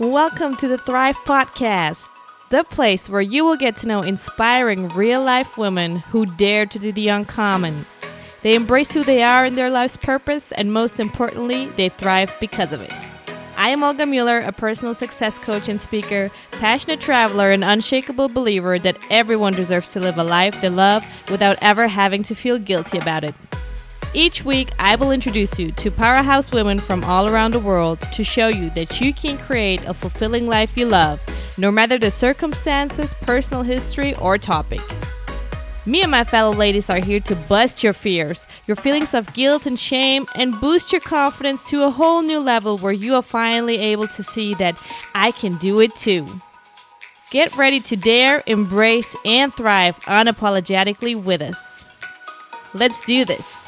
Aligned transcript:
Welcome 0.00 0.56
to 0.56 0.66
the 0.66 0.76
Thrive 0.76 1.16
Podcast, 1.18 2.08
the 2.50 2.64
place 2.64 3.08
where 3.08 3.20
you 3.20 3.44
will 3.44 3.54
get 3.54 3.76
to 3.76 3.86
know 3.86 4.00
inspiring 4.00 4.88
real 4.88 5.22
life 5.22 5.56
women 5.56 6.00
who 6.00 6.26
dare 6.26 6.66
to 6.66 6.80
do 6.80 6.90
the 6.90 7.06
uncommon. 7.06 7.86
They 8.42 8.56
embrace 8.56 8.90
who 8.90 9.04
they 9.04 9.22
are 9.22 9.46
in 9.46 9.54
their 9.54 9.70
life's 9.70 9.96
purpose, 9.96 10.50
and 10.50 10.72
most 10.72 10.98
importantly, 10.98 11.66
they 11.76 11.90
thrive 11.90 12.36
because 12.40 12.72
of 12.72 12.80
it. 12.80 12.92
I 13.56 13.68
am 13.68 13.84
Olga 13.84 14.04
Mueller, 14.04 14.40
a 14.40 14.50
personal 14.50 14.94
success 14.94 15.38
coach 15.38 15.68
and 15.68 15.80
speaker, 15.80 16.28
passionate 16.50 17.00
traveler, 17.00 17.52
and 17.52 17.62
unshakable 17.62 18.30
believer 18.30 18.80
that 18.80 18.98
everyone 19.10 19.52
deserves 19.52 19.92
to 19.92 20.00
live 20.00 20.18
a 20.18 20.24
life 20.24 20.60
they 20.60 20.70
love 20.70 21.06
without 21.30 21.56
ever 21.62 21.86
having 21.86 22.24
to 22.24 22.34
feel 22.34 22.58
guilty 22.58 22.98
about 22.98 23.22
it. 23.22 23.36
Each 24.16 24.44
week, 24.44 24.70
I 24.78 24.94
will 24.94 25.10
introduce 25.10 25.58
you 25.58 25.72
to 25.72 25.90
powerhouse 25.90 26.52
women 26.52 26.78
from 26.78 27.02
all 27.02 27.28
around 27.28 27.52
the 27.52 27.58
world 27.58 28.00
to 28.12 28.22
show 28.22 28.46
you 28.46 28.70
that 28.70 29.00
you 29.00 29.12
can 29.12 29.36
create 29.36 29.82
a 29.86 29.92
fulfilling 29.92 30.46
life 30.46 30.76
you 30.76 30.86
love, 30.86 31.20
no 31.58 31.72
matter 31.72 31.98
the 31.98 32.12
circumstances, 32.12 33.12
personal 33.22 33.64
history, 33.64 34.14
or 34.16 34.38
topic. 34.38 34.80
Me 35.84 36.00
and 36.00 36.12
my 36.12 36.22
fellow 36.22 36.52
ladies 36.52 36.88
are 36.88 37.00
here 37.00 37.18
to 37.18 37.34
bust 37.34 37.82
your 37.82 37.92
fears, 37.92 38.46
your 38.66 38.76
feelings 38.76 39.14
of 39.14 39.34
guilt 39.34 39.66
and 39.66 39.80
shame, 39.80 40.26
and 40.36 40.60
boost 40.60 40.92
your 40.92 41.00
confidence 41.00 41.68
to 41.68 41.84
a 41.84 41.90
whole 41.90 42.22
new 42.22 42.38
level 42.38 42.78
where 42.78 42.92
you 42.92 43.16
are 43.16 43.22
finally 43.22 43.78
able 43.78 44.06
to 44.06 44.22
see 44.22 44.54
that 44.54 44.80
I 45.16 45.32
can 45.32 45.56
do 45.56 45.80
it 45.80 45.94
too. 45.96 46.24
Get 47.32 47.56
ready 47.56 47.80
to 47.80 47.96
dare, 47.96 48.44
embrace, 48.46 49.16
and 49.24 49.52
thrive 49.52 49.98
unapologetically 50.02 51.20
with 51.20 51.42
us. 51.42 51.84
Let's 52.74 53.04
do 53.04 53.24
this. 53.24 53.63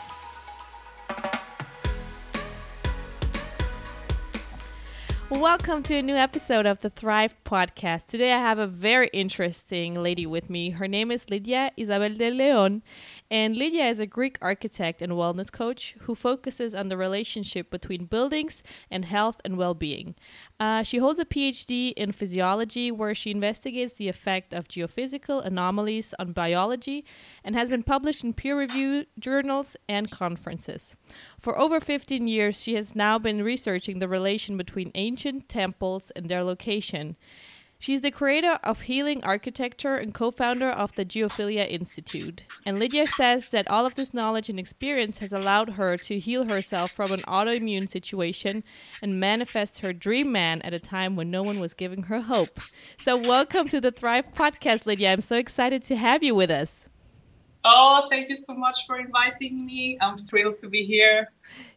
Welcome 5.40 5.82
to 5.84 5.96
a 5.96 6.02
new 6.02 6.16
episode 6.16 6.64
of 6.64 6.78
the 6.78 6.88
Thrive 6.88 7.36
Podcast. 7.45 8.06
Today 8.06 8.32
I 8.32 8.38
have 8.38 8.58
a 8.58 8.66
very 8.66 9.10
interesting 9.12 9.95
lady 9.95 10.24
with 10.24 10.48
me. 10.48 10.70
Her 10.70 10.88
name 10.88 11.10
is 11.10 11.28
Lydia 11.28 11.73
Isabel 11.76 12.15
de 12.15 12.30
Leon, 12.30 12.82
and 13.30 13.57
Lydia 13.57 13.87
is 13.87 13.99
a 13.99 14.07
Greek 14.07 14.38
architect 14.41 15.02
and 15.02 15.13
wellness 15.13 15.51
coach 15.51 15.96
who 16.02 16.15
focuses 16.15 16.74
on 16.74 16.88
the 16.88 16.96
relationship 16.96 17.71
between 17.71 18.07
buildings 18.07 18.63
and 18.91 19.05
health 19.05 19.41
and 19.45 19.57
well 19.57 19.74
being. 19.74 20.15
Uh, 20.60 20.83
she 20.83 20.99
holds 20.99 21.18
a 21.18 21.24
PhD 21.24 21.93
in 21.95 22.13
physiology 22.13 22.91
where 22.91 23.15
she 23.15 23.30
investigates 23.30 23.95
the 23.95 24.09
effect 24.09 24.55
of 24.55 24.68
geophysical 24.68 25.45
anomalies 25.45 26.15
on 26.18 26.33
biology 26.33 27.05
and 27.45 27.55
has 27.55 27.68
been 27.68 27.83
published 27.83 28.23
in 28.23 28.33
peer 28.33 28.59
reviewed 28.59 29.07
journals 29.18 29.77
and 29.88 30.11
conferences. 30.11 30.96
For 31.38 31.59
over 31.59 31.80
15 31.80 32.27
years, 32.27 32.63
she 32.63 32.74
has 32.74 32.95
now 32.95 33.18
been 33.18 33.43
researching 33.43 33.99
the 33.99 34.09
relation 34.09 34.57
between 34.57 34.93
ancient 34.95 35.49
temples 35.49 36.11
and 36.15 36.29
their 36.29 36.45
location. 36.45 37.16
She's 37.79 38.01
the 38.01 38.10
creator 38.10 38.59
of 38.65 38.82
Healing 38.82 39.23
Architecture 39.23 39.96
and 39.96 40.15
co 40.15 40.30
founder 40.30 40.71
of 40.71 40.95
the 40.95 41.05
Geophilia 41.05 41.71
Institute. 41.71 42.43
And 42.65 42.79
Lydia 42.79 43.07
says 43.07 43.49
that 43.49 43.71
all 43.71 43.85
of 43.85 43.95
this 43.95 44.15
knowledge 44.15 44.49
and 44.49 44.59
experience 44.59 45.18
has 45.18 45.33
allowed 45.33 45.71
her 45.71 45.96
to 45.99 46.18
heal 46.18 46.49
herself 46.49 46.93
from 46.93 47.13
an 47.13 47.21
autoimmune 47.21 47.87
situation 47.88 48.65
and 49.02 49.21
manifest 49.21 49.80
her 49.80 49.93
dream 49.93 50.33
man 50.33 50.63
at 50.63 50.73
a 50.73 50.79
time 50.79 51.16
when 51.16 51.30
no 51.30 51.43
one 51.43 51.60
was 51.60 51.74
giving 51.74 52.05
her 52.05 52.23
hope. 52.23 52.49
So, 52.99 53.16
welcome 53.18 53.68
to 53.68 53.80
the 53.80 53.93
Thrive 53.93 54.33
Podcast, 54.35 54.87
Lydia. 54.87 55.13
I'm 55.13 55.21
so 55.21 55.37
excited 55.37 55.85
to 55.85 55.96
have 55.96 56.23
you 56.23 56.35
with 56.35 56.51
us. 56.51 56.87
Oh, 57.63 58.07
thank 58.09 58.30
you 58.30 58.37
so 58.37 58.55
much 58.55 58.87
for 58.87 58.99
inviting 58.99 59.66
me. 59.66 59.99
I'm 60.01 60.16
thrilled 60.16 60.57
to 60.59 60.68
be 60.68 60.85
here. 60.85 61.30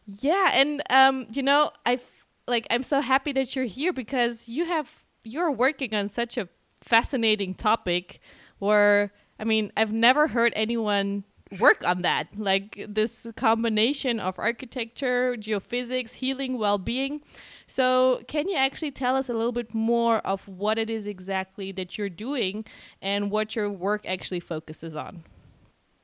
Yeah, 0.06 0.50
and 0.54 0.82
um, 0.88 1.26
you 1.30 1.42
know, 1.42 1.72
I 1.84 2.00
like 2.48 2.66
I'm 2.70 2.84
so 2.84 3.00
happy 3.00 3.32
that 3.32 3.54
you're 3.54 3.66
here 3.66 3.92
because 3.92 4.48
you 4.48 4.64
have 4.64 5.04
you're 5.24 5.52
working 5.52 5.94
on 5.94 6.08
such 6.08 6.36
a 6.36 6.48
fascinating 6.80 7.54
topic 7.54 8.20
where 8.58 9.12
I 9.38 9.44
mean, 9.44 9.72
I've 9.76 9.92
never 9.92 10.28
heard 10.28 10.52
anyone 10.54 11.24
work 11.58 11.82
on 11.82 12.02
that. 12.02 12.28
Like 12.36 12.84
this 12.88 13.26
combination 13.36 14.20
of 14.20 14.38
architecture, 14.38 15.34
geophysics, 15.36 16.12
healing, 16.12 16.58
well-being. 16.58 17.22
So, 17.66 18.20
can 18.28 18.48
you 18.48 18.56
actually 18.56 18.90
tell 18.90 19.16
us 19.16 19.28
a 19.28 19.32
little 19.32 19.52
bit 19.52 19.74
more 19.74 20.18
of 20.18 20.46
what 20.46 20.78
it 20.78 20.90
is 20.90 21.06
exactly 21.06 21.72
that 21.72 21.96
you're 21.96 22.10
doing 22.10 22.66
and 23.00 23.30
what 23.30 23.56
your 23.56 23.70
work 23.70 24.04
actually 24.06 24.40
focuses 24.40 24.94
on? 24.94 25.24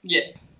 Yes. 0.02 0.52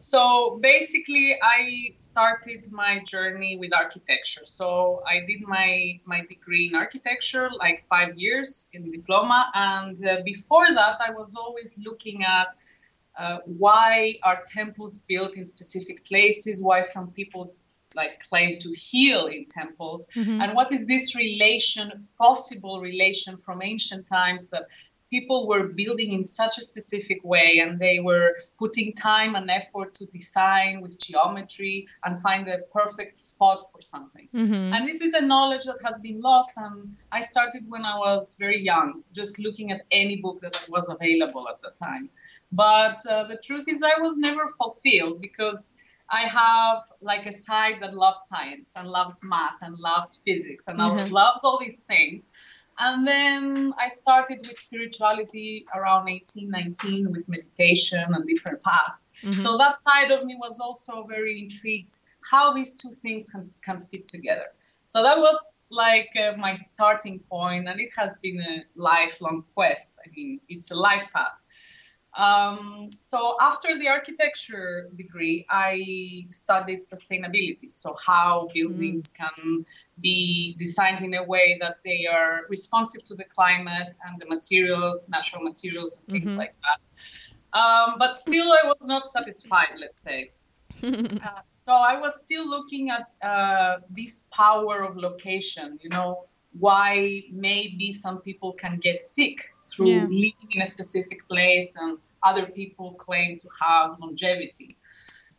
So 0.00 0.58
basically, 0.60 1.36
I 1.42 1.94
started 1.96 2.70
my 2.70 3.00
journey 3.00 3.56
with 3.58 3.74
architecture. 3.74 4.42
So 4.44 5.02
I 5.06 5.20
did 5.26 5.42
my 5.46 6.00
my 6.04 6.20
degree 6.28 6.68
in 6.68 6.74
architecture, 6.74 7.50
like 7.58 7.84
five 7.88 8.16
years 8.16 8.70
in 8.74 8.90
diploma, 8.90 9.50
and 9.54 9.96
uh, 10.06 10.18
before 10.24 10.68
that, 10.74 10.98
I 11.00 11.10
was 11.12 11.34
always 11.34 11.80
looking 11.84 12.24
at 12.24 12.48
uh, 13.18 13.38
why 13.46 14.16
are 14.22 14.44
temples 14.48 14.98
built 15.08 15.34
in 15.34 15.44
specific 15.44 16.04
places? 16.04 16.62
Why 16.62 16.82
some 16.82 17.10
people 17.10 17.54
like 17.94 18.20
claim 18.28 18.58
to 18.58 18.68
heal 18.72 19.26
in 19.26 19.46
temples, 19.46 20.10
mm-hmm. 20.14 20.40
and 20.42 20.54
what 20.54 20.72
is 20.72 20.86
this 20.86 21.16
relation, 21.16 22.06
possible 22.18 22.80
relation 22.80 23.38
from 23.38 23.62
ancient 23.62 24.06
times 24.06 24.50
that 24.50 24.66
people 25.10 25.46
were 25.46 25.68
building 25.68 26.12
in 26.12 26.22
such 26.22 26.58
a 26.58 26.60
specific 26.60 27.22
way 27.22 27.60
and 27.62 27.78
they 27.78 28.00
were 28.00 28.34
putting 28.58 28.92
time 28.92 29.34
and 29.34 29.50
effort 29.50 29.94
to 29.94 30.06
design 30.06 30.80
with 30.80 31.00
geometry 31.00 31.86
and 32.04 32.20
find 32.20 32.46
the 32.46 32.64
perfect 32.72 33.18
spot 33.18 33.70
for 33.70 33.80
something. 33.80 34.28
Mm-hmm. 34.34 34.74
And 34.74 34.86
this 34.86 35.00
is 35.00 35.14
a 35.14 35.24
knowledge 35.24 35.64
that 35.64 35.78
has 35.84 35.98
been 36.00 36.20
lost. 36.20 36.52
And 36.56 36.96
I 37.12 37.20
started 37.20 37.64
when 37.68 37.84
I 37.84 37.96
was 37.98 38.36
very 38.38 38.60
young, 38.60 39.02
just 39.12 39.38
looking 39.38 39.70
at 39.70 39.82
any 39.90 40.16
book 40.16 40.40
that 40.40 40.66
was 40.68 40.88
available 40.88 41.48
at 41.48 41.62
the 41.62 41.70
time. 41.82 42.10
But 42.52 43.04
uh, 43.06 43.24
the 43.24 43.36
truth 43.36 43.66
is, 43.68 43.82
I 43.82 44.00
was 44.00 44.18
never 44.18 44.48
fulfilled 44.58 45.20
because 45.20 45.78
I 46.10 46.22
have 46.22 46.84
like 47.00 47.26
a 47.26 47.32
side 47.32 47.76
that 47.80 47.94
loves 47.94 48.20
science 48.28 48.74
and 48.76 48.88
loves 48.88 49.20
math 49.24 49.60
and 49.60 49.76
loves 49.78 50.22
physics 50.24 50.68
and 50.68 50.78
mm-hmm. 50.78 51.12
loves 51.12 51.42
all 51.44 51.58
these 51.58 51.80
things. 51.80 52.30
And 52.78 53.06
then 53.06 53.72
I 53.78 53.88
started 53.88 54.38
with 54.38 54.58
spirituality 54.58 55.64
around 55.74 56.08
18, 56.08 56.50
19 56.50 57.10
with 57.10 57.28
meditation 57.28 58.04
and 58.06 58.26
different 58.26 58.62
paths. 58.62 59.12
Mm-hmm. 59.22 59.32
So 59.32 59.56
that 59.56 59.78
side 59.78 60.10
of 60.10 60.24
me 60.24 60.36
was 60.38 60.60
also 60.60 61.06
very 61.08 61.40
intrigued 61.40 61.98
how 62.30 62.52
these 62.52 62.76
two 62.76 62.90
things 62.90 63.30
can, 63.30 63.50
can 63.62 63.80
fit 63.90 64.06
together. 64.06 64.46
So 64.84 65.02
that 65.02 65.18
was 65.18 65.64
like 65.70 66.10
uh, 66.20 66.36
my 66.36 66.54
starting 66.54 67.18
point, 67.30 67.68
and 67.68 67.80
it 67.80 67.90
has 67.96 68.18
been 68.18 68.40
a 68.40 68.64
lifelong 68.76 69.44
quest. 69.54 69.98
I 70.06 70.10
mean, 70.14 70.40
it's 70.48 70.70
a 70.70 70.76
life 70.76 71.04
path. 71.12 71.32
Um, 72.16 72.88
so 72.98 73.36
after 73.40 73.78
the 73.78 73.88
architecture 73.88 74.88
degree, 74.96 75.44
I 75.50 76.24
studied 76.30 76.80
sustainability. 76.80 77.70
So 77.70 77.94
how 78.04 78.48
buildings 78.54 79.12
mm. 79.12 79.16
can 79.16 79.66
be 80.00 80.54
designed 80.58 81.04
in 81.04 81.14
a 81.14 81.22
way 81.22 81.58
that 81.60 81.76
they 81.84 82.06
are 82.06 82.46
responsive 82.48 83.04
to 83.04 83.14
the 83.14 83.24
climate 83.24 83.94
and 84.06 84.20
the 84.20 84.26
materials, 84.26 85.10
natural 85.10 85.42
materials, 85.42 86.04
and 86.08 86.12
things 86.12 86.30
mm-hmm. 86.30 86.38
like 86.38 86.54
that. 86.62 87.58
Um, 87.58 87.96
but 87.98 88.16
still, 88.16 88.50
I 88.52 88.66
was 88.66 88.86
not 88.86 89.06
satisfied. 89.06 89.74
Let's 89.78 90.00
say. 90.00 90.32
uh, 90.82 91.40
so 91.66 91.72
I 91.72 92.00
was 92.00 92.18
still 92.18 92.48
looking 92.48 92.90
at 92.90 93.10
uh, 93.22 93.78
this 93.90 94.28
power 94.32 94.82
of 94.82 94.96
location. 94.96 95.78
You 95.82 95.90
know, 95.90 96.24
why 96.58 97.22
maybe 97.30 97.92
some 97.92 98.20
people 98.20 98.52
can 98.52 98.78
get 98.78 99.02
sick 99.02 99.54
through 99.66 99.90
yeah. 99.90 100.02
living 100.04 100.48
in 100.52 100.62
a 100.62 100.66
specific 100.66 101.26
place 101.28 101.76
and 101.76 101.98
other 102.26 102.46
people 102.46 102.92
claim 103.06 103.38
to 103.38 103.48
have 103.60 103.98
longevity. 104.00 104.76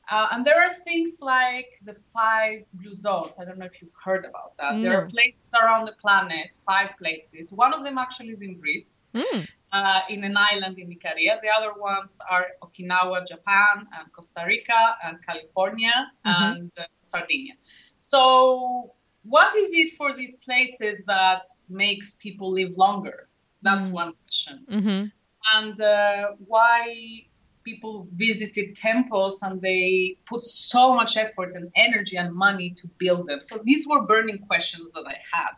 Uh, 0.09 0.27
and 0.31 0.45
there 0.45 0.57
are 0.63 0.73
things 0.73 1.19
like 1.21 1.67
the 1.83 1.95
five 2.13 2.63
blue 2.73 2.93
zones. 2.93 3.37
I 3.41 3.45
don't 3.45 3.57
know 3.57 3.65
if 3.65 3.81
you've 3.81 3.99
heard 4.05 4.23
about 4.23 4.55
that. 4.57 4.75
No. 4.75 4.81
There 4.81 5.01
are 5.01 5.05
places 5.05 5.53
around 5.61 5.85
the 5.85 5.95
planet, 5.99 6.55
five 6.65 6.97
places. 6.97 7.51
One 7.51 7.73
of 7.73 7.83
them 7.83 7.97
actually 7.97 8.29
is 8.29 8.41
in 8.41 8.57
Greece, 8.57 9.01
mm. 9.13 9.47
uh, 9.73 9.99
in 10.09 10.23
an 10.23 10.35
island 10.37 10.79
in 10.79 10.87
Icaria. 10.89 11.41
The 11.41 11.49
other 11.49 11.73
ones 11.77 12.21
are 12.31 12.45
Okinawa, 12.61 13.27
Japan, 13.27 13.87
and 13.99 14.11
Costa 14.13 14.43
Rica, 14.47 14.95
and 15.03 15.17
California, 15.25 15.97
mm-hmm. 16.25 16.43
and 16.43 16.71
uh, 16.77 16.83
Sardinia. 17.01 17.55
So, 17.97 18.93
what 19.23 19.53
is 19.57 19.73
it 19.73 19.97
for 19.97 20.15
these 20.15 20.37
places 20.37 21.03
that 21.07 21.49
makes 21.67 22.15
people 22.15 22.49
live 22.51 22.77
longer? 22.77 23.27
That's 23.61 23.89
mm. 23.89 23.91
one 23.91 24.13
question. 24.23 24.65
Mm-hmm 24.71 25.05
and 25.55 25.79
uh, 25.79 26.31
why 26.45 27.25
people 27.63 28.07
visited 28.13 28.75
temples 28.75 29.41
and 29.41 29.61
they 29.61 30.15
put 30.25 30.41
so 30.41 30.95
much 30.95 31.17
effort 31.17 31.53
and 31.55 31.69
energy 31.75 32.15
and 32.15 32.33
money 32.33 32.69
to 32.69 32.87
build 32.97 33.27
them. 33.27 33.41
So 33.41 33.59
these 33.63 33.85
were 33.85 34.01
burning 34.03 34.39
questions 34.39 34.91
that 34.93 35.05
I 35.05 35.17
had. 35.33 35.53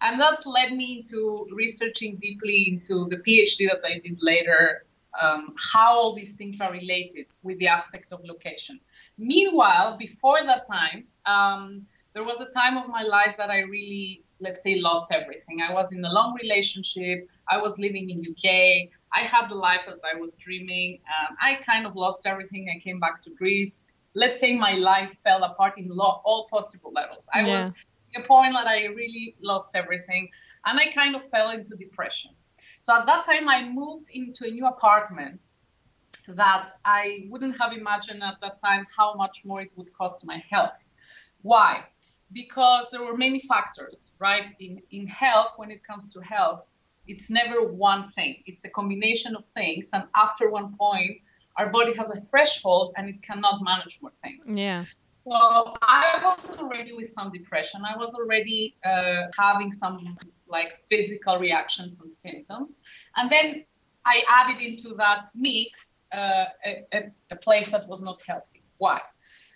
And 0.00 0.20
that 0.20 0.46
led 0.46 0.72
me 0.72 0.98
into 0.98 1.46
researching 1.52 2.16
deeply 2.16 2.68
into 2.70 3.06
the 3.08 3.18
PhD 3.18 3.68
that 3.68 3.82
I 3.84 3.98
did 3.98 4.18
later, 4.20 4.86
um, 5.20 5.54
how 5.72 5.90
all 5.98 6.14
these 6.14 6.36
things 6.36 6.60
are 6.60 6.72
related 6.72 7.26
with 7.42 7.58
the 7.58 7.68
aspect 7.68 8.12
of 8.12 8.20
location. 8.24 8.80
Meanwhile, 9.18 9.98
before 9.98 10.40
that 10.46 10.66
time, 10.66 11.04
um, 11.26 11.86
there 12.14 12.24
was 12.24 12.40
a 12.40 12.46
time 12.46 12.76
of 12.78 12.88
my 12.88 13.02
life 13.02 13.36
that 13.36 13.50
I 13.50 13.60
really 13.60 14.24
let's 14.42 14.62
say, 14.62 14.78
lost 14.80 15.12
everything. 15.12 15.60
I 15.62 15.72
was 15.72 15.92
in 15.92 16.04
a 16.04 16.12
long 16.12 16.36
relationship. 16.42 17.28
I 17.48 17.58
was 17.58 17.78
living 17.78 18.10
in 18.10 18.20
UK. 18.20 18.90
I 19.14 19.20
had 19.20 19.48
the 19.48 19.54
life 19.54 19.82
that 19.86 19.98
I 20.04 20.18
was 20.18 20.36
dreaming. 20.36 21.00
Um, 21.06 21.36
I 21.40 21.54
kind 21.54 21.86
of 21.86 21.96
lost 21.96 22.26
everything. 22.26 22.72
I 22.74 22.78
came 22.80 22.98
back 22.98 23.20
to 23.22 23.30
Greece. 23.30 23.96
Let's 24.14 24.38
say 24.38 24.56
my 24.56 24.74
life 24.74 25.10
fell 25.24 25.44
apart 25.44 25.74
in 25.78 25.90
all 25.90 26.48
possible 26.50 26.92
levels. 26.94 27.28
I 27.34 27.40
yeah. 27.40 27.54
was 27.54 27.74
at 28.14 28.22
a 28.22 28.26
point 28.26 28.54
that 28.54 28.66
I 28.66 28.86
really 28.86 29.36
lost 29.42 29.76
everything, 29.76 30.28
and 30.66 30.78
I 30.78 30.86
kind 30.92 31.14
of 31.16 31.28
fell 31.30 31.50
into 31.50 31.76
depression. 31.76 32.32
So 32.80 32.98
at 32.98 33.06
that 33.06 33.24
time, 33.26 33.48
I 33.48 33.68
moved 33.68 34.08
into 34.12 34.46
a 34.46 34.50
new 34.50 34.66
apartment 34.66 35.40
that 36.28 36.70
I 36.84 37.26
wouldn't 37.30 37.58
have 37.60 37.72
imagined 37.72 38.22
at 38.22 38.40
that 38.40 38.62
time 38.62 38.86
how 38.96 39.14
much 39.14 39.44
more 39.44 39.60
it 39.60 39.70
would 39.76 39.92
cost 39.92 40.26
my 40.26 40.42
health. 40.50 40.82
Why? 41.42 41.84
Because 42.32 42.90
there 42.90 43.02
were 43.02 43.16
many 43.16 43.40
factors, 43.40 44.16
right? 44.18 44.50
In, 44.58 44.80
in 44.90 45.06
health, 45.06 45.52
when 45.56 45.70
it 45.70 45.84
comes 45.84 46.12
to 46.14 46.20
health, 46.20 46.66
it's 47.06 47.30
never 47.30 47.66
one 47.66 48.10
thing, 48.12 48.42
it's 48.46 48.64
a 48.64 48.70
combination 48.70 49.34
of 49.36 49.46
things. 49.48 49.90
And 49.92 50.04
after 50.14 50.50
one 50.50 50.76
point, 50.76 51.18
our 51.56 51.70
body 51.70 51.94
has 51.94 52.08
a 52.08 52.20
threshold 52.20 52.94
and 52.96 53.08
it 53.08 53.22
cannot 53.22 53.62
manage 53.62 54.00
more 54.02 54.12
things. 54.22 54.56
Yeah. 54.56 54.84
So 55.10 55.74
I 55.82 56.18
was 56.24 56.58
already 56.58 56.92
with 56.94 57.08
some 57.08 57.30
depression. 57.30 57.82
I 57.84 57.96
was 57.96 58.14
already 58.14 58.76
uh, 58.84 59.24
having 59.38 59.70
some 59.70 60.16
like 60.48 60.72
physical 60.88 61.38
reactions 61.38 62.00
and 62.00 62.08
symptoms. 62.08 62.82
And 63.16 63.30
then 63.30 63.64
I 64.04 64.24
added 64.28 64.60
into 64.60 64.94
that 64.96 65.28
mix 65.34 66.00
uh, 66.12 66.46
a, 66.66 67.10
a, 67.30 67.36
place 67.36 67.70
that 67.70 67.86
was 67.86 68.02
not 68.02 68.20
healthy. 68.26 68.62
Why? 68.78 69.00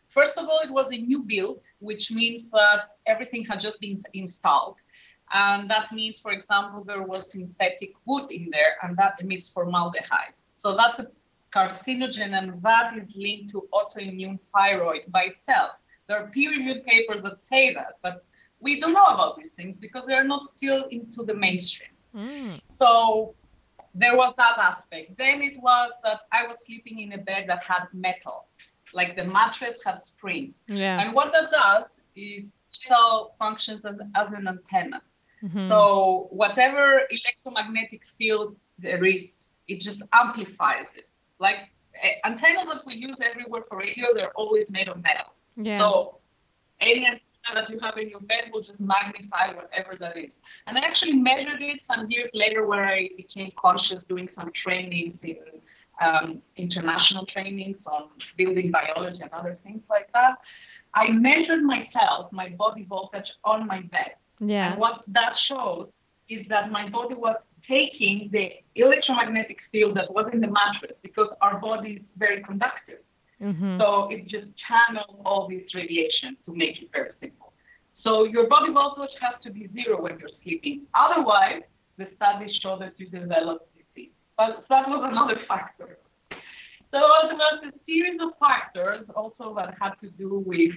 First 0.08 0.38
of 0.38 0.48
all, 0.48 0.60
it 0.62 0.70
was 0.70 0.92
a 0.92 0.96
new 0.96 1.24
build, 1.24 1.64
which 1.80 2.12
means 2.12 2.50
that 2.52 2.96
everything 3.06 3.44
had 3.44 3.58
just 3.58 3.80
been 3.80 3.96
installed. 4.14 4.78
And 5.32 5.68
that 5.70 5.92
means, 5.92 6.20
for 6.20 6.32
example, 6.32 6.84
there 6.84 7.02
was 7.02 7.32
synthetic 7.32 7.94
wood 8.06 8.30
in 8.30 8.48
there, 8.50 8.76
and 8.82 8.96
that 8.96 9.20
emits 9.20 9.52
formaldehyde. 9.52 10.34
So 10.54 10.76
that's 10.76 10.98
a 10.98 11.08
carcinogen, 11.52 12.38
and 12.38 12.62
that 12.62 12.96
is 12.96 13.16
linked 13.16 13.50
to 13.50 13.68
autoimmune 13.72 14.40
thyroid 14.52 15.02
by 15.08 15.24
itself. 15.24 15.72
There 16.06 16.16
are 16.22 16.28
peer 16.28 16.50
reviewed 16.50 16.84
papers 16.84 17.22
that 17.22 17.40
say 17.40 17.74
that, 17.74 17.94
but 18.02 18.24
we 18.60 18.80
don't 18.80 18.92
know 18.92 19.04
about 19.04 19.36
these 19.36 19.54
things 19.54 19.76
because 19.78 20.06
they're 20.06 20.24
not 20.24 20.42
still 20.42 20.84
into 20.84 21.24
the 21.24 21.34
mainstream. 21.34 21.90
Mm. 22.16 22.60
So 22.68 23.34
there 23.94 24.16
was 24.16 24.34
that 24.36 24.56
aspect. 24.58 25.16
Then 25.18 25.42
it 25.42 25.60
was 25.60 26.00
that 26.04 26.22
I 26.32 26.46
was 26.46 26.64
sleeping 26.64 27.00
in 27.00 27.12
a 27.12 27.18
bed 27.18 27.46
that 27.48 27.64
had 27.64 27.88
metal, 27.92 28.46
like 28.92 29.16
the 29.16 29.24
mattress 29.24 29.82
had 29.84 30.00
springs. 30.00 30.64
Yeah. 30.68 31.00
And 31.00 31.14
what 31.14 31.32
that 31.32 31.50
does 31.50 32.00
is 32.14 32.54
metal 32.88 33.34
functions 33.38 33.84
as, 33.84 33.96
as 34.14 34.32
an 34.32 34.46
antenna. 34.48 35.02
Mm-hmm. 35.42 35.68
So 35.68 36.28
whatever 36.30 37.02
electromagnetic 37.10 38.02
field 38.18 38.56
there 38.78 39.04
is, 39.04 39.48
it 39.68 39.80
just 39.80 40.04
amplifies 40.12 40.86
it. 40.96 41.14
Like 41.38 41.56
uh, 42.02 42.26
antennas 42.26 42.66
that 42.66 42.82
we 42.86 42.94
use 42.94 43.20
everywhere 43.20 43.62
for 43.68 43.78
radio, 43.78 44.06
they're 44.14 44.32
always 44.32 44.70
made 44.70 44.88
of 44.88 45.02
metal. 45.02 45.32
Yeah. 45.56 45.78
So 45.78 46.18
any 46.80 47.06
antenna 47.06 47.20
that 47.54 47.70
you 47.70 47.78
have 47.80 47.96
in 47.96 48.08
your 48.08 48.20
bed 48.20 48.50
will 48.52 48.62
just 48.62 48.80
magnify 48.80 49.54
whatever 49.54 49.96
that 50.00 50.16
is. 50.16 50.40
And 50.66 50.76
I 50.76 50.82
actually 50.82 51.14
measured 51.14 51.60
it 51.60 51.84
some 51.84 52.06
years 52.10 52.28
later 52.34 52.66
where 52.66 52.84
I 52.84 53.10
became 53.16 53.52
conscious 53.58 54.04
doing 54.04 54.28
some 54.28 54.50
trainings 54.52 55.24
in 55.24 55.36
um, 56.00 56.42
international 56.56 57.24
trainings 57.26 57.86
on 57.86 58.08
building 58.36 58.70
biology 58.70 59.20
and 59.22 59.32
other 59.32 59.58
things 59.62 59.82
like 59.88 60.12
that. 60.12 60.36
I 60.94 61.10
measured 61.10 61.62
myself, 61.62 62.32
my 62.32 62.48
body 62.50 62.84
voltage 62.88 63.30
on 63.44 63.66
my 63.66 63.82
bed. 63.82 64.14
Yeah. 64.40 64.72
And 64.72 64.80
what 64.80 65.02
that 65.08 65.32
shows 65.48 65.88
is 66.28 66.46
that 66.48 66.70
my 66.70 66.88
body 66.88 67.14
was 67.14 67.36
taking 67.68 68.28
the 68.32 68.50
electromagnetic 68.74 69.58
field 69.72 69.96
that 69.96 70.12
was 70.12 70.26
in 70.32 70.40
the 70.40 70.46
mattress 70.46 70.96
because 71.02 71.28
our 71.40 71.58
body 71.58 71.92
is 71.94 72.02
very 72.16 72.42
conductive. 72.42 72.98
Mm-hmm. 73.42 73.78
So 73.78 74.08
it 74.10 74.22
just 74.28 74.46
channels 74.66 75.20
all 75.24 75.48
this 75.48 75.62
radiation 75.74 76.36
to 76.46 76.54
make 76.54 76.80
it 76.80 76.88
very 76.92 77.10
simple. 77.20 77.52
So 78.02 78.24
your 78.24 78.48
body 78.48 78.72
voltage 78.72 79.10
has 79.20 79.34
to 79.42 79.50
be 79.50 79.68
zero 79.74 80.00
when 80.00 80.18
you're 80.18 80.30
sleeping. 80.42 80.82
Otherwise, 80.94 81.62
the 81.98 82.06
studies 82.16 82.54
show 82.62 82.78
that 82.78 82.94
you 82.98 83.08
develop 83.08 83.68
disease. 83.74 84.12
But 84.36 84.64
that 84.68 84.88
was 84.88 85.08
another 85.10 85.40
factor. 85.48 85.98
So 86.92 87.00
there 87.28 87.36
was 87.36 87.64
a 87.66 87.72
series 87.84 88.20
of 88.22 88.30
factors 88.38 89.04
also 89.14 89.54
that 89.56 89.74
had 89.80 89.94
to 90.02 90.10
do 90.10 90.42
with 90.46 90.72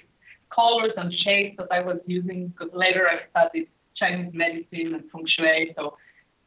colors 0.54 0.92
and 0.98 1.13
shapes 1.13 1.57
that 1.57 1.68
I 1.72 1.81
was 1.81 1.98
using 2.06 2.48
because 2.48 2.74
later 2.74 3.07
I 3.07 3.30
studied 3.30 3.68
Chinese 3.96 4.34
medicine 4.34 4.96
and 4.96 5.04
feng 5.12 5.25
shui. 5.28 5.74
So 5.75 5.98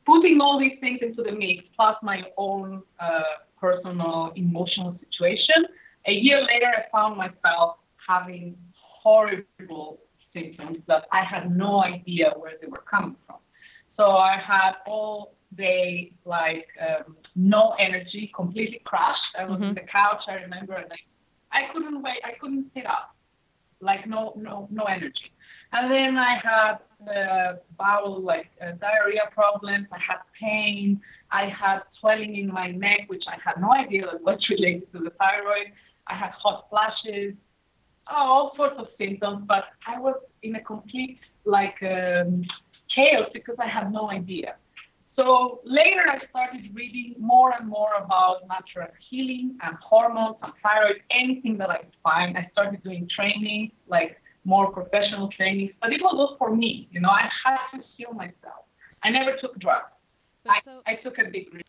putting 0.06 0.40
all 0.40 0.58
these 0.58 0.78
things 0.80 1.00
into 1.02 1.22
the 1.22 1.32
mix, 1.32 1.64
plus 1.76 1.96
my 2.02 2.22
own 2.36 2.82
uh, 3.00 3.20
personal 3.60 4.32
emotional 4.36 4.98
situation, 5.04 5.66
a 6.06 6.12
year 6.12 6.40
later, 6.40 6.66
I 6.66 6.90
found 6.90 7.16
myself 7.16 7.76
having 8.08 8.56
horrible 8.74 10.00
symptoms 10.34 10.78
that 10.88 11.04
I 11.12 11.22
had 11.24 11.56
no 11.56 11.82
idea 11.82 12.32
where 12.36 12.52
they 12.60 12.66
were 12.66 12.84
coming 12.90 13.16
from. 13.26 13.36
So 13.96 14.04
I 14.10 14.38
had 14.44 14.72
all 14.86 15.34
day 15.56 16.12
like 16.24 16.66
um, 16.80 17.16
no 17.36 17.74
energy, 17.78 18.32
completely 18.34 18.80
crashed. 18.84 19.20
I 19.38 19.44
was 19.44 19.54
mm-hmm. 19.54 19.64
on 19.64 19.74
the 19.74 19.82
couch. 19.82 20.22
I 20.28 20.34
remember, 20.34 20.74
and 20.74 20.90
I, 20.90 21.58
I 21.58 21.72
couldn't 21.72 22.02
wait. 22.02 22.18
I 22.24 22.32
couldn't 22.40 22.70
sit 22.74 22.86
up, 22.86 23.14
like 23.82 24.06
no, 24.06 24.32
no, 24.36 24.68
no 24.70 24.84
energy. 24.84 25.32
And 25.72 25.90
then 25.90 26.16
I 26.16 26.34
had 26.42 26.78
uh, 27.10 27.56
bowel, 27.76 28.20
like 28.20 28.50
uh, 28.60 28.72
diarrhea 28.72 29.22
problems. 29.32 29.88
I 29.92 29.98
had 29.98 30.18
pain. 30.38 31.00
I 31.30 31.46
had 31.46 31.80
swelling 31.98 32.36
in 32.36 32.48
my 32.52 32.70
neck, 32.70 33.00
which 33.08 33.24
I 33.26 33.36
had 33.44 33.60
no 33.60 33.72
idea 33.72 34.06
was 34.20 34.48
related 34.48 34.92
to 34.92 34.98
the 35.00 35.10
thyroid. 35.10 35.72
I 36.06 36.14
had 36.14 36.30
hot 36.30 36.68
flashes, 36.70 37.34
all 38.06 38.54
sorts 38.56 38.76
of 38.78 38.88
symptoms, 38.98 39.44
but 39.46 39.64
I 39.86 39.98
was 39.98 40.16
in 40.42 40.56
a 40.56 40.60
complete 40.60 41.20
like 41.44 41.82
um, 41.82 42.44
chaos 42.94 43.28
because 43.32 43.56
I 43.58 43.66
had 43.66 43.92
no 43.92 44.10
idea. 44.10 44.56
So 45.14 45.60
later 45.64 46.02
I 46.08 46.18
started 46.30 46.70
reading 46.74 47.14
more 47.18 47.52
and 47.58 47.68
more 47.68 47.90
about 48.02 48.48
natural 48.48 48.88
healing 49.10 49.58
and 49.62 49.76
hormones 49.76 50.36
and 50.42 50.52
thyroid, 50.62 51.02
anything 51.14 51.58
that 51.58 51.70
I 51.70 51.78
could 51.78 51.96
find. 52.02 52.36
I 52.38 52.48
started 52.52 52.82
doing 52.82 53.08
training, 53.14 53.72
like 53.88 54.20
more 54.44 54.72
professional 54.72 55.28
trainings, 55.28 55.72
but 55.80 55.92
it 55.92 56.00
was 56.00 56.14
all 56.16 56.36
for 56.38 56.54
me. 56.54 56.88
You 56.90 57.00
know, 57.00 57.10
I 57.10 57.28
had 57.44 57.58
to 57.78 57.84
heal 57.96 58.12
myself. 58.14 58.64
I 59.04 59.10
never 59.10 59.36
took 59.40 59.58
drugs. 59.58 59.92
I, 60.48 60.60
so, 60.64 60.80
I 60.86 60.94
took 60.94 61.18
a 61.18 61.28
big 61.30 61.52
risk. 61.52 61.66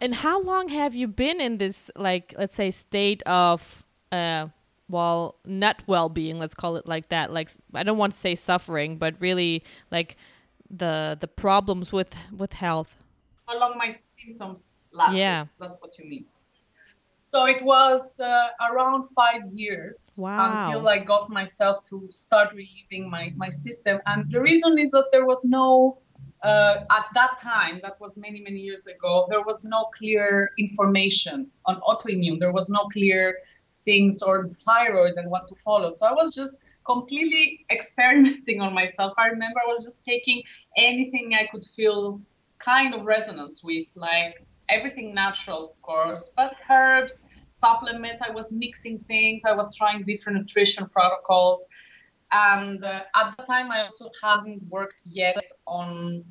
And 0.00 0.14
how 0.14 0.42
long 0.42 0.68
have 0.68 0.94
you 0.94 1.08
been 1.08 1.40
in 1.40 1.58
this, 1.58 1.90
like, 1.96 2.34
let's 2.38 2.54
say, 2.54 2.70
state 2.70 3.22
of, 3.24 3.84
uh, 4.12 4.48
well, 4.88 5.36
not 5.44 5.82
well-being? 5.86 6.38
Let's 6.38 6.54
call 6.54 6.76
it 6.76 6.86
like 6.86 7.08
that. 7.08 7.32
Like, 7.32 7.50
I 7.74 7.82
don't 7.82 7.98
want 7.98 8.12
to 8.12 8.18
say 8.18 8.34
suffering, 8.34 8.98
but 8.98 9.20
really, 9.20 9.64
like, 9.90 10.16
the 10.72 11.16
the 11.20 11.28
problems 11.28 11.92
with 11.92 12.14
with 12.36 12.52
health. 12.52 12.96
How 13.46 13.58
long 13.58 13.76
my 13.76 13.90
symptoms 13.90 14.86
lasted? 14.92 15.18
Yeah, 15.18 15.44
that's 15.60 15.80
what 15.80 15.98
you 15.98 16.08
mean. 16.08 16.24
So 17.32 17.46
it 17.46 17.64
was 17.64 18.20
uh, 18.20 18.48
around 18.70 19.08
five 19.08 19.42
years 19.54 20.18
wow. 20.20 20.60
until 20.60 20.86
I 20.86 20.98
got 20.98 21.30
myself 21.30 21.82
to 21.84 22.06
start 22.10 22.50
relieving 22.50 23.08
my, 23.08 23.32
my 23.36 23.48
system. 23.48 24.00
And 24.04 24.30
the 24.30 24.38
reason 24.38 24.78
is 24.78 24.90
that 24.90 25.06
there 25.12 25.24
was 25.24 25.42
no 25.46 26.02
uh, 26.42 26.84
at 26.90 27.06
that 27.14 27.40
time, 27.40 27.80
that 27.82 28.00
was 28.00 28.16
many, 28.16 28.40
many 28.40 28.58
years 28.58 28.86
ago, 28.86 29.26
there 29.30 29.42
was 29.42 29.64
no 29.64 29.84
clear 29.96 30.50
information 30.58 31.50
on 31.66 31.80
autoimmune. 31.80 32.38
There 32.38 32.52
was 32.52 32.68
no 32.68 32.84
clear 32.92 33.38
things 33.84 34.22
or 34.22 34.48
thyroid 34.48 35.14
and 35.16 35.30
what 35.30 35.48
to 35.48 35.54
follow. 35.54 35.90
So 35.90 36.06
I 36.06 36.12
was 36.12 36.34
just 36.34 36.60
completely 36.84 37.64
experimenting 37.70 38.60
on 38.60 38.74
myself. 38.74 39.12
I 39.18 39.26
remember 39.28 39.60
I 39.60 39.72
was 39.72 39.84
just 39.84 40.02
taking 40.02 40.42
anything 40.76 41.34
I 41.34 41.48
could 41.50 41.64
feel 41.64 42.20
kind 42.58 42.94
of 42.94 43.04
resonance 43.04 43.62
with, 43.64 43.86
like 43.94 44.44
everything 44.68 45.14
natural, 45.14 45.70
of 45.70 45.82
course, 45.82 46.32
but 46.36 46.54
herbs, 46.70 47.28
supplements. 47.50 48.22
I 48.22 48.30
was 48.30 48.52
mixing 48.52 49.00
things. 49.00 49.44
I 49.44 49.52
was 49.52 49.76
trying 49.76 50.04
different 50.04 50.38
nutrition 50.38 50.88
protocols. 50.88 51.68
And 52.32 52.82
uh, 52.82 53.02
at 53.14 53.36
the 53.36 53.44
time, 53.44 53.70
I 53.70 53.82
also 53.82 54.10
hadn't 54.22 54.62
worked 54.68 55.02
yet 55.04 55.42
on 55.66 56.24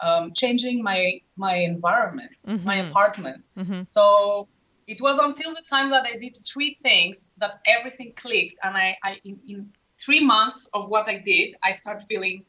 um, 0.00 0.32
changing 0.32 0.82
my 0.82 1.20
my 1.36 1.56
environment, 1.56 2.36
mm-hmm. 2.46 2.64
my 2.64 2.76
apartment. 2.76 3.44
Mm-hmm. 3.58 3.82
So 3.84 4.48
it 4.86 5.00
was 5.00 5.18
until 5.18 5.50
the 5.50 5.62
time 5.68 5.90
that 5.90 6.04
I 6.04 6.16
did 6.18 6.36
three 6.36 6.74
things 6.82 7.34
that 7.38 7.60
everything 7.66 8.12
clicked, 8.14 8.58
and 8.62 8.76
I, 8.76 8.96
I 9.02 9.20
in, 9.24 9.40
in 9.46 9.72
three 10.04 10.24
months 10.24 10.68
of 10.74 10.88
what 10.88 11.08
I 11.08 11.18
did, 11.18 11.54
I 11.62 11.72
started 11.72 12.06
feeling 12.06 12.44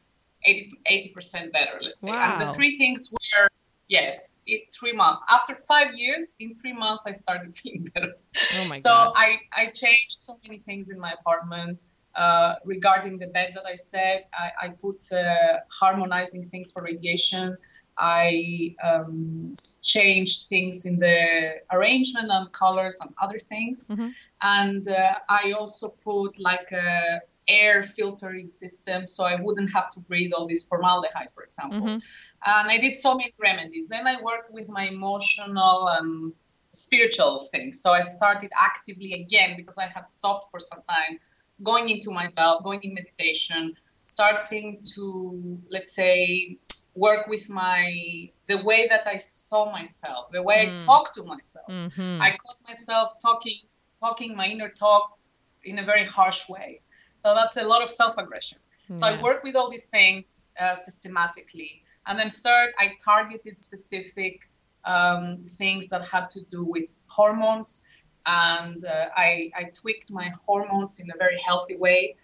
80 0.45 1.09
percent 1.09 1.53
better. 1.53 1.79
Let's 1.81 2.01
say, 2.01 2.11
wow. 2.11 2.31
and 2.31 2.41
the 2.41 2.51
three 2.53 2.77
things 2.77 3.11
were 3.11 3.47
yes, 3.87 4.39
it, 4.47 4.73
three 4.73 4.93
months. 4.93 5.21
After 5.29 5.53
five 5.53 5.93
years, 5.93 6.33
in 6.39 6.55
three 6.55 6.73
months, 6.73 7.03
I 7.05 7.11
started 7.11 7.55
feeling 7.61 7.89
better. 7.93 8.13
Oh 8.59 8.67
my 8.67 8.77
so 8.77 8.89
God. 8.89 9.13
I 9.15 9.39
I 9.55 9.65
changed 9.67 10.17
so 10.27 10.37
many 10.43 10.59
things 10.59 10.89
in 10.89 10.99
my 10.99 11.11
apartment 11.19 11.79
uh, 12.15 12.55
regarding 12.65 13.17
the 13.17 13.27
bed 13.27 13.51
that 13.55 13.65
I 13.65 13.75
said, 13.75 14.25
I, 14.33 14.51
I 14.65 14.67
put 14.69 15.11
uh, 15.11 15.59
harmonizing 15.69 16.43
things 16.45 16.71
for 16.71 16.83
radiation. 16.83 17.57
I 17.97 18.75
um, 18.83 19.55
changed 19.81 20.47
things 20.49 20.85
in 20.85 20.99
the 20.99 21.55
arrangement 21.71 22.29
and 22.31 22.51
colors 22.51 22.99
and 23.01 23.13
other 23.21 23.37
things. 23.37 23.89
Mm-hmm. 23.89 24.09
And 24.41 24.87
uh, 24.87 25.15
I 25.29 25.53
also 25.57 25.89
put 25.89 26.39
like 26.39 26.71
a 26.71 27.21
air 27.47 27.83
filtering 27.83 28.47
system 28.47 29.07
so 29.07 29.23
I 29.23 29.35
wouldn't 29.35 29.71
have 29.73 29.89
to 29.91 29.99
breathe 30.01 30.31
all 30.33 30.47
this 30.47 30.67
formaldehyde, 30.67 31.29
for 31.33 31.43
example. 31.43 31.79
Mm-hmm. 31.79 31.99
And 32.45 32.71
I 32.71 32.77
did 32.77 32.95
so 32.95 33.15
many 33.15 33.33
remedies. 33.37 33.87
Then 33.87 34.07
I 34.07 34.21
worked 34.21 34.51
with 34.51 34.69
my 34.69 34.83
emotional 34.83 35.89
and 35.89 36.33
spiritual 36.71 37.47
things. 37.53 37.81
So 37.81 37.91
I 37.91 38.01
started 38.01 38.51
actively 38.59 39.13
again 39.13 39.55
because 39.57 39.77
I 39.77 39.87
had 39.87 40.07
stopped 40.07 40.49
for 40.51 40.59
some 40.59 40.81
time 40.89 41.19
going 41.63 41.89
into 41.89 42.11
myself, 42.11 42.63
going 42.63 42.81
in 42.83 42.93
meditation, 42.93 43.75
starting 44.01 44.81
to, 44.95 45.59
let's 45.69 45.93
say, 45.95 46.57
work 46.95 47.27
with 47.27 47.49
my 47.49 48.29
the 48.47 48.61
way 48.63 48.87
that 48.89 49.07
I 49.07 49.17
saw 49.17 49.71
myself, 49.71 50.31
the 50.31 50.43
way 50.43 50.65
mm. 50.65 50.75
I 50.75 50.77
talk 50.77 51.13
to 51.13 51.23
myself. 51.23 51.67
Mm-hmm. 51.69 52.21
I 52.21 52.29
caught 52.31 52.57
myself 52.67 53.13
talking 53.21 53.59
talking 54.01 54.35
my 54.35 54.47
inner 54.47 54.69
talk 54.69 55.17
in 55.63 55.79
a 55.79 55.85
very 55.85 56.05
harsh 56.05 56.49
way. 56.49 56.81
So 57.21 57.35
that's 57.35 57.57
a 57.57 57.63
lot 57.63 57.83
of 57.83 57.89
self-aggression. 57.89 58.57
Yeah. 58.89 58.95
So 58.95 59.05
I 59.05 59.21
work 59.21 59.43
with 59.43 59.55
all 59.55 59.69
these 59.69 59.89
things 59.89 60.51
uh, 60.59 60.75
systematically. 60.75 61.83
And 62.07 62.17
then 62.17 62.29
third, 62.31 62.69
I 62.79 62.93
targeted 63.03 63.57
specific 63.57 64.49
um, 64.85 65.45
things 65.47 65.87
that 65.89 66.07
had 66.07 66.31
to 66.31 66.41
do 66.49 66.63
with 66.63 67.03
hormones 67.07 67.87
and 68.25 68.83
uh, 68.83 69.07
I, 69.15 69.51
I, 69.55 69.63
tweaked 69.73 70.09
my 70.11 70.31
hormones 70.45 70.99
in 70.99 71.09
a 71.11 71.17
very 71.17 71.39
healthy 71.43 71.75
way. 71.75 72.15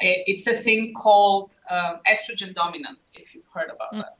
It's 0.00 0.46
a 0.46 0.52
thing 0.52 0.94
called 0.94 1.56
um, 1.70 2.00
estrogen 2.06 2.54
dominance, 2.54 3.16
if 3.18 3.34
you've 3.34 3.48
heard 3.52 3.70
about 3.70 3.92
mm. 3.92 3.98
that. 3.98 4.16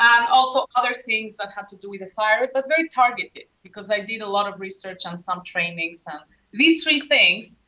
And 0.00 0.28
also 0.28 0.66
other 0.76 0.94
things 0.94 1.36
that 1.36 1.50
had 1.54 1.68
to 1.68 1.76
do 1.76 1.90
with 1.90 2.00
the 2.00 2.06
thyroid, 2.06 2.50
but 2.54 2.66
very 2.68 2.88
targeted 2.88 3.48
because 3.62 3.90
I 3.90 4.00
did 4.00 4.22
a 4.22 4.28
lot 4.28 4.52
of 4.52 4.60
research 4.60 5.02
and 5.04 5.18
some 5.18 5.42
trainings. 5.44 6.06
And 6.10 6.20
these 6.52 6.82
three 6.82 7.00
things 7.00 7.60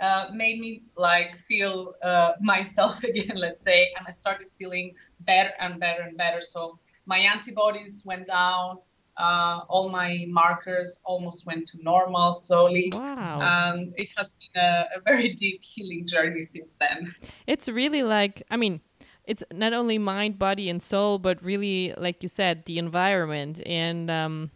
uh, 0.00 0.26
made 0.32 0.60
me 0.60 0.82
like 0.96 1.36
feel 1.48 1.94
uh, 2.02 2.32
myself 2.40 3.02
again, 3.04 3.36
let's 3.36 3.62
say, 3.62 3.88
and 3.96 4.06
I 4.06 4.10
started 4.10 4.48
feeling 4.58 4.94
better 5.20 5.52
and 5.60 5.78
better 5.80 6.02
and 6.02 6.16
better. 6.16 6.40
So 6.40 6.78
my 7.06 7.18
antibodies 7.18 8.02
went 8.04 8.26
down 8.26 8.78
uh, 9.18 9.62
all 9.68 9.88
my 9.88 10.24
markers 10.28 11.00
almost 11.04 11.44
went 11.46 11.66
to 11.66 11.82
normal 11.82 12.32
slowly. 12.32 12.90
Wow. 12.94 13.40
Um, 13.40 13.92
it 13.96 14.08
has 14.16 14.38
been 14.38 14.62
a, 14.62 14.86
a, 14.96 15.00
very 15.00 15.34
deep 15.34 15.60
healing 15.62 16.06
journey 16.06 16.42
since 16.42 16.76
then. 16.76 17.14
It's 17.46 17.68
really 17.68 18.02
like, 18.02 18.44
I 18.50 18.56
mean, 18.56 18.80
it's 19.24 19.42
not 19.52 19.72
only 19.72 19.98
mind, 19.98 20.38
body, 20.38 20.70
and 20.70 20.80
soul, 20.80 21.18
but 21.18 21.42
really, 21.42 21.92
like 21.98 22.22
you 22.22 22.28
said, 22.28 22.64
the 22.64 22.78
environment. 22.78 23.60
And 23.66 24.10
um, 24.10 24.50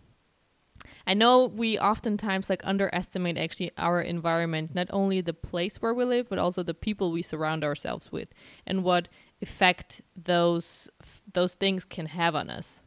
I 1.06 1.14
know 1.14 1.46
we 1.46 1.78
oftentimes 1.78 2.48
like 2.48 2.62
underestimate 2.64 3.36
actually 3.36 3.72
our 3.76 4.00
environment, 4.00 4.74
not 4.74 4.88
only 4.90 5.20
the 5.20 5.34
place 5.34 5.82
where 5.82 5.94
we 5.94 6.04
live, 6.04 6.28
but 6.28 6.38
also 6.38 6.62
the 6.62 6.74
people 6.74 7.10
we 7.12 7.22
surround 7.22 7.64
ourselves 7.64 8.12
with, 8.12 8.28
and 8.66 8.84
what 8.84 9.08
effect 9.40 10.00
those 10.16 10.88
those 11.32 11.54
things 11.54 11.84
can 11.84 12.06
have 12.06 12.34
on 12.34 12.50
us. 12.50 12.82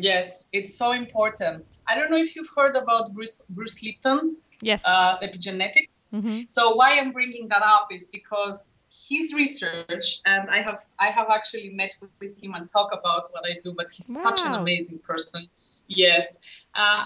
Yes, 0.00 0.48
it's 0.52 0.74
so 0.76 0.92
important. 0.92 1.66
I 1.88 1.96
don't 1.96 2.08
know 2.10 2.18
if 2.18 2.36
you've 2.36 2.50
heard 2.54 2.76
about 2.76 3.12
Bruce, 3.14 3.46
Bruce 3.50 3.82
Lipton. 3.82 4.36
Yes. 4.62 4.84
Uh, 4.86 5.18
epigenetics. 5.18 6.06
Mm-hmm. 6.12 6.42
So 6.46 6.74
why 6.74 6.98
I'm 6.98 7.12
bringing 7.12 7.48
that 7.48 7.62
up 7.62 7.88
is 7.92 8.08
because 8.12 8.74
his 8.90 9.34
research, 9.34 10.20
and 10.24 10.48
I 10.50 10.62
have 10.62 10.80
I 10.98 11.10
have 11.10 11.28
actually 11.30 11.70
met 11.70 11.94
with, 12.20 12.42
him 12.42 12.54
and 12.54 12.68
talk 12.68 12.90
about 12.92 13.32
what 13.32 13.44
I 13.44 13.58
do. 13.62 13.74
But 13.76 13.86
he's 13.90 14.08
wow. 14.08 14.30
such 14.30 14.46
an 14.46 14.54
amazing 14.54 15.00
person. 15.00 15.48
Yes. 15.88 16.40
Uh, 16.74 17.04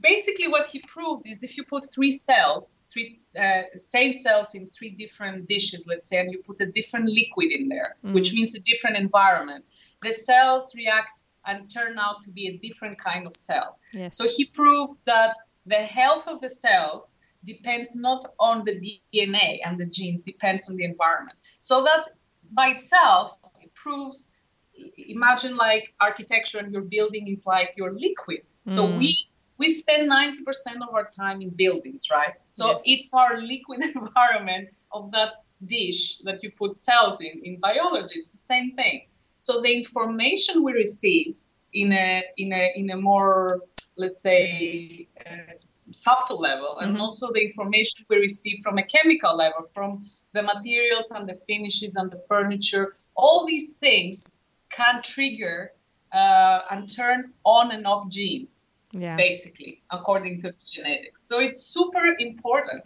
basically, 0.00 0.48
what 0.48 0.66
he 0.66 0.80
proved 0.80 1.26
is 1.26 1.42
if 1.42 1.56
you 1.56 1.64
put 1.64 1.84
three 1.92 2.10
cells, 2.10 2.84
three 2.92 3.20
uh, 3.38 3.62
same 3.76 4.12
cells 4.12 4.54
in 4.54 4.66
three 4.66 4.90
different 4.90 5.48
dishes, 5.48 5.86
let's 5.88 6.08
say, 6.08 6.20
and 6.20 6.30
you 6.30 6.38
put 6.38 6.60
a 6.60 6.66
different 6.66 7.08
liquid 7.08 7.50
in 7.50 7.68
there, 7.68 7.96
mm. 8.04 8.12
which 8.12 8.32
means 8.32 8.54
a 8.54 8.62
different 8.62 8.96
environment, 8.96 9.64
the 10.02 10.12
cells 10.12 10.74
react 10.76 11.24
and 11.46 11.68
turn 11.68 11.98
out 11.98 12.22
to 12.22 12.30
be 12.30 12.48
a 12.48 12.56
different 12.66 12.98
kind 12.98 13.26
of 13.26 13.34
cell. 13.34 13.78
Yes. 13.92 14.16
So 14.16 14.26
he 14.28 14.46
proved 14.46 14.98
that 15.06 15.34
the 15.66 15.76
health 15.76 16.28
of 16.28 16.40
the 16.40 16.48
cells 16.48 17.18
depends 17.44 17.96
not 17.96 18.24
on 18.40 18.64
the 18.64 18.80
DNA 19.12 19.58
and 19.64 19.78
the 19.78 19.86
genes, 19.86 20.22
depends 20.22 20.68
on 20.70 20.76
the 20.76 20.84
environment. 20.84 21.36
So 21.60 21.84
that 21.84 22.04
by 22.52 22.68
itself 22.68 23.36
it 23.60 23.74
proves 23.74 24.40
imagine 24.96 25.56
like 25.56 25.94
architecture 26.00 26.58
and 26.58 26.72
your 26.72 26.82
building 26.82 27.28
is 27.28 27.46
like 27.46 27.72
your 27.76 27.92
liquid. 27.92 28.44
Mm. 28.44 28.70
So 28.74 28.86
we 28.86 29.28
we 29.56 29.68
spend 29.68 30.10
90% 30.10 30.82
of 30.82 30.92
our 30.92 31.08
time 31.16 31.40
in 31.40 31.50
buildings, 31.50 32.08
right? 32.10 32.34
So 32.48 32.72
yes. 32.72 32.82
it's 32.84 33.14
our 33.14 33.40
liquid 33.40 33.82
environment 33.94 34.70
of 34.92 35.12
that 35.12 35.34
dish 35.64 36.18
that 36.18 36.42
you 36.42 36.50
put 36.50 36.74
cells 36.74 37.20
in 37.20 37.40
in 37.44 37.60
biology. 37.60 38.18
It's 38.18 38.32
the 38.32 38.46
same 38.54 38.74
thing. 38.74 39.06
So 39.38 39.60
the 39.60 39.72
information 39.72 40.62
we 40.62 40.72
receive 40.72 41.36
in 41.72 41.92
a 41.92 42.22
in 42.36 42.52
a 42.52 42.72
in 42.76 42.90
a 42.90 42.96
more 42.96 43.60
let's 43.96 44.20
say 44.22 45.08
uh, 45.24 45.52
subtle 45.90 46.40
level, 46.40 46.78
and 46.78 46.92
mm-hmm. 46.92 47.00
also 47.00 47.32
the 47.32 47.44
information 47.44 48.04
we 48.08 48.16
receive 48.16 48.58
from 48.62 48.78
a 48.78 48.82
chemical 48.82 49.36
level, 49.36 49.62
from 49.72 50.04
the 50.32 50.42
materials 50.42 51.12
and 51.12 51.28
the 51.28 51.38
finishes 51.46 51.94
and 51.94 52.10
the 52.10 52.18
furniture, 52.28 52.92
all 53.14 53.46
these 53.46 53.76
things 53.76 54.40
can 54.76 55.02
trigger 55.02 55.72
uh, 56.12 56.60
and 56.70 56.88
turn 56.88 57.32
on 57.44 57.70
and 57.72 57.86
off 57.86 58.08
genes. 58.08 58.76
Yeah. 58.92 59.16
Basically, 59.16 59.82
according 59.90 60.38
to 60.42 60.54
genetics. 60.64 61.22
So 61.22 61.40
it's 61.40 61.60
super 61.64 62.14
important. 62.18 62.84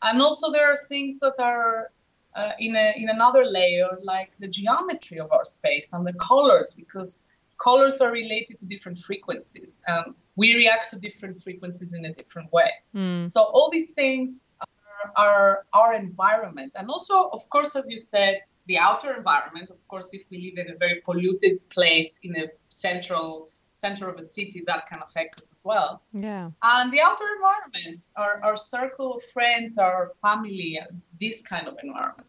And 0.00 0.22
also, 0.22 0.50
there 0.50 0.72
are 0.72 0.76
things 0.76 1.20
that 1.20 1.34
are 1.38 1.92
uh, 2.34 2.52
in, 2.58 2.74
a, 2.74 2.94
in 2.96 3.10
another 3.10 3.44
layer, 3.44 3.98
like 4.02 4.30
the 4.38 4.48
geometry 4.48 5.18
of 5.18 5.30
our 5.32 5.44
space 5.44 5.92
and 5.92 6.06
the 6.06 6.14
colors, 6.14 6.72
because 6.74 7.28
colors 7.62 8.00
are 8.00 8.10
related 8.10 8.58
to 8.60 8.66
different 8.66 8.98
frequencies. 8.98 9.84
and 9.86 10.14
we 10.36 10.54
react 10.54 10.90
to 10.90 10.98
different 10.98 11.42
frequencies 11.42 11.92
in 11.92 12.06
a 12.06 12.12
different 12.14 12.50
way. 12.50 12.70
Mm. 12.94 13.28
So 13.28 13.42
all 13.42 13.68
these 13.70 13.92
things 13.92 14.56
are, 14.62 15.12
are 15.26 15.66
our 15.74 15.94
environment. 15.94 16.72
And 16.76 16.88
also, 16.88 17.28
of 17.28 17.46
course, 17.50 17.76
as 17.76 17.90
you 17.90 17.98
said, 17.98 18.40
the 18.70 18.78
outer 18.78 19.16
environment, 19.16 19.68
of 19.70 19.80
course, 19.88 20.14
if 20.14 20.22
we 20.30 20.36
live 20.46 20.64
in 20.64 20.72
a 20.72 20.78
very 20.78 21.00
polluted 21.06 21.58
place 21.70 22.20
in 22.22 22.36
a 22.36 22.46
central 22.68 23.48
center 23.72 24.08
of 24.08 24.16
a 24.16 24.22
city, 24.22 24.62
that 24.68 24.86
can 24.86 25.00
affect 25.02 25.32
us 25.38 25.50
as 25.50 25.62
well. 25.70 26.02
Yeah. 26.12 26.50
And 26.62 26.92
the 26.92 27.00
outer 27.00 27.28
environment, 27.36 27.98
our, 28.14 28.40
our 28.44 28.56
circle 28.56 29.14
of 29.14 29.22
friends, 29.24 29.76
our 29.76 30.10
family, 30.22 30.78
this 31.20 31.42
kind 31.42 31.66
of 31.66 31.74
environment. 31.82 32.28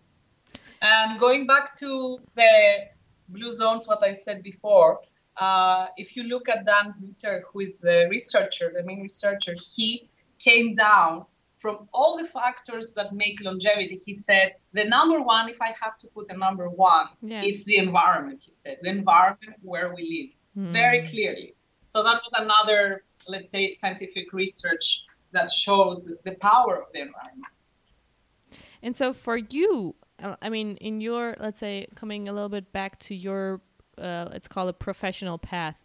And 0.82 1.20
going 1.20 1.46
back 1.46 1.76
to 1.84 2.20
the 2.34 2.54
blue 3.30 3.52
zones, 3.52 3.88
what 3.88 4.02
I 4.04 4.14
said 4.14 4.42
before, 4.42 5.02
uh, 5.38 5.88
if 5.96 6.16
you 6.16 6.24
look 6.24 6.50
at 6.50 6.66
Dan 6.66 6.96
Buettner, 7.00 7.42
who 7.48 7.60
is 7.60 7.82
the 7.82 8.08
researcher, 8.10 8.72
the 8.76 8.82
main 8.82 9.02
researcher, 9.02 9.54
he 9.76 10.10
came 10.40 10.74
down 10.74 11.26
from 11.62 11.88
all 11.94 12.18
the 12.18 12.26
factors 12.26 12.94
that 12.96 13.14
make 13.14 13.40
longevity. 13.42 13.96
He 14.04 14.14
said 14.14 14.56
the 14.74 14.84
number 14.84 15.22
one, 15.22 15.48
if 15.48 15.62
I 15.62 15.74
have 15.80 15.98
to 16.00 16.08
put 16.08 16.30
a 16.30 16.38
number 16.38 16.68
one, 16.68 17.08
yeah. 17.22 17.42
it's 17.44 17.64
the 17.66 17.78
environment. 17.78 18.42
He 18.44 18.52
said 18.52 18.80
the 18.82 18.90
environment 18.90 19.58
where 19.62 19.94
we 19.94 20.34
live, 20.56 20.66
mm. 20.66 20.74
very 20.74 21.06
clearly. 21.06 21.54
So 21.86 22.04
that 22.04 22.22
was 22.26 22.34
another, 22.34 23.04
let's 23.28 23.52
say, 23.52 23.72
scientific 23.72 24.34
research 24.34 25.06
that 25.34 25.52
shows 25.52 26.12
the 26.24 26.32
power 26.36 26.82
of 26.82 26.88
the 26.94 27.02
environment. 27.02 27.54
And 28.82 28.98
so 28.98 29.14
for 29.14 29.38
you, 29.38 29.96
uh, 30.22 30.36
I 30.42 30.50
mean, 30.50 30.78
in 30.78 31.00
your, 31.00 31.36
let's 31.40 31.60
say, 31.60 31.88
coming 31.96 32.28
a 32.28 32.34
little 32.34 32.50
bit 32.50 32.74
back 32.74 32.98
to 33.00 33.16
your 33.16 33.62
uh, 33.98 34.28
let's 34.32 34.48
call 34.48 34.68
it 34.70 34.80
professional 34.80 35.38
path. 35.38 35.76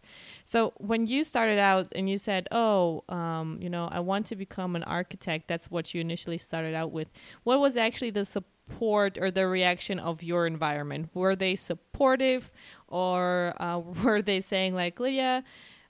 So 0.45 0.73
when 0.79 1.07
you 1.07 1.25
started 1.25 1.59
out 1.59 1.89
and 1.95 2.09
you 2.09 2.19
said, 2.19 2.49
"Oh, 2.51 3.05
um, 3.09 3.59
you 3.61 3.69
know, 3.71 3.89
I 3.91 4.01
want 4.01 4.27
to 4.27 4.37
become 4.37 4.77
an 4.77 4.83
architect," 4.85 5.49
that's 5.49 5.71
what 5.71 5.95
you 5.95 6.01
initially 6.01 6.39
started 6.39 6.75
out 6.75 6.93
with. 6.93 7.09
What 7.45 7.61
was 7.61 7.77
actually 7.77 8.11
the 8.11 8.25
support 8.25 9.19
or 9.19 9.31
the 9.31 9.47
reaction 9.47 9.99
of 9.99 10.23
your 10.23 10.47
environment? 10.47 11.11
Were 11.15 11.37
they 11.37 11.57
supportive, 11.57 12.51
or 12.89 13.55
uh, 13.61 13.79
were 14.05 14.23
they 14.23 14.41
saying 14.41 14.75
like, 14.75 14.99
"Lydia"? 15.01 15.45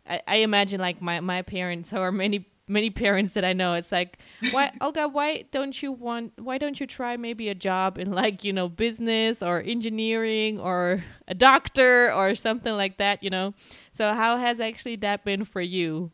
I, 0.09 0.23
I 0.27 0.37
imagine 0.37 0.81
like 0.81 1.03
my 1.03 1.21
my 1.21 1.43
parents 1.43 1.93
or 1.93 2.13
many 2.13 2.47
many 2.69 2.91
parents 2.91 3.35
that 3.35 3.45
I 3.45 3.53
know, 3.53 3.75
it's 3.75 3.93
like, 3.93 4.19
why, 4.49 4.73
Olga, 4.81 5.09
why 5.09 5.45
don't 5.51 5.81
you 5.83 5.93
want, 5.93 6.33
why 6.41 6.59
don't 6.59 6.79
you 6.81 6.87
try 6.87 7.17
maybe 7.17 7.49
a 7.49 7.55
job 7.55 7.99
in 7.99 8.13
like, 8.13 8.45
you 8.45 8.53
know, 8.53 8.69
business 8.69 9.43
or 9.43 9.61
engineering 9.61 10.59
or 10.59 11.05
a 11.29 11.35
doctor 11.35 12.13
or 12.13 12.35
something 12.35 12.75
like 12.75 12.99
that, 12.99 13.23
you 13.23 13.31
know? 13.31 13.55
So, 13.93 14.13
how 14.15 14.37
has 14.37 14.61
actually 14.61 14.97
that 14.97 15.25
been 15.25 15.45
for 15.45 15.61
you? 15.61 16.11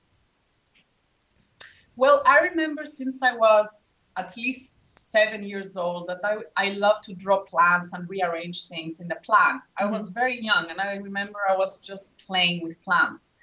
Well, 1.96 2.22
I 2.26 2.38
remember 2.40 2.84
since 2.86 3.22
I 3.22 3.34
was 3.36 4.00
at 4.16 4.36
least 4.36 5.10
seven 5.10 5.42
years 5.42 5.76
old 5.76 6.08
that 6.08 6.20
I, 6.24 6.36
I 6.56 6.70
love 6.72 7.00
to 7.02 7.14
draw 7.14 7.44
plans 7.44 7.92
and 7.92 8.08
rearrange 8.08 8.68
things 8.68 9.00
in 9.00 9.08
the 9.08 9.16
plan. 9.16 9.60
I 9.78 9.86
was 9.86 10.08
Mm-hmm. 10.08 10.10
very 10.10 10.40
young 10.42 10.70
and 10.70 10.80
I 10.80 10.94
remember 10.96 11.38
I 11.48 11.56
was 11.56 11.80
just 11.80 12.18
playing 12.26 12.62
with 12.62 12.82
plans. 12.82 13.38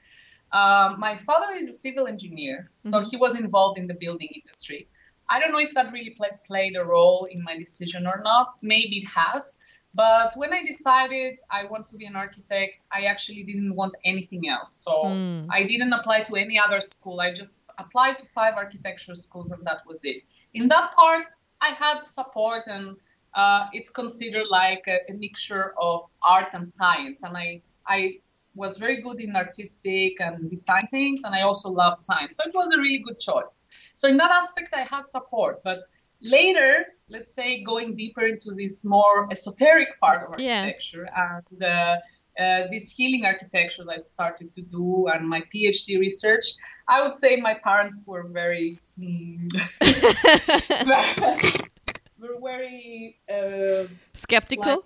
Um, 0.51 0.99
my 0.99 1.15
father 1.17 1.53
is 1.53 1.69
a 1.69 1.73
civil 1.73 2.07
engineer, 2.07 2.71
so 2.79 3.01
Mhm. 3.01 3.11
he 3.11 3.17
was 3.17 3.39
involved 3.39 3.77
in 3.77 3.87
the 3.87 3.93
building 3.93 4.29
industry. 4.33 4.87
I 5.29 5.39
don't 5.39 5.51
know 5.51 5.59
if 5.59 5.73
that 5.75 5.91
really 5.91 6.11
play, 6.11 6.31
played 6.47 6.75
a 6.75 6.83
role 6.83 7.25
in 7.25 7.43
my 7.43 7.55
decision 7.55 8.07
or 8.07 8.21
not. 8.23 8.55
Maybe 8.61 8.97
it 9.03 9.07
has. 9.07 9.63
But 9.93 10.33
when 10.35 10.53
I 10.53 10.63
decided 10.63 11.39
I 11.49 11.65
want 11.65 11.87
to 11.89 11.95
be 11.95 12.05
an 12.05 12.15
architect, 12.15 12.83
I 12.91 13.01
actually 13.05 13.43
didn't 13.43 13.75
want 13.75 13.93
anything 14.05 14.47
else. 14.47 14.71
So 14.71 14.93
Mm. 15.03 15.47
I 15.49 15.63
didn't 15.63 15.93
apply 15.93 16.21
to 16.29 16.35
any 16.35 16.59
other 16.59 16.79
school. 16.79 17.21
I 17.21 17.31
just 17.31 17.61
applied 17.77 18.17
to 18.19 18.25
five 18.25 18.55
architecture 18.55 19.15
schools, 19.15 19.51
and 19.51 19.65
that 19.65 19.85
was 19.87 20.03
it. 20.03 20.23
In 20.53 20.67
that 20.69 20.95
part, 20.95 21.25
I 21.61 21.69
had 21.69 22.05
support, 22.05 22.63
and 22.67 22.97
uh, 23.33 23.67
it's 23.73 23.89
considered 23.89 24.47
like 24.47 24.83
a, 24.87 24.97
a 25.11 25.13
mixture 25.13 25.73
of 25.77 26.05
art 26.23 26.49
and 26.53 26.67
science. 26.67 27.23
And 27.23 27.37
I, 27.37 27.61
I 27.87 28.19
was 28.55 28.77
very 28.77 29.01
good 29.01 29.21
in 29.21 29.35
artistic 29.35 30.19
and 30.19 30.47
design 30.47 30.87
things, 30.91 31.23
and 31.23 31.35
I 31.35 31.41
also 31.41 31.69
loved 31.69 31.99
science. 31.99 32.35
So 32.35 32.43
it 32.47 32.53
was 32.53 32.73
a 32.73 32.79
really 32.79 32.99
good 32.99 33.19
choice. 33.19 33.67
So 33.95 34.07
in 34.07 34.17
that 34.17 34.31
aspect, 34.31 34.73
I 34.73 34.81
had 34.81 35.07
support. 35.07 35.61
But 35.63 35.79
later, 36.21 36.85
let's 37.09 37.33
say 37.33 37.63
going 37.63 37.95
deeper 37.95 38.25
into 38.25 38.51
this 38.55 38.85
more 38.85 39.27
esoteric 39.31 39.99
part 40.01 40.23
of 40.23 40.39
Yeah. 40.39 40.61
architecture 40.61 41.07
and 41.15 41.63
uh, 41.63 41.97
uh, 42.39 42.63
this 42.71 42.91
healing 42.91 43.25
architecture 43.25 43.83
that 43.85 43.95
I 43.95 43.97
started 43.97 44.53
to 44.53 44.61
do 44.61 45.07
and 45.13 45.27
my 45.27 45.41
PhD 45.53 45.99
research, 45.99 46.45
I 46.87 47.01
would 47.01 47.15
say 47.15 47.35
my 47.35 47.55
parents 47.63 48.03
were 48.05 48.23
very, 48.27 48.79
mm, 48.97 49.45
were 52.19 52.39
very 52.41 53.17
uh, 53.29 53.87
Skeptical? 54.13 54.83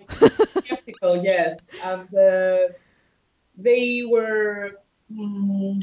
skeptical, 0.63 1.23
yes, 1.23 1.69
and 1.83 2.13
uh, 2.15 2.73
they 3.57 4.03
were 4.07 4.71
mm, 5.11 5.79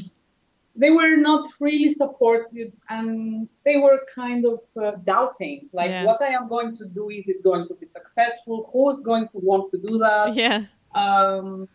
they 0.75 0.89
were 0.89 1.17
not 1.17 1.45
really 1.59 1.89
supportive, 1.89 2.71
and 2.89 3.49
they 3.65 3.77
were 3.77 3.99
kind 4.15 4.45
of 4.45 4.59
uh, 4.81 4.91
doubting, 5.03 5.69
like, 5.73 5.89
Yeah. 5.91 6.05
what 6.05 6.21
I 6.21 6.29
am 6.29 6.47
going 6.47 6.75
to 6.77 6.85
do 6.85 7.09
is 7.09 7.27
it 7.27 7.43
going 7.43 7.67
to 7.67 7.73
be 7.75 7.85
successful? 7.85 8.69
Who's 8.71 9.01
going 9.01 9.27
to 9.33 9.37
want 9.39 9.69
to 9.71 9.77
do 9.77 9.97
that? 9.99 10.33
yeah. 10.35 10.63
Um, 10.95 11.67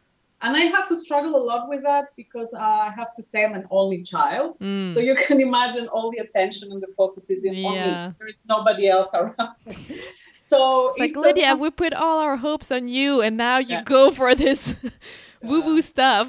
and 0.42 0.54
I 0.56 0.60
had 0.74 0.86
to 0.86 0.96
struggle 0.96 1.34
a 1.36 1.42
lot 1.50 1.68
with 1.68 1.82
that 1.82 2.06
because 2.16 2.52
uh, 2.54 2.58
I 2.60 2.90
have 2.96 3.12
to 3.14 3.22
say 3.22 3.44
I'm 3.44 3.54
an 3.54 3.66
only 3.70 4.02
child. 4.02 4.58
Mm. 4.60 4.88
So 4.90 5.00
you 5.00 5.14
can 5.14 5.40
imagine 5.40 5.88
all 5.88 6.10
the 6.10 6.18
attention 6.18 6.72
and 6.72 6.82
the 6.82 6.88
focus 6.96 7.30
is 7.30 7.44
in 7.44 7.64
on 7.64 7.74
Yeah. 7.74 8.08
me. 8.08 8.14
There 8.18 8.28
is 8.28 8.44
nobody 8.48 8.88
else 8.88 9.14
around. 9.14 9.34
so 10.38 10.90
It's 10.90 10.98
like, 11.00 11.16
Lydia, 11.16 11.54
we 11.54 11.70
put 11.70 11.92
all 11.94 12.18
our 12.20 12.36
hopes 12.36 12.70
on 12.70 12.88
you, 12.88 13.20
and 13.22 13.36
now 13.36 13.58
you 13.58 13.76
Yeah. 13.76 13.82
go 13.84 14.10
for 14.10 14.34
this 14.34 14.74
woo 15.42 15.60
woo 15.62 15.80
stuff. 15.80 16.28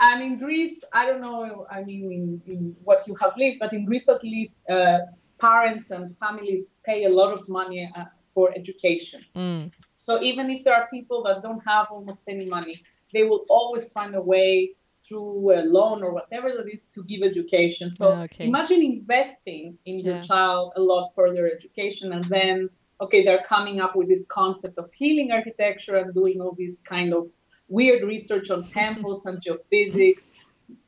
and 0.00 0.22
in 0.22 0.38
Greece, 0.38 0.84
I 0.92 1.06
don't 1.06 1.20
know. 1.20 1.66
I 1.70 1.82
mean, 1.82 2.12
in, 2.12 2.52
in 2.52 2.76
what 2.82 3.06
you 3.06 3.14
have 3.16 3.32
lived, 3.36 3.58
but 3.60 3.72
in 3.72 3.84
Greece 3.84 4.08
at 4.08 4.22
least, 4.22 4.60
uh, 4.68 4.98
parents 5.40 5.90
and 5.90 6.16
families 6.18 6.80
pay 6.84 7.04
a 7.04 7.08
lot 7.08 7.32
of 7.32 7.48
money 7.48 7.90
uh, 7.96 8.04
for 8.34 8.52
education. 8.54 9.20
Mm. 9.36 9.72
So 9.96 10.22
even 10.22 10.50
if 10.50 10.64
there 10.64 10.74
are 10.74 10.88
people 10.92 11.22
that 11.24 11.42
don't 11.42 11.62
have 11.66 11.86
almost 11.90 12.28
any 12.28 12.46
money, 12.46 12.82
they 13.12 13.24
will 13.24 13.44
always 13.48 13.92
find 13.92 14.14
a 14.14 14.20
way 14.20 14.74
through 15.06 15.52
a 15.52 15.62
loan 15.62 16.02
or 16.02 16.12
whatever 16.12 16.48
it 16.48 16.72
is 16.72 16.86
to 16.94 17.02
give 17.04 17.22
education. 17.22 17.90
So 17.90 18.06
Okay. 18.12 18.46
imagine 18.46 18.82
investing 18.82 19.78
in 19.84 20.00
your 20.00 20.20
child 20.20 20.72
a 20.76 20.80
lot 20.80 21.12
for 21.14 21.32
their 21.34 21.46
education 21.56 22.12
and 22.12 22.24
then 22.24 22.70
okay, 23.00 23.24
they're 23.24 23.44
coming 23.56 23.80
up 23.80 23.96
with 23.96 24.08
this 24.08 24.24
concept 24.26 24.78
of 24.78 24.90
healing 24.92 25.32
architecture 25.32 25.96
and 25.96 26.14
doing 26.14 26.40
all 26.40 26.54
these 26.56 26.80
kind 26.80 27.12
of 27.12 27.26
weird 27.68 28.02
research 28.04 28.50
on 28.50 28.68
temples 28.68 29.26
and 29.26 29.38
geophysics. 29.40 30.30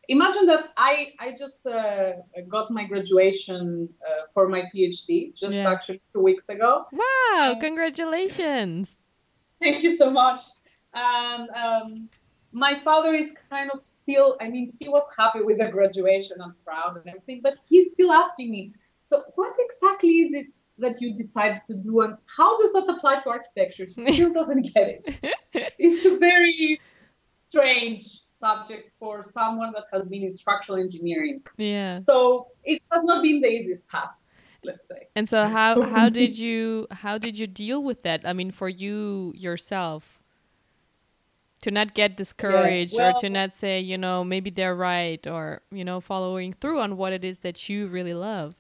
Imagine 0.09 0.47
that 0.47 0.73
I 0.77 1.13
I 1.19 1.35
just 1.37 1.67
uh, 1.67 2.13
got 2.49 2.71
my 2.71 2.85
graduation 2.85 3.89
uh, 4.07 4.23
for 4.33 4.49
my 4.49 4.63
PhD 4.75 5.35
just 5.35 5.57
Yeah. 5.57 5.71
actually 5.71 6.01
two 6.13 6.23
weeks 6.23 6.49
ago. 6.49 6.87
Wow, 6.93 7.57
congratulations. 7.61 8.97
Thank 9.61 9.83
you 9.83 9.95
so 9.97 10.11
much. 10.11 10.41
And 10.95 11.51
um, 11.51 12.09
my 12.53 12.81
father 12.85 13.13
is 13.13 13.35
kind 13.51 13.71
of 13.71 13.83
still, 13.83 14.37
I 14.41 14.49
mean, 14.49 14.71
he 14.79 14.89
was 14.89 15.03
happy 15.19 15.43
with 15.43 15.59
the 15.59 15.69
graduation 15.69 16.37
and 16.41 16.53
proud 16.65 16.97
and 16.97 17.07
everything, 17.07 17.41
but 17.43 17.59
he's 17.69 17.93
still 17.93 18.13
asking 18.13 18.51
me, 18.51 18.73
so 19.01 19.23
what 19.35 19.53
exactly 19.59 20.15
is 20.25 20.33
it 20.33 20.47
that 20.79 21.01
you 21.01 21.15
decided 21.15 21.63
to 21.67 21.75
do 21.75 22.03
and 22.03 22.17
how 22.27 22.59
does 22.61 22.73
that 22.73 22.87
apply 22.89 23.21
to 23.21 23.31
architecture? 23.31 23.87
He 23.87 24.15
still 24.15 24.33
doesn't 24.41 24.75
get 24.75 24.89
it. 24.89 25.73
It's 25.79 26.05
a 26.05 26.19
very 26.19 26.81
strange 27.47 28.21
subject 28.39 28.93
for 28.99 29.23
someone 29.23 29.73
that 29.73 29.85
has 29.93 30.09
been 30.09 30.23
in 30.23 30.31
structural 30.31 30.79
engineering. 30.79 31.43
Yeah. 31.57 31.99
So 31.99 32.49
it 32.65 32.83
has 32.93 33.05
not 33.05 33.23
been 33.23 33.41
the 33.41 33.49
easiest 33.49 33.89
path, 33.89 34.11
let's 34.63 34.89
say. 34.89 35.09
And 35.15 35.29
so 35.29 35.47
how 35.47 35.83
how 35.83 36.09
did 36.09 36.39
you 36.47 36.87
how 36.91 37.19
did 37.19 37.39
you 37.39 37.47
deal 37.47 37.83
with 37.83 38.03
that? 38.03 38.23
I 38.25 38.33
mean, 38.33 38.51
for 38.51 38.69
you 38.69 39.33
yourself, 39.35 40.21
to 41.63 41.71
not 41.71 41.95
get 41.95 42.17
discouraged 42.17 42.99
or 42.99 43.13
to 43.21 43.31
not 43.31 43.53
say, 43.53 43.81
you 43.81 43.99
know, 43.99 44.25
maybe 44.25 44.51
they're 44.51 44.75
right, 44.75 45.27
or 45.27 45.63
you 45.71 45.85
know, 45.85 46.01
following 46.01 46.53
through 46.53 46.81
on 46.81 46.97
what 46.97 47.13
it 47.13 47.25
is 47.25 47.41
that 47.41 47.69
you 47.69 47.87
really 47.87 48.15
love. 48.15 48.55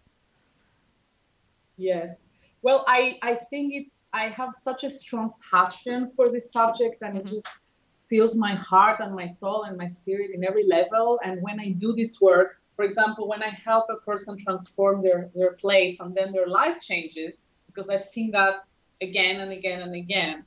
Yes. 1.76 2.28
Well, 2.62 2.84
I, 2.88 3.18
I 3.22 3.34
think 3.50 3.74
it's, 3.74 4.08
I 4.12 4.28
have 4.30 4.54
such 4.54 4.84
a 4.84 4.90
strong 4.90 5.32
passion 5.50 6.10
for 6.16 6.30
this 6.30 6.52
subject 6.52 7.02
and 7.02 7.16
it 7.18 7.24
Mhm. 7.24 7.30
just 7.30 7.70
fills 8.08 8.36
my 8.36 8.54
heart 8.54 9.00
and 9.00 9.14
my 9.14 9.26
soul 9.26 9.64
and 9.64 9.76
my 9.76 9.86
spirit 9.86 10.30
in 10.32 10.44
every 10.44 10.64
level. 10.66 11.18
And 11.22 11.42
when 11.42 11.60
I 11.60 11.70
do 11.70 11.92
this 11.94 12.20
work, 12.20 12.60
for 12.76 12.84
example, 12.84 13.26
when 13.28 13.42
I 13.42 13.50
help 13.50 13.86
a 13.90 13.96
person 13.96 14.38
transform 14.38 15.02
their, 15.02 15.30
their 15.34 15.52
place 15.52 16.00
and 16.00 16.14
then 16.14 16.32
their 16.32 16.46
life 16.46 16.80
changes, 16.80 17.46
because 17.66 17.90
I've 17.90 18.04
seen 18.04 18.30
that 18.32 18.64
again 19.00 19.40
and 19.40 19.52
again 19.52 19.80
and 19.82 19.94
again, 19.94 20.44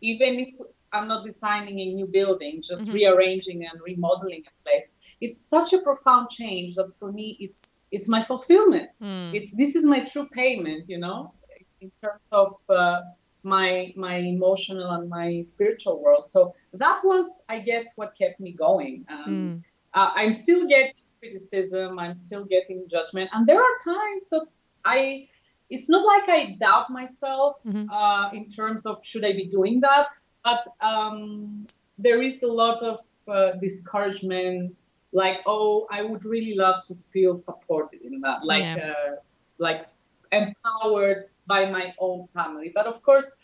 even 0.00 0.38
if 0.40 0.48
I'm 0.92 1.06
not 1.08 1.24
designing 1.24 1.78
a 1.80 1.92
new 1.94 2.06
building, 2.06 2.60
just 2.62 2.88
Mhm. 2.90 2.94
rearranging 2.94 3.58
and 3.68 3.80
remodeling 3.90 4.42
a 4.46 4.52
place, 4.64 4.98
it's 5.20 5.38
such 5.54 5.72
a 5.72 5.78
profound 5.88 6.28
change 6.30 6.74
that 6.76 6.90
for 6.98 7.10
me, 7.12 7.36
it's, 7.40 7.80
it's 7.90 8.08
my 8.08 8.22
fulfillment 8.22 8.88
Mm. 9.00 9.34
it's 9.36 9.50
this 9.60 9.72
is 9.78 9.84
my 9.84 10.00
true 10.04 10.26
payment 10.40 10.82
you 10.88 10.98
know 10.98 11.32
in 11.80 11.90
terms 12.02 12.20
of 12.32 12.48
uh, 12.68 13.00
my 13.42 13.92
my 13.96 14.16
emotional 14.16 14.90
and 14.96 15.08
my 15.08 15.40
spiritual 15.40 16.02
world 16.02 16.26
so 16.26 16.54
that 16.74 17.00
was 17.04 17.26
i 17.48 17.58
guess 17.58 17.86
what 17.96 18.10
kept 18.20 18.38
me 18.40 18.52
going 18.52 19.04
um, 19.08 19.24
Mm. 19.28 19.62
uh, 19.94 20.10
i'm 20.20 20.32
still 20.32 20.66
getting 20.68 21.04
criticism 21.20 21.98
i'm 21.98 22.16
still 22.16 22.44
getting 22.44 22.78
judgment 22.88 23.28
and 23.32 23.46
there 23.46 23.60
are 23.68 23.76
times 23.84 24.22
that 24.32 24.44
i 24.84 25.26
it's 25.70 25.88
not 25.88 26.04
like 26.12 26.26
i 26.28 26.56
doubt 26.66 26.86
myself 26.90 27.52
Mhm. 27.64 27.86
uh, 27.96 28.26
in 28.38 28.44
terms 28.48 28.82
of 28.86 28.94
should 29.04 29.24
i 29.24 29.32
be 29.32 29.46
doing 29.58 29.80
that 29.80 30.06
but 30.44 30.62
um, 30.80 31.66
there 31.98 32.22
is 32.22 32.42
a 32.42 32.52
lot 32.52 32.82
of 32.82 33.00
uh, 33.28 33.52
discouragement 33.60 34.74
like 35.12 35.38
oh 35.46 35.86
i 35.90 36.02
would 36.02 36.24
really 36.24 36.54
love 36.54 36.84
to 36.86 36.94
feel 36.94 37.34
supported 37.34 38.00
in 38.02 38.20
that 38.20 38.44
like 38.44 38.62
Yeah. 38.62 38.90
uh, 38.90 39.16
like 39.58 39.86
empowered 40.32 41.24
by 41.46 41.68
my 41.70 41.92
own 41.98 42.26
family 42.34 42.70
but 42.74 42.86
of 42.86 43.02
course 43.02 43.40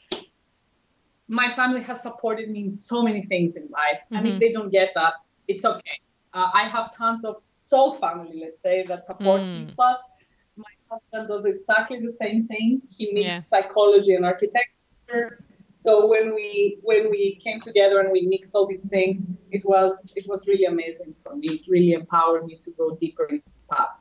my 1.28 1.50
family 1.50 1.82
has 1.82 2.02
supported 2.02 2.48
me 2.50 2.60
in 2.62 2.70
so 2.70 3.02
many 3.02 3.22
things 3.22 3.56
in 3.56 3.68
life 3.68 4.00
and 4.12 4.26
Mhm. 4.26 4.32
if 4.34 4.38
they 4.40 4.52
don't 4.52 4.70
get 4.70 4.92
that 4.94 5.14
it's 5.48 5.64
okay 5.64 5.98
uh, 6.34 6.50
i 6.54 6.68
have 6.68 6.90
tons 6.96 7.24
of 7.24 7.36
soul 7.58 7.90
family 7.92 8.40
let's 8.44 8.62
say 8.62 8.84
that 8.86 9.02
supports 9.04 9.52
me 9.54 9.64
Mm. 9.64 9.74
plus 9.74 9.98
my 10.56 10.72
husband 10.90 11.28
does 11.28 11.44
exactly 11.44 11.98
the 12.00 12.12
same 12.12 12.46
thing 12.46 12.80
he 12.96 13.12
mixed 13.12 13.26
Yeah. 13.26 13.40
psychology 13.40 14.14
and 14.14 14.24
architecture 14.24 15.44
so 15.76 16.06
when 16.06 16.34
we 16.34 16.78
when 16.82 17.10
we 17.10 17.38
came 17.44 17.60
together 17.60 18.00
and 18.00 18.10
we 18.10 18.22
mixed 18.22 18.54
all 18.54 18.66
these 18.66 18.88
things 18.88 19.34
it 19.50 19.62
was 19.66 20.12
it 20.16 20.26
was 20.26 20.48
really 20.48 20.64
amazing 20.64 21.14
for 21.22 21.36
me 21.36 21.48
it 21.48 21.60
really 21.68 21.92
empowered 21.92 22.46
me 22.46 22.58
to 22.64 22.70
go 22.72 22.96
deeper 22.96 23.26
in 23.26 23.42
this 23.46 23.66
path 23.70 23.96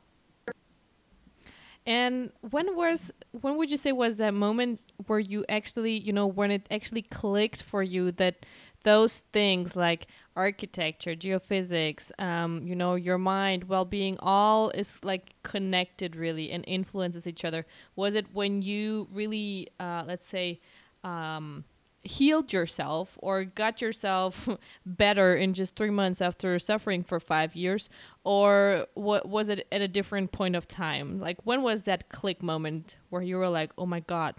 And 1.86 2.32
when 2.50 2.74
was 2.74 3.12
when 3.30 3.56
would 3.56 3.70
you 3.70 3.76
say 3.76 3.92
was 3.92 4.16
that 4.16 4.34
moment 4.34 4.80
where 5.06 5.20
you 5.20 5.44
actually, 5.48 5.96
you 5.96 6.12
know, 6.12 6.26
when 6.26 6.50
it 6.50 6.66
actually 6.68 7.02
clicked 7.02 7.62
for 7.62 7.80
you 7.80 8.10
that 8.12 8.44
those 8.82 9.18
things 9.32 9.76
like 9.76 10.08
architecture, 10.34 11.14
geophysics, 11.14 12.10
um, 12.20 12.66
you 12.66 12.74
know, 12.74 12.96
your 12.96 13.18
mind, 13.18 13.64
well-being, 13.64 14.16
all 14.18 14.70
is 14.70 14.98
like 15.04 15.34
connected 15.44 16.16
really 16.16 16.50
and 16.50 16.64
influences 16.66 17.26
each 17.26 17.44
other. 17.44 17.64
Was 17.94 18.14
it 18.14 18.26
when 18.32 18.62
you 18.62 19.06
really, 19.12 19.68
uh, 19.78 20.02
let's 20.06 20.28
say, 20.28 20.60
um, 21.06 21.64
healed 22.02 22.52
yourself 22.52 23.16
or 23.20 23.44
got 23.44 23.80
yourself 23.80 24.48
better 24.86 25.34
in 25.34 25.54
just 25.54 25.76
three 25.76 25.90
months 25.90 26.20
after 26.20 26.58
suffering 26.58 27.02
for 27.02 27.20
five 27.20 27.54
years? 27.54 27.88
Or 28.24 28.86
what 28.94 29.28
was 29.28 29.48
it 29.48 29.66
at 29.70 29.80
a 29.80 29.88
different 29.88 30.32
point 30.32 30.56
of 30.56 30.66
time? 30.66 31.20
Like 31.20 31.38
when 31.44 31.62
was 31.62 31.84
that 31.84 32.08
click 32.08 32.42
moment 32.42 32.96
where 33.10 33.22
you 33.22 33.36
were 33.36 33.48
like 33.48 33.70
oh 33.78 33.86
my 33.86 34.00
god 34.00 34.34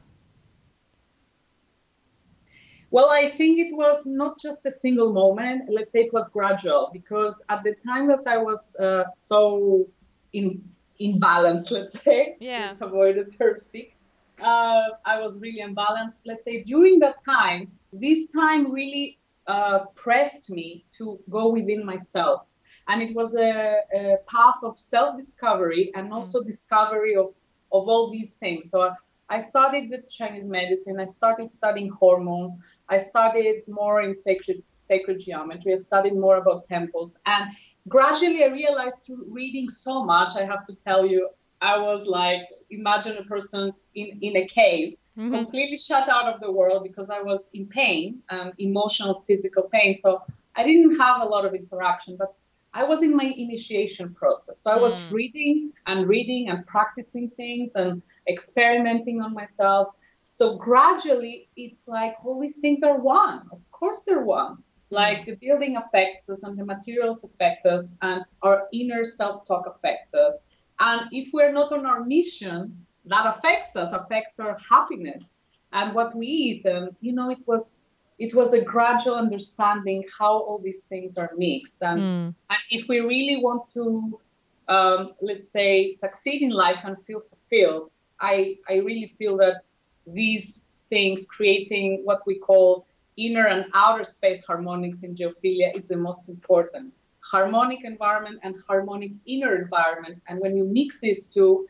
well 2.89 3.09
i 3.09 3.31
think 3.37 3.59
it 3.59 3.75
was 3.75 4.05
not 4.05 4.39
just 4.39 4.65
a 4.65 4.71
single 4.71 5.11
moment. 5.11 5.69
Let's 5.69 5.91
say 5.91 6.01
it 6.01 6.13
was 6.13 6.29
gradual 6.29 6.89
because 6.93 7.43
at 7.49 7.63
the 7.63 7.73
time 7.73 8.07
that 8.07 8.25
i 8.27 8.37
was 8.37 8.79
uh, 8.79 9.05
so 9.13 9.87
in 10.33 10.63
in 10.99 11.19
balance 11.19 11.69
let's 11.71 12.01
say 12.01 12.35
yeah. 12.39 12.67
let's 12.67 12.81
avoid 12.81 13.15
the 13.17 13.25
term 13.25 13.59
sick 13.59 13.96
uh, 14.41 14.83
I 15.05 15.19
was 15.19 15.39
really 15.39 15.61
unbalanced. 15.61 16.21
Let's 16.25 16.43
say 16.43 16.63
during 16.63 16.99
that 16.99 17.15
time, 17.25 17.71
this 17.91 18.29
time 18.29 18.71
really 18.71 19.19
uh, 19.47 19.85
pressed 19.95 20.49
me 20.49 20.85
to 20.97 21.19
go 21.29 21.49
within 21.49 21.85
myself. 21.85 22.43
And 22.87 23.01
it 23.01 23.15
was 23.15 23.35
a, 23.35 23.81
a 23.93 24.17
path 24.27 24.63
of 24.63 24.79
self 24.79 25.17
discovery 25.17 25.91
and 25.95 26.13
also 26.13 26.41
mm. 26.41 26.45
discovery 26.45 27.15
of, 27.15 27.33
of 27.71 27.87
all 27.89 28.11
these 28.11 28.35
things. 28.35 28.69
So 28.69 28.91
I 29.29 29.39
studied 29.39 29.91
the 29.91 30.03
Chinese 30.09 30.47
medicine, 30.47 30.99
I 30.99 31.05
started 31.05 31.47
studying 31.47 31.89
hormones, 31.89 32.59
I 32.87 32.97
studied 32.97 33.63
more 33.67 34.01
in 34.01 34.13
sacred, 34.13 34.63
sacred 34.75 35.19
geometry, 35.19 35.73
I 35.73 35.75
studied 35.75 36.15
more 36.15 36.37
about 36.37 36.63
temples. 36.63 37.19
And 37.25 37.51
gradually 37.89 38.43
I 38.45 38.47
realized 38.47 39.03
through 39.05 39.25
reading 39.29 39.67
so 39.67 40.05
much, 40.05 40.37
I 40.37 40.45
have 40.45 40.63
to 40.67 40.75
tell 40.75 41.05
you, 41.05 41.29
I 41.61 41.79
was 41.79 42.05
like, 42.05 42.41
imagine 42.69 43.17
a 43.17 43.23
person 43.23 43.73
in, 43.95 44.19
in 44.21 44.37
a 44.37 44.47
cave, 44.47 44.97
mm-hmm. 45.17 45.33
completely 45.33 45.77
shut 45.77 46.07
out 46.09 46.33
of 46.33 46.39
the 46.39 46.51
world 46.51 46.83
because 46.83 47.09
I 47.09 47.21
was 47.21 47.49
in 47.53 47.67
pain, 47.67 48.21
um, 48.29 48.51
emotional, 48.57 49.23
physical 49.27 49.63
pain. 49.63 49.93
So 49.93 50.21
I 50.55 50.63
didn't 50.63 50.99
have 50.99 51.21
a 51.21 51.25
lot 51.25 51.45
of 51.45 51.53
interaction, 51.53 52.17
but 52.17 52.35
I 52.73 52.83
was 52.83 53.01
in 53.01 53.15
my 53.15 53.23
initiation 53.23 54.13
process. 54.13 54.59
So 54.59 54.71
I 54.71 54.77
was 54.77 55.05
mm. 55.05 55.13
reading 55.13 55.71
and 55.87 56.07
reading 56.07 56.49
and 56.49 56.65
practicing 56.67 57.29
things 57.31 57.75
and 57.75 58.01
experimenting 58.29 59.21
on 59.21 59.33
myself. 59.33 59.89
So 60.27 60.57
gradually, 60.57 61.49
it's 61.55 61.87
like 61.87 62.15
all 62.23 62.39
these 62.39 62.59
things 62.59 62.83
are 62.83 62.99
one. 62.99 63.47
Of 63.51 63.61
course, 63.71 64.03
they're 64.03 64.21
one. 64.21 64.57
Mm. 64.57 64.63
Like 64.89 65.25
the 65.25 65.35
building 65.35 65.77
affects 65.77 66.29
us 66.29 66.43
and 66.43 66.57
the 66.57 66.65
materials 66.65 67.23
affect 67.23 67.65
us 67.65 67.97
and 68.01 68.23
our 68.41 68.67
inner 68.73 69.03
self 69.03 69.45
talk 69.47 69.65
affects 69.65 70.13
us. 70.13 70.46
And 70.79 71.01
if 71.11 71.29
we're 71.33 71.51
not 71.51 71.71
on 71.71 71.85
our 71.85 72.03
mission, 72.03 72.85
that 73.05 73.37
affects 73.37 73.75
us, 73.75 73.93
affects 73.93 74.39
our 74.39 74.57
happiness 74.69 75.43
and 75.73 75.93
what 75.93 76.15
we 76.15 76.27
eat. 76.27 76.65
And 76.65 76.95
you 77.01 77.13
know, 77.13 77.29
it 77.29 77.39
was 77.45 77.83
it 78.19 78.33
was 78.33 78.53
a 78.53 78.61
gradual 78.61 79.15
understanding 79.15 80.03
how 80.17 80.33
all 80.33 80.59
these 80.63 80.85
things 80.85 81.17
are 81.17 81.31
mixed. 81.37 81.83
And, 81.83 82.01
mm. 82.01 82.35
and 82.49 82.59
if 82.71 82.87
we 82.87 82.99
really 82.99 83.43
want 83.43 83.67
to, 83.73 84.19
um, 84.67 85.13
let's 85.21 85.51
say, 85.51 85.91
succeed 85.91 86.41
in 86.41 86.49
life 86.49 86.79
and 86.83 86.99
feel 87.05 87.21
fulfilled, 87.21 87.91
I 88.19 88.57
I 88.67 88.75
really 88.77 89.13
feel 89.17 89.37
that 89.37 89.61
these 90.05 90.69
things, 90.89 91.27
creating 91.27 92.01
what 92.05 92.21
we 92.25 92.39
call 92.39 92.87
inner 93.17 93.47
and 93.47 93.65
outer 93.73 94.03
space 94.03 94.43
harmonics 94.45 95.03
in 95.03 95.15
geophilia, 95.15 95.75
is 95.75 95.87
the 95.87 95.97
most 95.97 96.29
important 96.29 96.93
harmonic 97.31 97.79
environment 97.83 98.39
and 98.43 98.55
harmonic 98.67 99.11
inner 99.25 99.55
environment. 99.55 100.21
And 100.27 100.39
when 100.39 100.55
you 100.55 100.63
mix 100.65 100.99
these 100.99 101.33
two, 101.33 101.67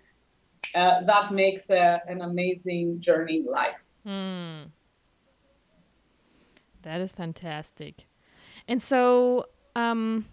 uh, 0.76 1.02
that 1.06 1.32
makes 1.32 1.70
a, 1.70 2.02
an 2.08 2.22
amazing 2.22 3.00
journey 3.00 3.38
in 3.40 3.46
life. 3.46 3.84
Mm. 4.06 4.72
That 6.84 7.02
is 7.02 7.12
fantastic. 7.12 8.06
And 8.68 8.82
so, 8.82 9.46
um, 9.76 10.26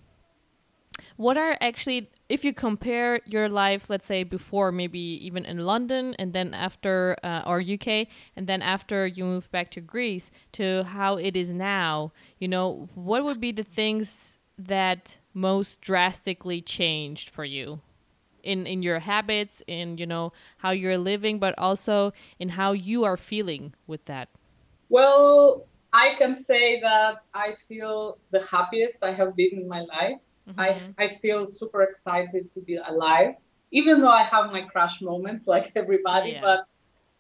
what 1.17 1.37
are 1.37 1.57
actually, 1.61 2.11
if 2.29 2.45
you 2.45 2.53
compare 2.53 3.21
your 3.27 3.49
life, 3.49 3.89
let's 3.89 4.07
say 4.07 4.23
before, 4.25 4.71
maybe 4.71 4.99
even 4.99 5.45
in 5.45 5.59
London, 5.59 6.15
and 6.19 6.33
then 6.33 6.55
after, 6.55 7.17
uh, 7.23 7.43
or 7.47 7.61
UK, 7.61 8.09
and 8.37 8.47
then 8.47 8.63
after 8.63 9.07
you 9.07 9.25
move 9.25 9.51
back 9.51 9.71
to 9.73 9.81
Greece, 9.81 10.31
to 10.53 10.85
how 10.85 11.17
it 11.17 11.37
is 11.37 11.51
now, 11.51 12.13
you 12.39 12.49
know, 12.49 12.89
what 12.95 13.25
would 13.25 13.41
be 13.41 13.53
the 13.53 13.65
things 13.65 14.39
that 14.59 15.19
most 15.33 15.81
drastically 15.81 16.61
changed 16.61 17.31
for 17.31 17.45
you 17.45 17.81
in 18.43 18.67
in 18.67 18.83
your 18.83 19.01
habits 19.01 19.63
in 19.67 19.99
you 19.99 20.07
know 20.07 20.33
how 20.59 20.71
you're 20.71 20.99
living 20.99 21.39
but 21.39 21.55
also 21.59 22.13
in 22.39 22.51
how 22.51 22.73
you 22.73 23.05
are 23.05 23.17
feeling 23.17 23.75
with 23.87 24.05
that 24.05 24.29
well 24.89 25.67
i 25.93 26.15
can 26.19 26.35
say 26.35 26.81
that 26.81 27.23
i 27.33 27.55
feel 27.69 28.19
the 28.31 28.43
happiest 28.47 29.03
i 29.03 29.13
have 29.13 29.35
been 29.35 29.51
in 29.53 29.67
my 29.67 29.81
life 29.81 30.21
mm-hmm. 30.49 30.61
i 30.61 30.81
i 30.99 31.09
feel 31.09 31.45
super 31.47 31.83
excited 31.83 32.51
to 32.51 32.61
be 32.61 32.77
alive 32.77 33.35
even 33.73 34.01
though 34.01 34.17
i 34.23 34.23
have 34.23 34.53
my 34.53 34.61
crash 34.61 35.01
moments 35.01 35.47
like 35.47 35.73
everybody 35.75 36.33
yeah. 36.33 36.41
but 36.41 36.67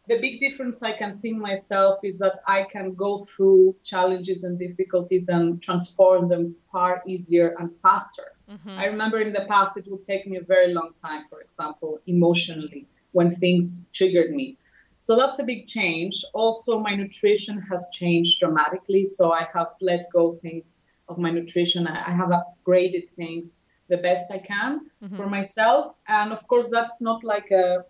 the 0.06 0.18
big 0.20 0.38
difference 0.38 0.82
I 0.82 0.92
can 0.92 1.12
see 1.12 1.30
in 1.30 1.40
myself 1.40 1.98
is 2.02 2.18
that 2.18 2.40
I 2.46 2.64
can 2.64 2.94
go 2.94 3.20
through 3.20 3.76
challenges 3.84 4.44
and 4.44 4.58
difficulties 4.58 5.28
and 5.28 5.62
transform 5.62 6.28
them 6.28 6.54
far 6.70 7.02
easier 7.06 7.56
and 7.58 7.70
faster. 7.82 8.32
Mm-hmm. 8.50 8.70
I 8.70 8.84
remember 8.86 9.20
in 9.20 9.32
the 9.32 9.46
past 9.48 9.78
it 9.78 9.86
would 9.88 10.04
take 10.04 10.26
me 10.26 10.36
a 10.36 10.42
very 10.42 10.74
long 10.74 10.90
time, 11.00 11.24
for 11.30 11.40
example, 11.40 12.00
emotionally, 12.06 12.86
when 13.12 13.30
things 13.30 13.90
triggered 13.94 14.32
me. 14.32 14.58
So 14.98 15.16
that's 15.16 15.38
a 15.38 15.44
big 15.44 15.66
change. 15.66 16.24
Also, 16.34 16.78
my 16.78 16.94
nutrition 16.94 17.60
has 17.70 17.90
changed 17.92 18.40
dramatically. 18.40 19.04
So 19.04 19.32
I 19.32 19.46
have 19.54 19.68
let 19.80 20.10
go 20.12 20.32
things 20.32 20.92
of 21.08 21.18
my 21.18 21.30
nutrition. 21.30 21.86
I 21.86 22.10
have 22.10 22.30
upgraded 22.30 23.10
things 23.16 23.68
the 23.88 23.98
best 23.98 24.30
I 24.30 24.38
can 24.38 24.90
mm-hmm. 25.02 25.16
for 25.16 25.26
myself. 25.26 25.94
And 26.08 26.32
of 26.32 26.46
course, 26.46 26.68
that's 26.70 27.02
not 27.02 27.22
like 27.24 27.50
a 27.50 27.84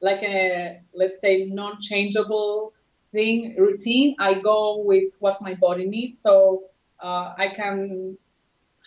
like 0.00 0.22
a 0.22 0.80
let's 0.94 1.20
say 1.20 1.44
non-changeable 1.46 2.72
thing 3.12 3.54
routine 3.58 4.14
i 4.18 4.34
go 4.34 4.82
with 4.82 5.12
what 5.18 5.40
my 5.40 5.54
body 5.54 5.86
needs 5.86 6.20
so 6.20 6.64
uh, 7.00 7.34
i 7.36 7.48
can 7.54 8.16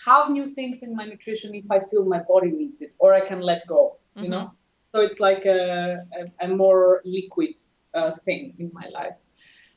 have 0.06 0.30
new 0.32 0.46
things 0.46 0.84
in 0.84 0.96
my 0.96 1.06
nutrition 1.06 1.54
if 1.56 1.70
i 1.72 1.80
feel 1.80 2.06
my 2.06 2.22
body 2.28 2.52
needs 2.52 2.82
it 2.82 2.94
or 3.00 3.14
i 3.14 3.26
can 3.28 3.42
let 3.42 3.66
go 3.68 3.98
you 4.16 4.24
mm-hmm. 4.24 4.32
know 4.32 4.52
so 4.94 5.00
it's 5.02 5.20
like 5.22 5.46
a, 5.46 6.06
a, 6.20 6.46
a 6.46 6.48
more 6.48 7.02
liquid 7.06 7.56
uh, 7.94 8.12
thing 8.26 8.54
in 8.60 8.70
my 8.74 8.88
life 8.90 9.16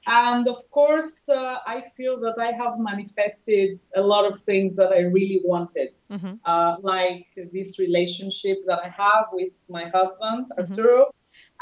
and 0.06 0.48
of 0.48 0.70
course 0.70 1.28
uh, 1.28 1.56
i 1.66 1.82
feel 1.96 2.20
that 2.20 2.34
i 2.38 2.52
have 2.52 2.78
manifested 2.78 3.80
a 3.96 4.00
lot 4.00 4.30
of 4.30 4.42
things 4.42 4.76
that 4.76 4.92
i 4.92 5.00
really 5.00 5.40
wanted 5.44 5.98
mm-hmm. 6.10 6.34
uh, 6.44 6.76
like 6.80 7.26
this 7.52 7.78
relationship 7.78 8.58
that 8.66 8.80
i 8.84 8.88
have 8.88 9.26
with 9.32 9.52
my 9.68 9.88
husband 9.88 10.46
mm-hmm. 10.58 10.72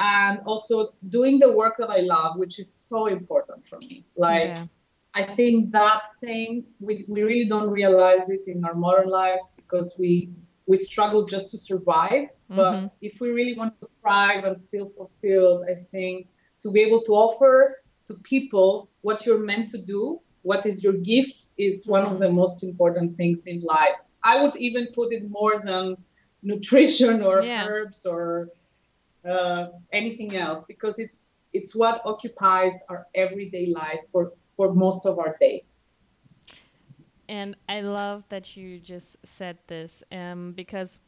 And 0.02 0.40
also 0.46 0.94
doing 1.08 1.38
the 1.38 1.50
work 1.52 1.76
that 1.78 1.88
I 1.88 2.00
love, 2.00 2.36
which 2.36 2.58
is 2.58 2.68
so 2.72 3.06
important 3.06 3.64
for 3.66 3.78
me. 3.78 4.04
Like, 4.16 4.56
yeah. 4.56 4.66
I 5.14 5.22
think 5.22 5.70
that 5.72 6.00
thing 6.20 6.64
we, 6.80 7.04
we 7.06 7.22
really 7.22 7.48
don't 7.48 7.70
realize 7.70 8.28
it 8.30 8.40
in 8.46 8.64
our 8.64 8.74
modern 8.74 9.08
lives 9.08 9.52
because 9.56 9.94
we 9.98 10.30
we 10.66 10.76
struggle 10.76 11.26
just 11.26 11.50
to 11.50 11.58
survive. 11.58 12.24
Mm-hmm. 12.50 12.56
But 12.56 12.92
if 13.00 13.20
we 13.20 13.28
really 13.30 13.56
want 13.56 13.78
to 13.80 13.88
thrive 14.00 14.44
and 14.44 14.56
feel 14.70 14.88
fulfilled, 14.96 15.66
I 15.70 15.74
think 15.92 16.28
to 16.62 16.70
be 16.70 16.80
able 16.80 17.02
to 17.02 17.12
offer 17.12 17.82
to 18.08 18.14
people 18.14 18.88
what 19.02 19.26
you're 19.26 19.44
meant 19.52 19.68
to 19.70 19.78
do, 19.78 20.20
what 20.42 20.64
is 20.66 20.82
your 20.82 20.94
gift, 20.94 21.44
is 21.58 21.86
one 21.86 22.04
of 22.04 22.18
the 22.18 22.26
mm-hmm. 22.26 22.42
most 22.42 22.64
important 22.64 23.10
things 23.12 23.46
in 23.46 23.60
life. 23.60 23.98
I 24.24 24.42
would 24.42 24.56
even 24.56 24.88
put 24.94 25.12
it 25.12 25.28
more 25.28 25.62
than 25.64 25.96
nutrition 26.42 27.22
or 27.22 27.42
yeah. 27.42 27.66
herbs 27.66 28.06
or 28.06 28.48
uh, 29.28 29.68
anything 29.92 30.36
else 30.36 30.64
because 30.64 30.98
it's 30.98 31.40
it's 31.52 31.74
what 31.74 32.02
occupies 32.04 32.82
our 32.88 33.06
everyday 33.14 33.66
life 33.66 34.00
for 34.10 34.32
for 34.56 34.74
most 34.74 35.06
of 35.06 35.18
our 35.18 35.36
day. 35.40 35.64
And 37.28 37.56
i 37.68 37.80
love 37.80 38.24
that 38.28 38.56
you 38.56 38.78
just 38.78 39.16
said 39.24 39.58
this 39.66 40.02
um, 40.12 40.52
because 40.52 40.98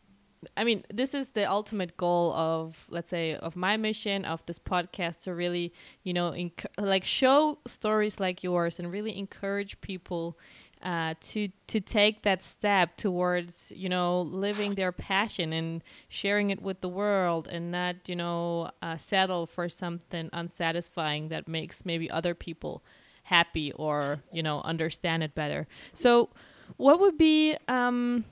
i 0.56 0.64
mean 0.64 0.84
this 0.92 1.14
is 1.14 1.30
the 1.30 1.44
ultimate 1.50 1.96
goal 1.96 2.32
of 2.34 2.86
let's 2.90 3.10
say 3.10 3.34
of 3.34 3.56
my 3.56 3.76
mission 3.76 4.24
of 4.24 4.44
this 4.46 4.58
podcast 4.58 5.22
to 5.22 5.34
really 5.34 5.72
you 6.02 6.12
know 6.12 6.34
like 6.78 7.04
show 7.04 7.58
stories 7.66 8.20
like 8.20 8.42
yours 8.42 8.78
and 8.78 8.92
really 8.92 9.16
encourage 9.18 9.80
people 9.80 10.38
uh, 10.84 11.14
to 11.20 11.48
to 11.66 11.80
take 11.80 12.22
that 12.22 12.42
step 12.42 12.96
towards 12.96 13.72
you 13.74 13.88
know 13.88 14.20
living 14.20 14.74
their 14.74 14.92
passion 14.92 15.52
and 15.52 15.82
sharing 16.08 16.50
it 16.50 16.60
with 16.60 16.80
the 16.82 16.88
world 16.88 17.48
and 17.48 17.72
not 17.72 17.96
you 18.06 18.16
know 18.16 18.70
uh, 18.82 18.96
settle 18.96 19.46
for 19.46 19.68
something 19.68 20.28
unsatisfying 20.32 21.28
that 21.28 21.48
makes 21.48 21.84
maybe 21.86 22.10
other 22.10 22.34
people 22.34 22.82
happy 23.24 23.72
or 23.72 24.22
you 24.32 24.42
know 24.42 24.60
understand 24.62 25.22
it 25.22 25.34
better. 25.34 25.66
So 25.94 26.28
what 26.76 27.00
would 27.00 27.16
be 27.16 27.56
um, 27.68 28.24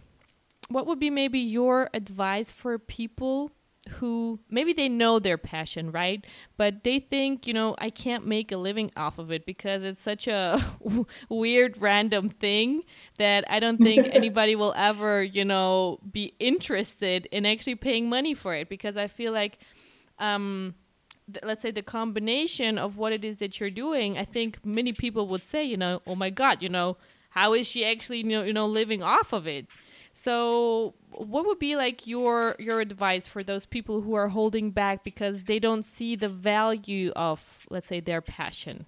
what 0.69 0.87
would 0.87 0.99
be 0.99 1.11
maybe 1.11 1.39
your 1.39 1.89
advice 1.95 2.51
for 2.51 2.79
people 2.79 3.51
who 3.89 4.39
maybe 4.49 4.73
they 4.73 4.89
know 4.89 5.19
their 5.19 5.37
passion, 5.37 5.91
right? 5.91 6.25
But 6.57 6.85
they 6.85 7.01
think, 7.01 7.47
you 7.47 7.55
know, 7.55 7.75
I 7.79 7.91
can't 7.91 8.27
make 8.27 8.53
a 8.53 8.57
living 8.57 8.93
off 8.97 9.19
of 9.19 9.33
it 9.33 9.45
because 9.45 9.83
it's 9.83 10.01
such 10.01 10.29
a 10.29 10.77
weird, 11.29 11.81
random 11.81 12.29
thing 12.29 12.83
that 13.19 13.45
I 13.51 13.59
don't 13.59 13.79
think 13.79 14.09
anybody 14.13 14.55
will 14.55 14.73
ever, 14.77 15.23
you 15.23 15.45
know, 15.45 15.99
be 16.11 16.35
interested 16.39 17.27
in 17.33 17.45
actually 17.45 17.75
paying 17.75 18.09
money 18.09 18.35
for 18.35 18.55
it 18.55 18.69
because 18.69 18.97
I 18.97 19.09
feel 19.09 19.33
like, 19.33 19.59
um, 20.19 20.75
let's 21.43 21.63
say 21.63 21.71
the 21.71 21.83
combination 21.83 22.79
of 22.79 22.97
what 22.97 23.13
it 23.13 23.25
is 23.25 23.39
that 23.39 23.59
you're 23.59 23.71
doing, 23.71 24.17
I 24.17 24.25
think 24.25 24.65
many 24.65 24.93
people 24.93 25.27
would 25.29 25.45
say, 25.45 25.65
you 25.65 25.77
know, 25.77 26.03
oh 26.07 26.15
my 26.15 26.31
God, 26.31 26.63
you 26.63 26.69
know, 26.69 26.97
how 27.31 27.55
is 27.55 27.67
she 27.67 27.85
actually, 27.85 28.19
you 28.19 28.25
know, 28.25 28.43
you 28.45 28.53
know, 28.53 28.67
living 28.67 29.03
off 29.03 29.33
of 29.33 29.47
it? 29.47 29.67
So, 30.13 30.95
what 31.11 31.47
would 31.47 31.59
be 31.59 31.75
like 31.75 32.07
your 32.07 32.55
your 32.59 32.81
advice 32.81 33.27
for 33.27 33.43
those 33.43 33.65
people 33.65 34.03
who 34.03 34.15
are 34.15 34.29
holding 34.29 34.71
back 34.71 35.05
because 35.05 35.45
they 35.45 35.59
don't 35.59 35.85
see 35.85 36.17
the 36.17 36.29
value 36.29 37.13
of, 37.17 37.67
let's 37.71 37.89
say, 37.89 38.01
their 38.01 38.21
passion 38.21 38.87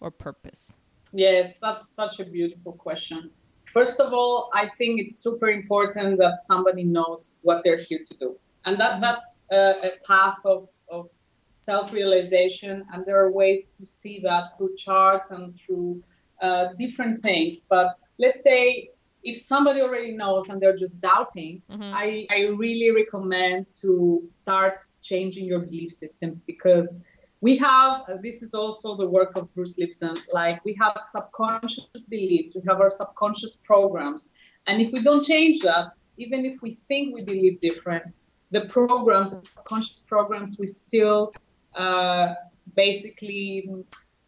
or 0.00 0.10
purpose? 0.12 0.72
Yes, 1.12 1.58
that's 1.58 1.88
such 1.88 2.20
a 2.20 2.24
beautiful 2.24 2.72
question. 2.72 3.30
First 3.72 3.98
of 3.98 4.12
all, 4.12 4.50
I 4.54 4.68
think 4.68 5.00
it's 5.00 5.16
super 5.16 5.48
important 5.48 6.18
that 6.18 6.38
somebody 6.40 6.84
knows 6.84 7.40
what 7.42 7.64
they're 7.64 7.80
here 7.80 8.00
to 8.06 8.14
do, 8.16 8.38
and 8.64 8.78
that 8.78 9.00
that's 9.00 9.46
a, 9.50 9.56
a 9.56 9.90
path 10.06 10.38
of 10.44 10.68
of 10.88 11.08
self-realization. 11.56 12.84
And 12.92 13.04
there 13.04 13.18
are 13.18 13.32
ways 13.32 13.66
to 13.78 13.84
see 13.84 14.20
that 14.20 14.56
through 14.56 14.76
charts 14.76 15.32
and 15.32 15.58
through 15.58 16.04
uh, 16.40 16.68
different 16.78 17.22
things. 17.22 17.66
But 17.68 17.96
let's 18.18 18.44
say 18.44 18.90
if 19.24 19.40
somebody 19.40 19.80
already 19.80 20.12
knows 20.12 20.50
and 20.50 20.60
they're 20.60 20.76
just 20.76 21.00
doubting, 21.00 21.62
mm-hmm. 21.70 21.82
I, 21.82 22.26
I 22.30 22.40
really 22.56 22.90
recommend 22.94 23.66
to 23.80 24.22
start 24.28 24.80
changing 25.02 25.46
your 25.46 25.60
belief 25.60 25.92
systems 25.92 26.44
because 26.44 27.06
we 27.40 27.56
have, 27.56 28.02
uh, 28.08 28.16
this 28.22 28.42
is 28.42 28.54
also 28.54 28.96
the 28.96 29.08
work 29.08 29.36
of 29.36 29.52
Bruce 29.54 29.78
Lipton, 29.78 30.16
like 30.32 30.64
we 30.64 30.76
have 30.80 30.96
subconscious 30.98 31.88
beliefs, 32.08 32.54
we 32.54 32.62
have 32.68 32.80
our 32.80 32.90
subconscious 32.90 33.56
programs. 33.56 34.36
And 34.66 34.80
if 34.80 34.92
we 34.92 35.02
don't 35.02 35.24
change 35.24 35.60
that, 35.60 35.92
even 36.18 36.44
if 36.44 36.60
we 36.62 36.78
think 36.88 37.14
we 37.14 37.22
believe 37.22 37.60
different, 37.60 38.04
the 38.50 38.62
programs, 38.62 39.30
the 39.32 39.42
subconscious 39.42 40.00
programs, 40.06 40.58
we 40.60 40.66
still 40.66 41.32
uh, 41.74 42.34
basically 42.76 43.68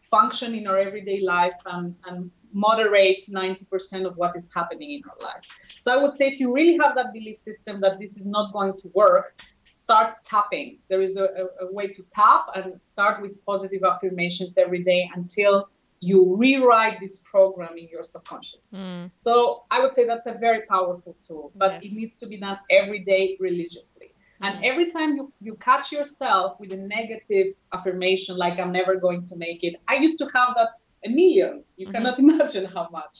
function 0.01 0.55
in 0.55 0.67
our 0.67 0.77
everyday 0.77 1.21
life 1.21 1.59
and, 1.65 1.95
and 2.05 2.31
moderate 2.53 3.23
90% 3.29 4.05
of 4.05 4.17
what 4.17 4.35
is 4.35 4.53
happening 4.53 4.91
in 4.91 5.01
our 5.09 5.27
life. 5.27 5.43
So 5.75 5.97
I 5.97 6.01
would 6.01 6.13
say 6.13 6.27
if 6.27 6.39
you 6.39 6.53
really 6.53 6.77
have 6.83 6.95
that 6.95 7.13
belief 7.13 7.37
system 7.37 7.81
that 7.81 7.99
this 7.99 8.17
is 8.17 8.27
not 8.27 8.53
going 8.53 8.73
to 8.79 8.87
work, 8.93 9.39
start 9.69 10.15
tapping. 10.23 10.79
There 10.89 11.01
is 11.01 11.17
a, 11.17 11.25
a, 11.25 11.65
a 11.65 11.73
way 11.73 11.87
to 11.87 12.03
tap 12.13 12.47
and 12.55 12.79
start 12.79 13.21
with 13.21 13.43
positive 13.45 13.83
affirmations 13.83 14.57
every 14.57 14.83
day 14.83 15.09
until 15.15 15.69
you 15.99 16.35
rewrite 16.35 16.99
this 16.99 17.23
program 17.31 17.77
in 17.77 17.87
your 17.87 18.03
subconscious. 18.03 18.73
Mm. 18.75 19.11
So 19.17 19.63
I 19.71 19.79
would 19.79 19.91
say 19.91 20.05
that's 20.05 20.27
a 20.27 20.33
very 20.33 20.61
powerful 20.69 21.15
tool, 21.27 21.51
but 21.55 21.71
yes. 21.73 21.83
it 21.85 21.95
needs 21.95 22.17
to 22.17 22.27
be 22.27 22.37
done 22.37 22.59
every 22.69 22.99
day 22.99 23.37
religiously. 23.39 24.13
And 24.41 24.59
mm. 24.59 24.69
every 24.69 24.91
time 24.91 25.15
you, 25.15 25.33
you 25.41 25.55
catch 25.55 25.91
yourself 25.91 26.59
with 26.59 26.71
a 26.71 26.77
negative 26.77 27.47
affirmation, 27.73 28.37
like 28.37 28.59
I'm 28.59 28.71
never 28.71 28.95
going 28.97 29.23
to 29.25 29.37
make 29.37 29.63
it, 29.63 29.75
I 29.87 29.95
used 29.95 30.19
to 30.19 30.25
have 30.25 30.49
that 30.55 30.69
a 31.07 31.09
million. 31.09 31.63
You 31.77 31.87
mm-hmm. 31.87 31.95
cannot 31.95 32.19
imagine 32.25 32.65
how 32.65 32.87
much. 32.91 33.15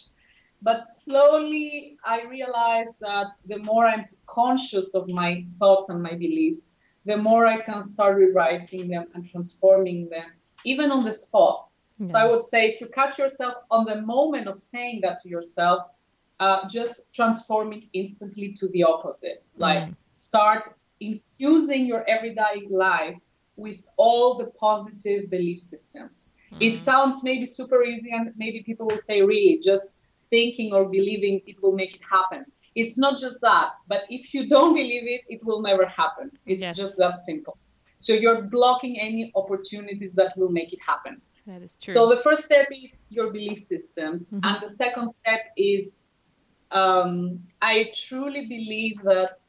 But 0.62 0.86
slowly 0.86 1.98
I 2.04 2.24
realized 2.24 2.96
that 3.02 3.28
the 3.46 3.60
more 3.60 3.86
I'm 3.86 4.04
conscious 4.26 4.96
of 4.96 5.08
my 5.08 5.46
thoughts 5.60 5.90
and 5.90 6.02
my 6.02 6.16
beliefs, 6.26 6.80
the 7.06 7.18
more 7.18 7.46
I 7.46 7.62
can 7.62 7.84
start 7.84 8.18
rewriting 8.18 8.90
them 8.90 9.06
and 9.14 9.24
transforming 9.24 10.10
them, 10.10 10.30
even 10.66 10.92
on 10.92 11.04
the 11.06 11.12
spot. 11.12 11.68
Yeah. 12.00 12.08
So 12.08 12.18
I 12.18 12.26
would 12.26 12.46
say 12.46 12.70
if 12.70 12.82
you 12.82 12.88
catch 12.88 13.18
yourself 13.18 13.56
on 13.70 13.86
the 13.86 14.02
moment 14.02 14.48
of 14.48 14.58
saying 14.58 15.02
that 15.02 15.22
to 15.24 15.30
yourself, 15.30 15.80
uh, 16.40 16.68
just 16.68 17.14
transform 17.14 17.74
it 17.74 17.86
instantly 17.94 18.54
to 18.54 18.68
the 18.70 18.84
opposite. 18.84 19.46
Like 19.58 19.86
mm. 19.86 19.96
start 20.12 20.70
infusing 21.00 21.86
your 21.86 22.04
everyday 22.10 22.68
life 22.70 23.18
with 23.58 23.82
all 23.98 24.38
the 24.38 24.46
positive 24.46 25.30
belief 25.30 25.60
systems. 25.60 26.38
Mm-hmm. 26.54 26.64
It 26.64 26.78
sounds 26.78 27.24
maybe 27.24 27.46
super 27.46 27.84
easy, 27.84 28.12
and 28.12 28.32
maybe 28.38 28.64
people 28.64 28.88
will 28.88 28.98
say, 28.98 29.22
really, 29.22 29.60
just 29.62 29.98
thinking 30.30 30.74
or 30.74 30.86
believing 30.86 31.42
it 31.46 31.62
will 31.62 31.74
make 31.74 31.96
it 31.96 32.02
happen. 32.10 32.46
It's 32.76 32.98
not 32.98 33.18
just 33.18 33.42
that, 33.42 33.72
but 33.88 34.04
if 34.10 34.34
you 34.34 34.48
don't 34.48 34.74
believe 34.76 35.08
it, 35.08 35.22
it 35.28 35.44
will 35.44 35.62
never 35.62 35.86
happen. 35.88 36.32
It's 36.46 36.62
yes. 36.62 36.78
just 36.78 36.98
that 37.00 37.18
simple. 37.18 37.58
So 38.00 38.14
you're 38.14 38.44
blocking 38.44 39.00
any 39.00 39.32
opportunities 39.36 40.14
that 40.14 40.38
will 40.38 40.52
make 40.52 40.72
it 40.72 40.80
happen. 40.86 41.20
That 41.48 41.64
is 41.64 41.76
true. 41.82 41.94
So 41.94 42.10
the 42.10 42.18
first 42.18 42.44
step 42.44 42.68
is 42.72 43.08
your 43.10 43.32
belief 43.32 43.58
systems, 43.58 44.32
mm-hmm. 44.32 44.48
and 44.48 44.62
the 44.62 44.68
second 44.70 45.08
step 45.08 45.42
is 45.58 46.12
um, 46.70 47.40
I 47.62 47.90
truly 47.94 48.46
believe 48.46 49.02
that 49.04 49.40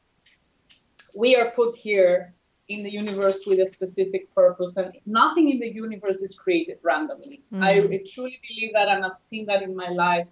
we 1.13 1.35
are 1.35 1.51
put 1.51 1.75
here 1.75 2.33
in 2.69 2.83
the 2.83 2.91
universe 2.91 3.43
with 3.47 3.59
a 3.59 3.65
specific 3.65 4.33
purpose, 4.33 4.77
and 4.77 4.93
nothing 5.05 5.49
in 5.49 5.59
the 5.59 5.73
universe 5.73 6.21
is 6.21 6.37
created 6.37 6.77
randomly. 6.83 7.41
Mm-hmm. 7.51 7.63
I, 7.63 7.71
I, 7.71 8.03
truly 8.05 8.39
believe 8.47 8.73
that, 8.73 8.87
and 8.87 9.03
I've 9.03 9.17
seen 9.17 9.47
that 9.47 9.63
in 9.63 9.75
my 9.75 9.89
life 9.89 10.27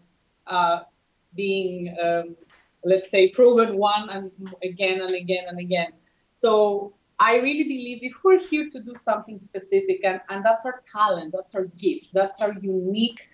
uh, 0.45 0.81
being, 1.35 1.95
um, 2.01 2.35
let's 2.85 3.09
say, 3.09 3.29
proven 3.29 3.77
one 3.77 4.09
and 4.09 4.31
again 4.63 5.01
and 5.01 5.11
again 5.11 5.45
and 5.47 5.59
again. 5.59 5.93
So 6.29 6.93
I 7.19 7.37
really 7.37 7.63
believe 7.63 7.99
if 8.03 8.13
we're 8.23 8.39
here 8.39 8.69
to 8.71 8.79
do 8.81 8.93
something 8.93 9.39
specific, 9.39 10.01
and, 10.03 10.21
and 10.29 10.45
that's 10.45 10.63
our 10.63 10.79
talent, 10.93 11.33
that's 11.35 11.55
our 11.55 11.65
gift, 11.65 12.13
that's 12.13 12.39
our 12.41 12.53
unique 12.61 13.27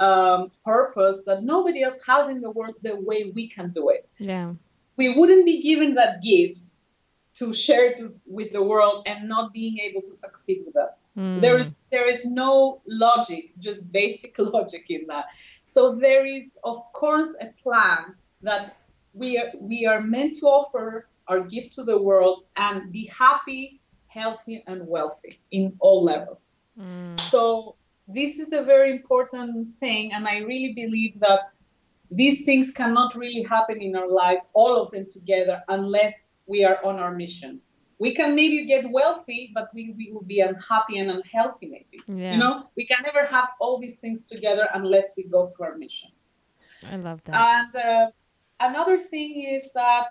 um, 0.00 0.50
purpose 0.64 1.24
that 1.26 1.44
nobody 1.44 1.82
else 1.82 2.02
has 2.06 2.30
in 2.30 2.40
the 2.40 2.50
world 2.50 2.76
the 2.82 2.96
way 2.96 3.30
we 3.34 3.48
can 3.48 3.70
do 3.72 3.90
it. 3.90 4.08
Yeah. 4.18 4.54
We 4.96 5.14
wouldn't 5.14 5.44
be 5.44 5.60
given 5.60 5.94
that 5.96 6.22
gift 6.22 6.75
to 7.36 7.52
share 7.52 7.86
it 7.90 8.02
with 8.26 8.52
the 8.52 8.62
world 8.62 9.06
and 9.06 9.28
not 9.28 9.52
being 9.52 9.78
able 9.78 10.02
to 10.02 10.14
succeed 10.14 10.62
with 10.64 10.74
that. 10.74 10.98
Mm. 11.16 11.40
There 11.40 11.56
is 11.56 11.82
there 11.90 12.08
is 12.08 12.26
no 12.26 12.82
logic, 12.86 13.52
just 13.58 13.90
basic 13.90 14.34
logic 14.38 14.86
in 14.88 15.06
that. 15.08 15.26
So 15.64 15.94
there 15.94 16.26
is 16.26 16.58
of 16.64 16.92
course 16.92 17.36
a 17.40 17.52
plan 17.62 18.14
that 18.42 18.76
we 19.12 19.38
are 19.38 19.50
we 19.58 19.86
are 19.86 20.00
meant 20.00 20.34
to 20.40 20.46
offer 20.46 21.08
our 21.28 21.40
gift 21.40 21.74
to 21.74 21.84
the 21.84 21.98
world 21.98 22.44
and 22.56 22.92
be 22.92 23.06
happy, 23.06 23.80
healthy, 24.08 24.62
and 24.66 24.86
wealthy 24.86 25.40
in 25.50 25.76
all 25.80 26.04
levels. 26.04 26.58
Mm. 26.78 27.20
So 27.20 27.76
this 28.08 28.38
is 28.38 28.52
a 28.52 28.62
very 28.62 28.90
important 28.92 29.76
thing, 29.78 30.12
and 30.12 30.28
I 30.28 30.38
really 30.38 30.72
believe 30.74 31.20
that 31.20 31.52
these 32.10 32.44
things 32.44 32.70
cannot 32.70 33.16
really 33.16 33.42
happen 33.42 33.82
in 33.82 33.96
our 33.96 34.08
lives, 34.08 34.48
all 34.54 34.80
of 34.80 34.92
them 34.92 35.06
together, 35.10 35.62
unless 35.68 36.35
we 36.46 36.64
are 36.64 36.84
on 36.84 36.98
our 36.98 37.14
mission. 37.14 37.60
We 37.98 38.14
can 38.14 38.34
maybe 38.34 38.66
get 38.66 38.90
wealthy, 38.90 39.50
but 39.54 39.68
we, 39.72 39.94
we 39.96 40.12
will 40.12 40.24
be 40.24 40.40
unhappy 40.40 40.98
and 40.98 41.10
unhealthy, 41.10 41.66
maybe. 41.66 42.02
Yeah. 42.06 42.32
You 42.32 42.38
know, 42.38 42.68
we 42.76 42.86
can 42.86 42.98
never 43.02 43.24
have 43.26 43.48
all 43.58 43.78
these 43.78 44.00
things 44.00 44.28
together 44.28 44.68
unless 44.74 45.14
we 45.16 45.24
go 45.24 45.46
through 45.46 45.66
our 45.66 45.78
mission. 45.78 46.10
I 46.90 46.96
love 46.96 47.22
that. 47.24 47.34
And 47.34 47.76
uh, 47.76 48.10
another 48.60 48.98
thing 48.98 49.46
is 49.54 49.72
that, 49.72 50.08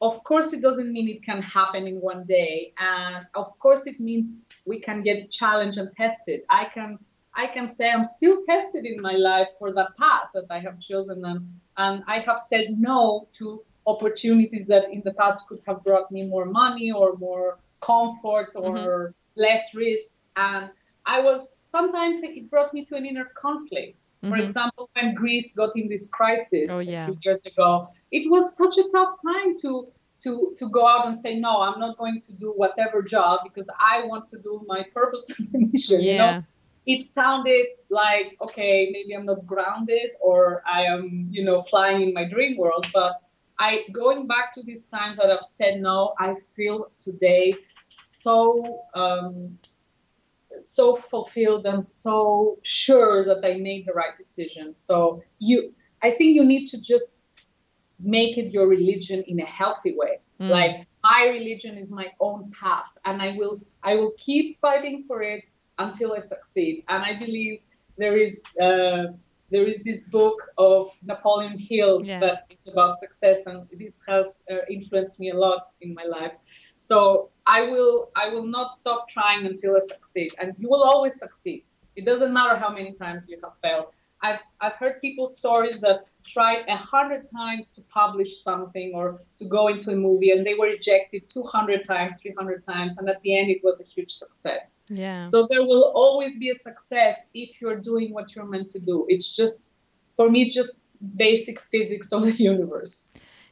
of 0.00 0.24
course, 0.24 0.52
it 0.52 0.60
doesn't 0.60 0.92
mean 0.92 1.08
it 1.08 1.22
can 1.22 1.40
happen 1.40 1.86
in 1.86 2.00
one 2.00 2.24
day. 2.24 2.72
And 2.78 3.26
of 3.34 3.56
course, 3.60 3.86
it 3.86 4.00
means 4.00 4.44
we 4.66 4.80
can 4.80 5.02
get 5.02 5.30
challenged 5.30 5.78
and 5.78 5.92
tested. 5.92 6.42
I 6.50 6.64
can 6.64 6.98
I 7.34 7.46
can 7.46 7.68
say 7.68 7.88
I'm 7.88 8.02
still 8.02 8.40
tested 8.42 8.84
in 8.84 9.00
my 9.00 9.12
life 9.12 9.46
for 9.60 9.72
that 9.72 9.96
path 9.96 10.30
that 10.34 10.46
I 10.50 10.58
have 10.58 10.80
chosen, 10.80 11.24
and, 11.24 11.60
and 11.76 12.02
I 12.08 12.18
have 12.18 12.36
said 12.36 12.80
no 12.80 13.28
to 13.34 13.62
opportunities 13.88 14.66
that 14.66 14.84
in 14.92 15.00
the 15.04 15.14
past 15.14 15.48
could 15.48 15.60
have 15.66 15.82
brought 15.82 16.10
me 16.10 16.22
more 16.26 16.44
money 16.44 16.92
or 16.92 17.16
more 17.16 17.58
comfort 17.80 18.50
or 18.54 18.74
mm-hmm. 18.74 19.40
less 19.40 19.74
risk. 19.74 20.18
And 20.36 20.70
I 21.06 21.20
was 21.20 21.58
sometimes 21.62 22.22
it 22.22 22.50
brought 22.50 22.74
me 22.74 22.84
to 22.86 22.96
an 22.96 23.06
inner 23.06 23.24
conflict. 23.24 23.96
Mm-hmm. 24.22 24.30
For 24.30 24.36
example, 24.36 24.90
when 24.94 25.14
Greece 25.14 25.54
got 25.54 25.76
in 25.76 25.88
this 25.88 26.10
crisis 26.10 26.70
oh, 26.70 26.80
yeah. 26.80 27.04
a 27.04 27.06
few 27.06 27.18
years 27.22 27.46
ago, 27.46 27.88
it 28.10 28.30
was 28.30 28.56
such 28.56 28.76
a 28.78 28.88
tough 28.90 29.14
time 29.24 29.56
to 29.62 29.88
to 30.24 30.52
to 30.58 30.68
go 30.68 30.86
out 30.86 31.06
and 31.06 31.14
say 31.14 31.38
no, 31.38 31.62
I'm 31.62 31.78
not 31.78 31.96
going 31.96 32.20
to 32.22 32.32
do 32.32 32.52
whatever 32.62 33.02
job 33.02 33.40
because 33.44 33.70
I 33.78 34.04
want 34.04 34.28
to 34.30 34.38
do 34.38 34.64
my 34.66 34.84
purpose 34.92 35.32
and 35.54 35.72
mission. 35.72 36.02
Yeah. 36.02 36.12
You 36.12 36.18
know, 36.18 36.44
it 36.86 37.02
sounded 37.04 37.66
like 37.90 38.36
okay, 38.42 38.90
maybe 38.92 39.14
I'm 39.14 39.26
not 39.26 39.46
grounded 39.46 40.10
or 40.20 40.62
I 40.66 40.82
am 40.82 41.28
you 41.30 41.44
know 41.44 41.62
flying 41.62 42.02
in 42.02 42.12
my 42.12 42.24
dream 42.24 42.56
world, 42.56 42.86
but 42.92 43.22
I 43.58 43.84
going 43.92 44.26
back 44.26 44.52
to 44.54 44.62
these 44.62 44.86
times 44.88 45.16
that 45.16 45.30
I've 45.30 45.44
said 45.44 45.80
no, 45.80 46.14
I 46.18 46.34
feel 46.54 46.90
today 46.98 47.54
so 47.96 48.82
um, 48.94 49.58
so 50.60 50.96
fulfilled 50.96 51.66
and 51.66 51.84
so 51.84 52.58
sure 52.62 53.24
that 53.24 53.40
I 53.44 53.58
made 53.58 53.86
the 53.86 53.92
right 53.92 54.16
decision. 54.16 54.74
So 54.74 55.22
you, 55.38 55.74
I 56.02 56.10
think 56.10 56.34
you 56.34 56.44
need 56.44 56.66
to 56.66 56.80
just 56.80 57.22
make 58.00 58.38
it 58.38 58.52
your 58.52 58.66
religion 58.66 59.24
in 59.26 59.40
a 59.40 59.46
healthy 59.46 59.94
way. 59.96 60.18
Mm. 60.40 60.50
Like 60.50 60.86
my 61.02 61.28
religion 61.30 61.76
is 61.78 61.90
my 61.90 62.06
own 62.20 62.52
path, 62.52 62.96
and 63.04 63.20
I 63.20 63.36
will 63.36 63.60
I 63.82 63.96
will 63.96 64.12
keep 64.16 64.60
fighting 64.60 65.04
for 65.06 65.22
it 65.22 65.44
until 65.78 66.12
I 66.12 66.18
succeed. 66.18 66.84
And 66.88 67.02
I 67.02 67.18
believe 67.18 67.60
there 67.96 68.16
is. 68.16 68.44
Uh, 68.60 69.14
there 69.50 69.66
is 69.66 69.82
this 69.82 70.04
book 70.04 70.36
of 70.58 70.90
Napoleon 71.02 71.58
Hill 71.58 72.04
yeah. 72.04 72.20
that 72.20 72.46
is 72.50 72.68
about 72.68 72.94
success, 72.94 73.46
and 73.46 73.66
this 73.72 74.02
has 74.06 74.44
uh, 74.50 74.56
influenced 74.70 75.18
me 75.20 75.30
a 75.30 75.36
lot 75.36 75.62
in 75.80 75.94
my 75.94 76.04
life. 76.04 76.32
So 76.78 77.30
I 77.46 77.62
will 77.62 78.10
I 78.14 78.28
will 78.28 78.46
not 78.46 78.70
stop 78.70 79.08
trying 79.08 79.46
until 79.46 79.74
I 79.76 79.80
succeed, 79.80 80.32
and 80.38 80.54
you 80.58 80.68
will 80.68 80.82
always 80.82 81.18
succeed. 81.18 81.64
It 81.96 82.04
doesn't 82.04 82.32
matter 82.32 82.56
how 82.56 82.70
many 82.70 82.92
times 82.92 83.28
you 83.28 83.38
have 83.42 83.54
failed. 83.62 83.86
I've, 84.22 84.40
I've 84.60 84.74
heard 84.74 85.00
people's 85.00 85.36
stories 85.36 85.80
that 85.80 86.10
tried 86.26 86.64
a 86.68 86.76
hundred 86.76 87.28
times 87.30 87.70
to 87.72 87.82
publish 87.82 88.42
something 88.42 88.92
or 88.94 89.20
to 89.38 89.44
go 89.44 89.68
into 89.68 89.92
a 89.92 89.96
movie 89.96 90.32
and 90.32 90.44
they 90.44 90.54
were 90.54 90.66
rejected 90.66 91.28
200 91.28 91.86
times 91.86 92.20
300 92.20 92.62
times 92.62 92.98
and 92.98 93.08
at 93.08 93.22
the 93.22 93.38
end 93.38 93.50
it 93.50 93.62
was 93.62 93.80
a 93.80 93.84
huge 93.84 94.10
success. 94.10 94.86
Yeah. 94.88 95.24
So 95.24 95.46
there 95.48 95.62
will 95.64 95.92
always 95.94 96.38
be 96.38 96.50
a 96.50 96.54
success 96.54 97.28
if 97.32 97.60
you're 97.60 97.80
doing 97.80 98.12
what 98.12 98.34
you're 98.34 98.46
meant 98.46 98.70
to 98.70 98.80
do. 98.80 99.06
It's 99.08 99.34
just 99.34 99.76
for 100.16 100.28
me 100.28 100.42
it's 100.42 100.54
just 100.54 100.82
basic 101.16 101.60
physics 101.60 102.12
of 102.12 102.24
the 102.24 102.32
universe. 102.52 103.08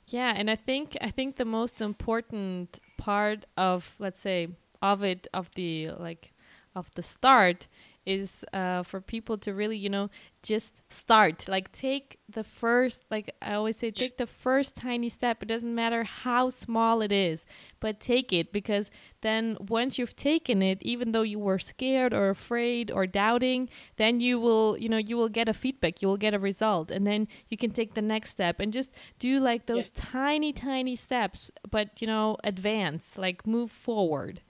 Yeah 0.09 0.33
and 0.37 0.49
i 0.49 0.55
think 0.55 0.97
i 1.01 1.11
think 1.11 1.35
the 1.37 1.45
most 1.45 1.81
important 1.81 2.79
part 2.97 3.45
of 3.57 3.95
let's 3.99 4.21
say 4.21 4.49
of 4.81 5.03
it 5.03 5.27
of 5.35 5.51
the 5.57 5.91
like 5.99 6.33
of 6.77 6.91
the 6.95 7.03
start 7.03 7.67
is 8.07 8.45
uh, 8.53 8.85
for 8.85 9.01
people 9.01 9.37
to 9.39 9.53
really, 9.53 9.77
you 9.77 9.91
know, 9.91 10.09
just 10.43 10.81
start. 10.89 11.49
Like 11.49 11.73
take 11.73 12.19
the 12.29 12.45
first, 12.45 13.05
like 13.11 13.35
I 13.43 13.55
always 13.55 13.77
say, 13.77 13.91
take 13.91 14.17
the 14.17 14.27
first 14.27 14.77
tiny 14.77 15.09
step. 15.09 15.43
It 15.43 15.47
doesn't 15.47 15.75
matter 15.75 16.05
how 16.05 16.49
small 16.51 17.03
it 17.03 17.11
is, 17.11 17.45
but 17.81 17.99
take 17.99 18.33
it 18.33 18.53
because 18.53 18.91
then 19.23 19.57
once 19.61 19.99
you've 19.99 20.15
taken 20.15 20.63
it, 20.63 20.79
even 20.83 21.11
though 21.11 21.23
you 21.23 21.41
were 21.41 21.59
scared 21.59 22.15
or 22.15 22.31
afraid 22.31 22.91
or 22.93 23.07
doubting, 23.07 23.69
then 23.97 24.21
you 24.21 24.39
will, 24.39 24.79
you 24.79 24.89
know, 24.89 24.99
you 24.99 25.17
will 25.17 25.29
get 25.29 25.49
a 25.49 25.53
feedback, 25.53 26.01
you 26.01 26.07
will 26.07 26.17
get 26.17 26.33
a 26.33 26.39
result, 26.39 26.93
and 26.93 27.07
then 27.07 27.27
you 27.49 27.57
can 27.57 27.71
take 27.71 27.95
the 27.95 28.03
next 28.03 28.31
step 28.31 28.61
and 28.61 28.73
just 28.73 28.93
do 29.19 29.41
like 29.41 29.67
those 29.67 29.99
yes. 29.99 30.11
tiny, 30.13 30.53
tiny 30.53 30.95
steps, 30.95 31.51
but 31.69 32.01
you 32.01 32.07
know, 32.07 32.37
advance, 32.45 33.19
like 33.19 33.47
move 33.47 33.71
forward 33.71 34.41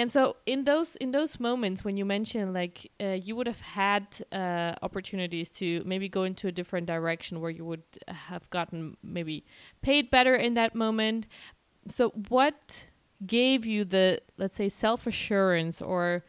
and 0.00 0.10
so 0.10 0.36
in 0.46 0.64
those 0.64 0.96
in 0.96 1.10
those 1.10 1.38
moments 1.38 1.84
when 1.84 1.96
you 1.96 2.06
mentioned 2.06 2.54
like 2.54 2.90
uh, 3.02 3.08
you 3.08 3.36
would 3.36 3.46
have 3.46 3.60
had 3.60 4.06
uh, 4.32 4.74
opportunities 4.82 5.50
to 5.50 5.82
maybe 5.84 6.08
go 6.08 6.22
into 6.24 6.48
a 6.48 6.52
different 6.52 6.86
direction 6.86 7.40
where 7.40 7.50
you 7.50 7.64
would 7.64 7.82
have 8.08 8.48
gotten 8.48 8.96
maybe 9.02 9.44
paid 9.82 10.10
better 10.10 10.34
in 10.34 10.54
that 10.54 10.74
moment. 10.74 11.26
So 11.88 12.10
what 12.28 12.86
gave 13.26 13.66
you 13.66 13.84
the 13.84 14.22
let's 14.38 14.56
say 14.56 14.70
self 14.70 15.06
assurance 15.06 15.82
or 15.82 16.24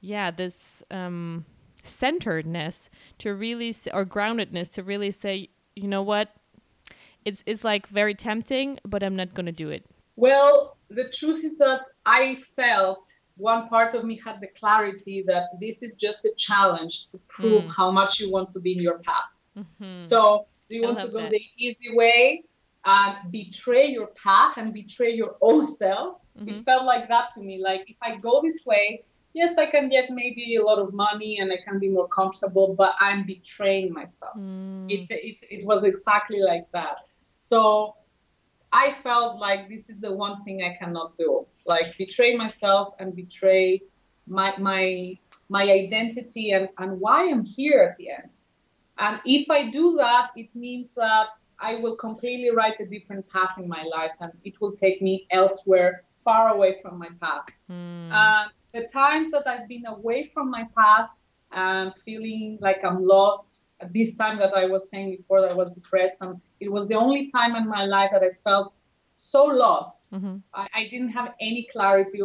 yeah 0.00 0.30
this 0.30 0.84
um, 0.92 1.44
centeredness 1.82 2.88
to 3.18 3.34
really 3.34 3.74
or 3.92 4.06
groundedness 4.06 4.72
to 4.74 4.82
really 4.84 5.10
say 5.10 5.48
you 5.74 5.88
know 5.88 6.02
what? 6.02 6.30
It's 7.24 7.42
it's 7.44 7.64
like 7.64 7.88
very 7.88 8.14
tempting 8.14 8.78
but 8.84 9.02
i'm 9.02 9.16
not 9.16 9.34
going 9.34 9.46
to 9.46 9.52
do 9.52 9.68
it. 9.70 9.84
Well, 10.14 10.75
the 10.90 11.08
truth 11.08 11.44
is 11.44 11.58
that 11.58 11.88
I 12.04 12.36
felt 12.56 13.06
one 13.36 13.68
part 13.68 13.94
of 13.94 14.04
me 14.04 14.20
had 14.24 14.40
the 14.40 14.46
clarity 14.46 15.22
that 15.26 15.60
this 15.60 15.82
is 15.82 15.94
just 15.94 16.24
a 16.24 16.32
challenge 16.36 17.10
to 17.10 17.18
prove 17.28 17.64
mm. 17.64 17.70
how 17.70 17.90
much 17.90 18.18
you 18.20 18.30
want 18.30 18.50
to 18.50 18.60
be 18.60 18.72
in 18.72 18.78
your 18.78 18.98
path. 18.98 19.30
Mm-hmm. 19.58 19.98
So, 19.98 20.46
do 20.68 20.76
you 20.76 20.82
want 20.82 20.98
to 21.00 21.08
go 21.08 21.20
that. 21.20 21.30
the 21.30 21.40
easy 21.58 21.94
way 21.94 22.44
and 22.84 23.30
betray 23.30 23.86
your 23.88 24.08
path 24.08 24.56
and 24.56 24.72
betray 24.72 25.12
your 25.12 25.36
own 25.40 25.66
self? 25.66 26.18
Mm-hmm. 26.38 26.48
It 26.48 26.64
felt 26.64 26.84
like 26.84 27.08
that 27.08 27.30
to 27.34 27.40
me. 27.40 27.60
Like, 27.62 27.88
if 27.88 27.96
I 28.02 28.16
go 28.16 28.40
this 28.42 28.64
way, 28.64 29.04
yes, 29.34 29.58
I 29.58 29.66
can 29.66 29.88
get 29.90 30.10
maybe 30.10 30.56
a 30.56 30.62
lot 30.62 30.78
of 30.78 30.94
money 30.94 31.38
and 31.38 31.52
I 31.52 31.58
can 31.62 31.78
be 31.78 31.88
more 31.88 32.08
comfortable, 32.08 32.74
but 32.74 32.94
I'm 33.00 33.24
betraying 33.24 33.92
myself. 33.92 34.36
Mm. 34.36 34.86
It's, 34.90 35.08
it's, 35.10 35.44
it 35.50 35.64
was 35.64 35.84
exactly 35.84 36.40
like 36.40 36.70
that. 36.72 37.06
So, 37.36 37.96
I 38.72 38.96
felt 39.02 39.38
like 39.38 39.68
this 39.68 39.88
is 39.88 40.00
the 40.00 40.12
one 40.12 40.44
thing 40.44 40.62
I 40.62 40.76
cannot 40.78 41.16
do. 41.16 41.46
Like 41.64 41.96
betray 41.98 42.36
myself 42.36 42.94
and 42.98 43.14
betray 43.14 43.82
my 44.26 44.56
my 44.58 45.18
my 45.48 45.62
identity 45.62 46.50
and, 46.50 46.68
and 46.78 47.00
why 47.00 47.30
I'm 47.30 47.44
here 47.44 47.82
at 47.82 47.96
the 47.98 48.10
end. 48.10 48.30
And 48.98 49.20
if 49.24 49.50
I 49.50 49.70
do 49.70 49.96
that, 49.96 50.30
it 50.36 50.54
means 50.54 50.94
that 50.94 51.26
I 51.58 51.76
will 51.76 51.96
completely 51.96 52.50
write 52.50 52.80
a 52.80 52.86
different 52.86 53.28
path 53.28 53.58
in 53.58 53.68
my 53.68 53.82
life 53.84 54.12
and 54.20 54.32
it 54.44 54.60
will 54.60 54.72
take 54.72 55.00
me 55.00 55.26
elsewhere, 55.30 56.02
far 56.24 56.54
away 56.54 56.78
from 56.82 56.98
my 56.98 57.08
path. 57.20 57.44
Mm. 57.70 58.10
And 58.12 58.50
the 58.72 58.88
times 58.88 59.30
that 59.30 59.46
I've 59.46 59.68
been 59.68 59.86
away 59.86 60.30
from 60.34 60.50
my 60.50 60.66
path 60.76 61.10
and 61.52 61.92
feeling 62.04 62.58
like 62.60 62.84
I'm 62.84 63.04
lost, 63.04 63.65
at 63.80 63.92
this 63.92 64.16
time 64.16 64.38
that 64.38 64.54
I 64.54 64.66
was 64.66 64.90
saying 64.90 65.16
before 65.16 65.42
that 65.42 65.52
I 65.52 65.54
was 65.54 65.72
depressed, 65.72 66.22
and 66.22 66.40
it 66.60 66.70
was 66.70 66.88
the 66.88 66.94
only 66.94 67.28
time 67.28 67.56
in 67.56 67.68
my 67.68 67.84
life 67.84 68.10
that 68.12 68.22
I 68.22 68.30
felt 68.44 68.72
so 69.16 69.44
lost. 69.44 70.10
Mm-hmm. 70.12 70.36
I, 70.54 70.66
I, 70.74 70.88
didn't 70.88 71.10
have 71.10 71.34
any 71.40 71.66
clarity 71.72 72.20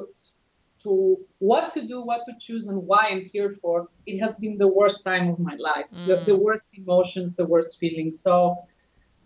to 0.84 1.20
what 1.40 1.72
to 1.72 1.88
do, 1.88 2.02
what 2.02 2.22
to 2.28 2.34
choose, 2.40 2.68
and 2.68 2.86
why 2.86 3.10
I'm 3.12 3.24
here 3.24 3.56
for. 3.62 3.88
It 4.06 4.20
has 4.20 4.40
been 4.40 4.58
the 4.58 4.68
worst 4.68 5.04
time 5.04 5.30
of 5.30 5.40
my 5.40 5.56
life, 5.56 5.86
mm. 5.94 6.08
the, 6.08 6.24
the 6.26 6.36
worst 6.36 6.78
emotions, 6.78 7.36
the 7.36 7.46
worst 7.46 7.80
feelings. 7.80 8.20
So 8.20 8.66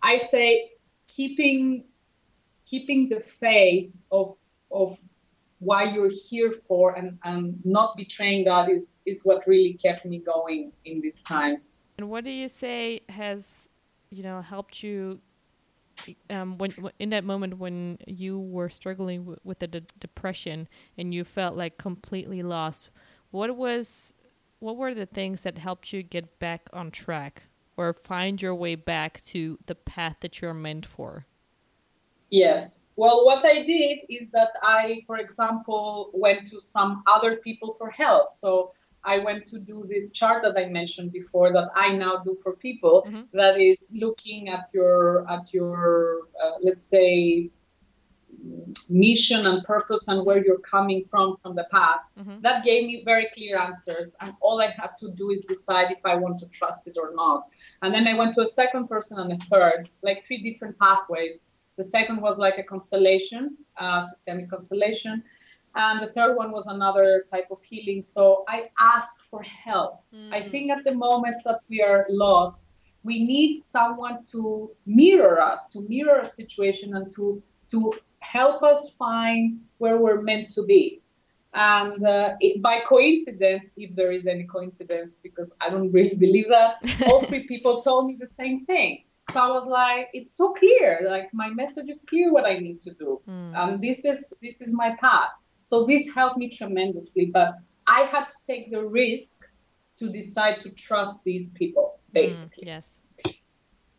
I 0.02 0.18
say 0.18 0.70
keeping 1.06 1.84
keeping 2.66 3.08
the 3.08 3.20
faith 3.20 3.92
of 4.10 4.36
of 4.70 4.98
why 5.58 5.84
you're 5.84 6.10
here 6.10 6.52
for 6.52 6.94
and, 6.94 7.18
and 7.24 7.58
not 7.64 7.96
betraying 7.96 8.44
that 8.44 8.68
is 8.68 9.02
is 9.06 9.22
what 9.24 9.46
really 9.46 9.74
kept 9.74 10.04
me 10.04 10.18
going 10.18 10.72
in 10.84 11.00
these 11.00 11.22
times. 11.22 11.88
And 11.98 12.10
what 12.10 12.24
do 12.24 12.30
you 12.30 12.48
say 12.48 13.00
has 13.08 13.68
you 14.10 14.22
know 14.22 14.40
helped 14.42 14.82
you 14.82 15.20
um, 16.30 16.58
when 16.58 16.70
in 16.98 17.10
that 17.10 17.24
moment 17.24 17.58
when 17.58 17.98
you 18.06 18.38
were 18.38 18.68
struggling 18.68 19.20
w- 19.20 19.40
with 19.44 19.60
the 19.60 19.66
depression 19.66 20.68
and 20.98 21.14
you 21.14 21.24
felt 21.24 21.56
like 21.56 21.78
completely 21.78 22.42
lost, 22.42 22.90
what 23.30 23.56
was 23.56 24.12
what 24.58 24.76
were 24.76 24.94
the 24.94 25.06
things 25.06 25.42
that 25.42 25.58
helped 25.58 25.92
you 25.92 26.02
get 26.02 26.38
back 26.38 26.68
on 26.72 26.90
track 26.90 27.44
or 27.76 27.92
find 27.92 28.40
your 28.40 28.54
way 28.54 28.74
back 28.74 29.22
to 29.26 29.58
the 29.66 29.74
path 29.74 30.16
that 30.20 30.40
you're 30.40 30.54
meant 30.54 30.86
for? 30.86 31.26
Yes. 32.30 32.86
Well, 32.96 33.24
what 33.24 33.44
I 33.44 33.62
did 33.62 34.00
is 34.08 34.30
that 34.30 34.50
I, 34.62 35.02
for 35.06 35.18
example, 35.18 36.10
went 36.14 36.46
to 36.48 36.60
some 36.60 37.02
other 37.06 37.36
people 37.36 37.74
for 37.74 37.90
help. 37.90 38.32
So 38.32 38.72
I 39.04 39.18
went 39.18 39.46
to 39.46 39.60
do 39.60 39.86
this 39.88 40.10
chart 40.10 40.42
that 40.42 40.58
I 40.58 40.66
mentioned 40.66 41.12
before 41.12 41.52
that 41.52 41.70
I 41.76 41.92
now 41.92 42.18
do 42.24 42.34
for 42.34 42.56
people. 42.56 43.04
Mm-hmm. 43.06 43.22
That 43.34 43.60
is 43.60 43.96
looking 43.98 44.48
at 44.48 44.66
your 44.74 45.30
at 45.30 45.54
your 45.54 46.22
uh, 46.42 46.56
let's 46.60 46.84
say 46.84 47.50
mission 48.90 49.46
and 49.46 49.64
purpose 49.64 50.08
and 50.08 50.24
where 50.24 50.44
you're 50.44 50.58
coming 50.58 51.02
from 51.02 51.36
from 51.36 51.54
the 51.54 51.66
past. 51.70 52.18
Mm-hmm. 52.18 52.40
That 52.42 52.64
gave 52.64 52.86
me 52.86 53.02
very 53.04 53.28
clear 53.34 53.58
answers, 53.58 54.16
and 54.20 54.32
all 54.40 54.60
I 54.60 54.74
had 54.76 54.90
to 55.00 55.10
do 55.10 55.30
is 55.30 55.44
decide 55.44 55.92
if 55.92 56.04
I 56.04 56.16
want 56.16 56.38
to 56.38 56.48
trust 56.48 56.88
it 56.88 56.96
or 57.00 57.14
not. 57.14 57.48
And 57.82 57.94
then 57.94 58.06
I 58.08 58.14
went 58.14 58.34
to 58.34 58.42
a 58.42 58.46
second 58.46 58.88
person 58.88 59.18
and 59.20 59.32
a 59.32 59.44
third, 59.46 59.88
like 60.02 60.24
three 60.24 60.42
different 60.42 60.78
pathways. 60.78 61.48
The 61.76 61.84
second 61.84 62.20
was 62.20 62.38
like 62.38 62.58
a 62.58 62.62
constellation, 62.62 63.56
uh, 63.78 64.00
systemic 64.00 64.50
constellation. 64.50 65.22
And 65.74 66.00
the 66.02 66.10
third 66.12 66.36
one 66.36 66.52
was 66.52 66.66
another 66.66 67.26
type 67.30 67.48
of 67.50 67.62
healing. 67.62 68.02
So 68.02 68.44
I 68.48 68.70
asked 68.80 69.20
for 69.30 69.42
help. 69.42 70.02
Mm. 70.14 70.32
I 70.32 70.48
think 70.48 70.70
at 70.70 70.84
the 70.84 70.94
moments 70.94 71.42
that 71.44 71.60
we 71.68 71.82
are 71.82 72.06
lost, 72.08 72.72
we 73.04 73.24
need 73.24 73.60
someone 73.60 74.24
to 74.32 74.70
mirror 74.86 75.40
us, 75.40 75.68
to 75.68 75.86
mirror 75.86 76.20
a 76.20 76.26
situation, 76.26 76.96
and 76.96 77.14
to 77.14 77.42
to 77.70 77.92
help 78.20 78.62
us 78.62 78.94
find 78.98 79.60
where 79.78 79.98
we're 79.98 80.22
meant 80.22 80.48
to 80.50 80.62
be. 80.64 81.02
And 81.54 82.06
uh, 82.06 82.34
it, 82.40 82.60
by 82.60 82.80
coincidence, 82.86 83.70
if 83.76 83.94
there 83.96 84.12
is 84.12 84.26
any 84.26 84.44
coincidence, 84.44 85.18
because 85.22 85.56
I 85.60 85.70
don't 85.70 85.90
really 85.90 86.14
believe 86.14 86.48
that, 86.50 86.76
all 87.06 87.22
three 87.22 87.46
people 87.46 87.80
told 87.80 88.06
me 88.06 88.16
the 88.18 88.26
same 88.26 88.66
thing. 88.66 89.04
So 89.36 89.42
I 89.42 89.48
was 89.48 89.66
like, 89.66 90.08
it's 90.14 90.34
so 90.34 90.54
clear. 90.54 91.06
Like 91.10 91.28
my 91.34 91.50
message 91.50 91.90
is 91.90 92.02
clear 92.08 92.32
what 92.32 92.46
I 92.46 92.58
need 92.58 92.80
to 92.80 92.94
do. 92.94 93.20
Mm. 93.28 93.52
And 93.54 93.82
this 93.82 94.06
is 94.06 94.32
this 94.40 94.62
is 94.62 94.72
my 94.74 94.96
path. 94.98 95.28
So 95.60 95.84
this 95.84 96.08
helped 96.14 96.38
me 96.38 96.48
tremendously, 96.48 97.26
but 97.26 97.50
I 97.86 98.00
had 98.12 98.30
to 98.30 98.36
take 98.46 98.70
the 98.70 98.82
risk 98.82 99.46
to 99.96 100.08
decide 100.08 100.60
to 100.60 100.70
trust 100.70 101.22
these 101.24 101.50
people, 101.50 101.98
mm, 101.98 102.14
basically. 102.14 102.64
Mm, 102.64 102.72
yes. 102.74 102.86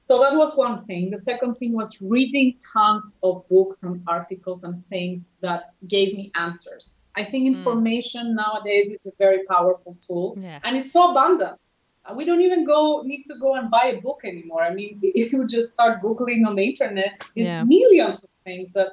So 0.06 0.22
that 0.24 0.34
was 0.34 0.56
one 0.56 0.82
thing. 0.86 1.12
The 1.12 1.20
second 1.20 1.54
thing 1.60 1.74
was 1.74 2.02
reading 2.02 2.58
tons 2.74 3.20
of 3.22 3.48
books 3.48 3.84
and 3.84 4.02
articles 4.08 4.64
and 4.64 4.84
things 4.88 5.38
that 5.42 5.74
gave 5.88 6.16
me 6.16 6.32
answers. 6.40 7.10
I 7.16 7.26
think 7.26 7.44
mm. 7.44 7.58
information 7.58 8.26
mm. 8.32 8.38
nowadays 8.44 8.90
is 8.90 9.06
a 9.06 9.12
very 9.20 9.46
powerful 9.46 9.98
tool 10.08 10.36
and 10.64 10.76
it's 10.76 10.92
so 10.92 11.12
abundant. 11.12 11.60
Uh, 12.08 12.14
we 12.14 12.26
don't 12.26 12.42
even 12.42 12.66
go 12.66 13.02
need 13.04 13.24
to 13.26 13.36
go 13.40 13.56
and 13.56 13.70
buy 13.70 13.94
a 13.98 14.02
book 14.02 14.22
anymore. 14.24 14.64
I 14.64 14.74
mean, 14.74 15.00
if 15.04 15.32
you 15.32 15.46
just 15.48 15.74
start 15.74 16.02
googling 16.02 16.46
on 16.46 16.56
the 16.56 16.64
internet, 16.64 17.24
there's 17.36 17.48
yeah. 17.48 17.64
millions 17.64 18.24
of 18.24 18.30
things 18.46 18.74
that 18.74 18.90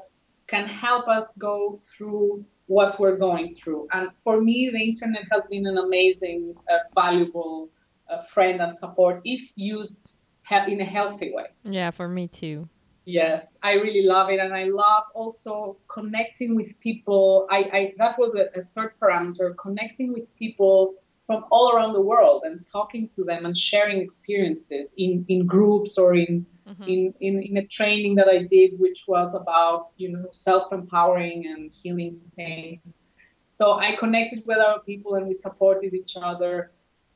can 0.46 0.66
help 0.66 1.08
us 1.08 1.36
go 1.36 1.78
through 1.82 2.44
what 2.66 2.98
we're 2.98 3.16
going 3.16 3.54
through. 3.54 3.88
And 3.92 4.08
for 4.22 4.40
me, 4.40 4.70
the 4.72 4.82
internet 4.82 5.24
has 5.30 5.46
been 5.46 5.66
an 5.66 5.78
amazing, 5.78 6.54
uh, 6.70 6.78
valuable 6.94 7.68
uh, 8.08 8.22
friend 8.22 8.60
and 8.60 8.76
support 8.76 9.20
if 9.24 9.50
used 9.54 10.20
in 10.68 10.80
a 10.80 10.84
healthy 10.84 11.32
way. 11.32 11.46
Yeah, 11.64 11.90
for 11.90 12.08
me 12.08 12.28
too. 12.28 12.68
Yes, 13.06 13.58
I 13.62 13.72
really 13.74 14.06
love 14.06 14.30
it, 14.30 14.40
and 14.40 14.54
I 14.54 14.64
love 14.64 15.04
also 15.14 15.76
connecting 15.88 16.54
with 16.54 16.78
people. 16.80 17.46
I, 17.50 17.58
I 17.72 17.94
that 17.98 18.18
was 18.18 18.34
a, 18.34 18.46
a 18.58 18.62
third 18.62 18.92
parameter: 19.00 19.54
connecting 19.56 20.12
with 20.12 20.34
people 20.36 20.94
from 21.26 21.44
all 21.50 21.72
around 21.74 21.94
the 21.94 22.00
world 22.00 22.42
and 22.44 22.66
talking 22.66 23.08
to 23.08 23.24
them 23.24 23.46
and 23.46 23.56
sharing 23.56 24.00
experiences 24.00 24.94
in, 24.98 25.24
in 25.28 25.46
groups 25.46 25.96
or 25.96 26.14
in, 26.14 26.44
mm-hmm. 26.68 26.82
in, 26.82 27.14
in, 27.20 27.42
in 27.42 27.56
a 27.56 27.66
training 27.66 28.16
that 28.16 28.28
I 28.28 28.42
did, 28.42 28.78
which 28.78 29.04
was 29.08 29.34
about, 29.34 29.86
you 29.96 30.10
know, 30.12 30.26
self-empowering 30.32 31.46
and 31.46 31.72
healing 31.72 32.20
things. 32.36 33.14
So 33.46 33.78
I 33.78 33.96
connected 33.96 34.42
with 34.46 34.58
other 34.58 34.80
people 34.84 35.14
and 35.14 35.26
we 35.26 35.34
supported 35.34 35.94
each 35.94 36.16
other. 36.20 36.72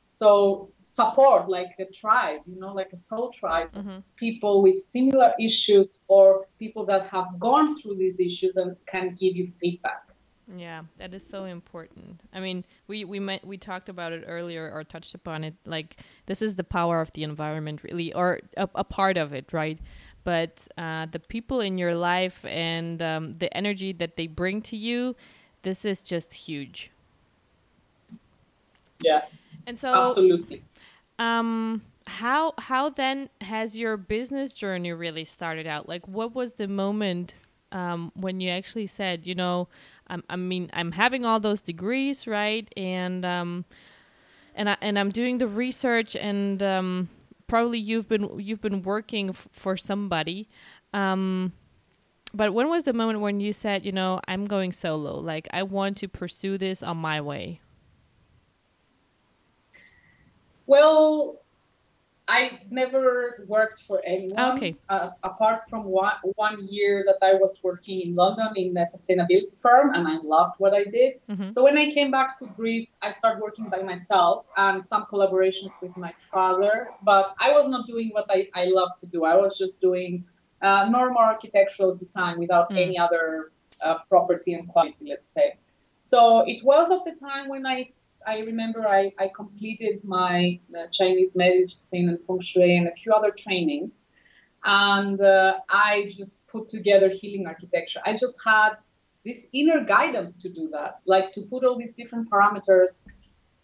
So 0.07 0.63
support 0.85 1.51
like 1.51 1.75
a 1.79 1.85
tribe, 1.85 2.41
you 2.47 2.59
know, 2.59 2.73
like 2.73 2.91
a 2.95 2.97
soul 2.97 3.31
tribe, 3.31 3.73
mm-hmm. 3.75 3.99
people 4.17 4.63
with 4.63 4.79
similar 4.79 5.33
issues 5.39 6.03
or 6.09 6.47
people 6.59 6.87
that 6.87 7.09
have 7.09 7.39
gone 7.39 7.79
through 7.79 7.97
these 7.97 8.19
issues 8.19 8.57
and 8.57 8.75
can 8.87 9.17
give 9.21 9.37
you 9.37 9.53
feedback. 9.61 10.08
Yeah, 10.57 10.83
that 10.97 11.13
is 11.13 11.27
so 11.27 11.45
important. 11.45 12.21
I 12.33 12.41
mean, 12.41 12.65
we 12.87 13.05
we 13.05 13.21
met, 13.21 13.45
we 13.45 13.59
talked 13.59 13.89
about 13.89 14.13
it 14.13 14.25
earlier 14.27 14.71
or 14.73 14.83
touched 14.83 15.15
upon 15.15 15.45
it. 15.45 15.55
Like 15.67 15.97
this 16.27 16.41
is 16.41 16.55
the 16.55 16.65
power 16.65 17.01
of 17.01 17.13
the 17.13 17.23
environment, 17.23 17.85
really, 17.85 18.15
or 18.15 18.41
a, 18.57 18.69
a 18.75 18.85
part 18.85 19.19
of 19.19 19.35
it, 19.35 19.53
right? 19.53 19.79
But 20.25 20.67
uh, 20.79 21.07
the 21.11 21.19
people 21.19 21.61
in 21.61 21.77
your 21.77 21.95
life 21.95 22.45
and 22.45 23.03
um, 23.03 23.33
the 23.35 23.55
energy 23.55 23.93
that 23.95 24.17
they 24.17 24.27
bring 24.27 24.63
to 24.63 24.77
you, 24.77 25.17
this 25.63 25.85
is 25.85 26.03
just 26.03 26.33
huge. 26.33 26.91
Yes. 29.03 29.55
And 29.67 29.79
so 29.79 29.95
absolutely. 29.95 30.63
Um, 31.19 31.83
how 32.07 32.55
how 32.57 32.89
then 32.89 33.29
has 33.43 33.77
your 33.77 33.97
business 33.97 34.55
journey 34.55 34.93
really 34.93 35.25
started 35.25 35.67
out? 35.67 35.89
Like, 35.89 36.09
what 36.09 36.35
was 36.35 36.55
the 36.55 36.69
moment 36.69 37.35
um, 37.73 38.13
when 38.15 38.41
you 38.41 38.51
actually 38.51 38.87
said, 38.87 39.27
you 39.27 39.35
know, 39.35 39.69
I'm, 40.11 40.25
I 40.29 40.37
mean, 40.37 40.71
I'm 40.73 40.93
having 40.93 41.25
all 41.25 41.41
those 41.41 41.61
degrees, 41.61 42.27
right? 42.27 42.73
And 42.77 43.25
um, 43.25 43.65
and 44.55 44.71
I 44.71 44.77
and 44.81 44.99
I'm 44.99 45.11
doing 45.11 45.39
the 45.39 45.47
research, 45.49 46.17
and 46.17 46.63
um, 46.63 47.09
probably 47.47 47.79
you've 47.79 48.09
been 48.09 48.39
you've 48.39 48.61
been 48.61 48.83
working 48.83 49.31
f- 49.31 49.49
for 49.53 49.77
somebody. 49.77 50.49
Um, 50.93 51.53
but 52.35 52.53
when 52.53 52.69
was 52.69 52.85
the 52.85 52.93
moment 52.93 53.21
when 53.21 53.41
you 53.41 53.53
said, 53.53 53.87
you 53.87 53.93
know, 53.93 54.21
I'm 54.29 54.47
going 54.47 54.73
solo? 54.73 55.19
Like, 55.19 55.49
I 55.53 55.63
want 55.63 55.97
to 55.99 56.09
pursue 56.09 56.59
this 56.59 56.83
on 56.83 56.99
my 56.99 57.21
way. 57.21 57.61
Well, 60.67 61.41
I 62.29 62.61
never 62.71 63.45
worked 63.49 63.83
for 63.85 64.03
anyone. 64.05 64.59
Okay. 64.59 64.77
Uh, 64.91 65.11
apart 65.23 65.63
from 65.71 65.85
one, 65.85 66.13
one 66.37 66.69
year 66.69 67.03
that 67.07 67.17
I 67.27 67.35
was 67.35 67.59
working 67.65 68.03
in 68.03 68.15
London 68.15 68.51
in 68.55 68.77
a 68.77 68.83
sustainability 68.83 69.59
firm, 69.59 69.95
and 69.95 70.07
I 70.07 70.19
loved 70.19 70.57
what 70.59 70.75
I 70.75 70.85
did. 70.85 71.15
Mm-hmm. 71.31 71.49
So 71.49 71.65
when 71.65 71.79
I 71.79 71.91
came 71.91 72.11
back 72.11 72.39
to 72.41 72.47
Greece, 72.47 72.99
I 73.01 73.11
started 73.11 73.41
working 73.41 73.71
by 73.71 73.81
myself 73.81 74.45
and 74.59 74.85
some 74.85 75.07
collaborations 75.11 75.81
with 75.81 75.97
my 75.97 76.13
father. 76.31 76.89
But 77.03 77.35
I 77.41 77.53
was 77.53 77.69
not 77.71 77.87
doing 77.87 78.11
what 78.11 78.27
I, 78.29 78.49
I 78.55 78.67
love 78.67 78.91
to 79.01 79.07
do. 79.07 79.25
I 79.25 79.35
was 79.35 79.57
just 79.57 79.81
doing 79.81 80.25
uh, 80.61 80.87
normal 80.91 81.23
architectural 81.23 81.95
design 81.95 82.39
without 82.39 82.71
mm. 82.71 82.77
any 82.77 82.99
other 82.99 83.53
uh, 83.83 83.99
property 84.11 84.53
and 84.53 84.69
quality, 84.69 85.07
let's 85.09 85.31
say. 85.33 85.55
So 85.99 86.45
it 86.47 86.63
was 86.63 86.91
at 86.91 87.05
the 87.05 87.19
time 87.19 87.49
when 87.49 87.67
I 87.67 87.91
I 88.27 88.41
remember 88.41 88.87
I, 88.87 89.13
I 89.19 89.31
completed 89.35 90.05
my 90.05 90.61
uh, 90.77 90.87
Chinese 90.93 91.37
medicine 91.37 92.09
and 92.09 92.19
feng 92.27 92.41
shui 92.41 92.77
and 92.77 92.89
a 92.89 92.93
few 92.93 93.13
other 93.13 93.31
trainings. 93.31 94.15
And 94.65 95.21
uh, 95.21 95.59
I 95.69 96.09
just 96.11 96.49
put 96.49 96.69
together 96.69 97.09
healing 97.09 97.47
architecture. 97.47 98.01
I 98.05 98.13
just 98.13 98.41
had 98.45 98.75
this 99.25 99.49
inner 99.53 99.85
guidance 99.85 100.37
to 100.43 100.49
do 100.49 100.69
that, 100.71 101.01
like 101.07 101.33
to 101.33 101.43
put 101.43 101.65
all 101.65 101.77
these 101.77 101.95
different 101.95 102.31
parameters 102.31 103.09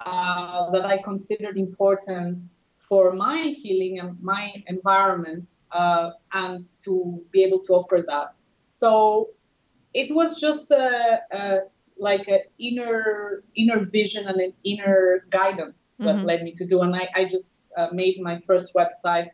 uh, 0.01 0.71
that 0.71 0.85
I 0.85 0.99
considered 1.03 1.57
important 1.57 2.39
for 2.75 3.13
my 3.13 3.55
healing 3.57 3.99
and 3.99 4.23
my 4.23 4.63
environment 4.67 5.49
uh, 5.73 6.11
and 6.33 6.67
to 6.85 7.23
be 7.31 7.43
able 7.43 7.61
to 7.61 7.73
offer 7.75 8.05
that. 8.07 8.35
So 8.69 9.31
it 9.95 10.15
was 10.15 10.41
just 10.41 10.71
a, 10.71 11.21
a 11.33 11.61
like 11.97 12.27
an 12.29 12.41
inner 12.59 13.43
inner 13.57 13.85
vision 13.85 14.27
and 14.27 14.41
an 14.41 14.53
inner 14.65 15.25
guidance 15.31 15.97
that 15.99 16.17
mm-hmm. 16.17 16.25
led 16.25 16.43
me 16.43 16.53
to 16.53 16.67
do 16.67 16.81
and 16.81 16.95
i, 16.95 17.09
I 17.15 17.25
just 17.27 17.69
uh, 17.77 17.89
made 17.93 18.21
my 18.21 18.41
first 18.41 18.75
website 18.75 19.29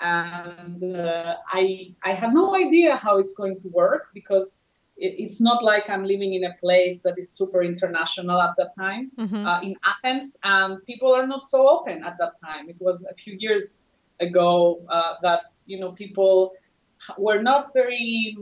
and 0.00 0.82
uh, 0.82 1.34
i 1.52 1.94
i 2.04 2.12
had 2.12 2.34
no 2.34 2.54
idea 2.54 2.96
how 2.96 3.18
it's 3.18 3.34
going 3.34 3.60
to 3.60 3.68
work 3.68 4.08
because 4.12 4.72
it, 4.96 5.14
it's 5.18 5.40
not 5.40 5.62
like 5.62 5.84
i'm 5.88 6.04
living 6.04 6.34
in 6.34 6.44
a 6.44 6.54
place 6.60 7.02
that 7.02 7.18
is 7.18 7.30
super 7.30 7.62
international 7.62 8.40
at 8.40 8.54
that 8.58 8.72
time 8.76 9.10
mm-hmm. 9.18 9.46
uh, 9.46 9.60
in 9.62 9.74
athens 9.84 10.36
and 10.44 10.84
people 10.84 11.12
are 11.14 11.26
not 11.26 11.46
so 11.48 11.68
open 11.68 12.04
at 12.04 12.16
that 12.18 12.34
time 12.44 12.68
it 12.68 12.76
was 12.78 13.06
a 13.10 13.14
few 13.14 13.36
years 13.38 13.94
ago 14.20 14.84
uh, 14.90 15.14
that 15.22 15.40
you 15.66 15.80
know 15.80 15.92
people 15.92 16.52
were 17.18 17.42
not 17.42 17.72
very 17.72 18.36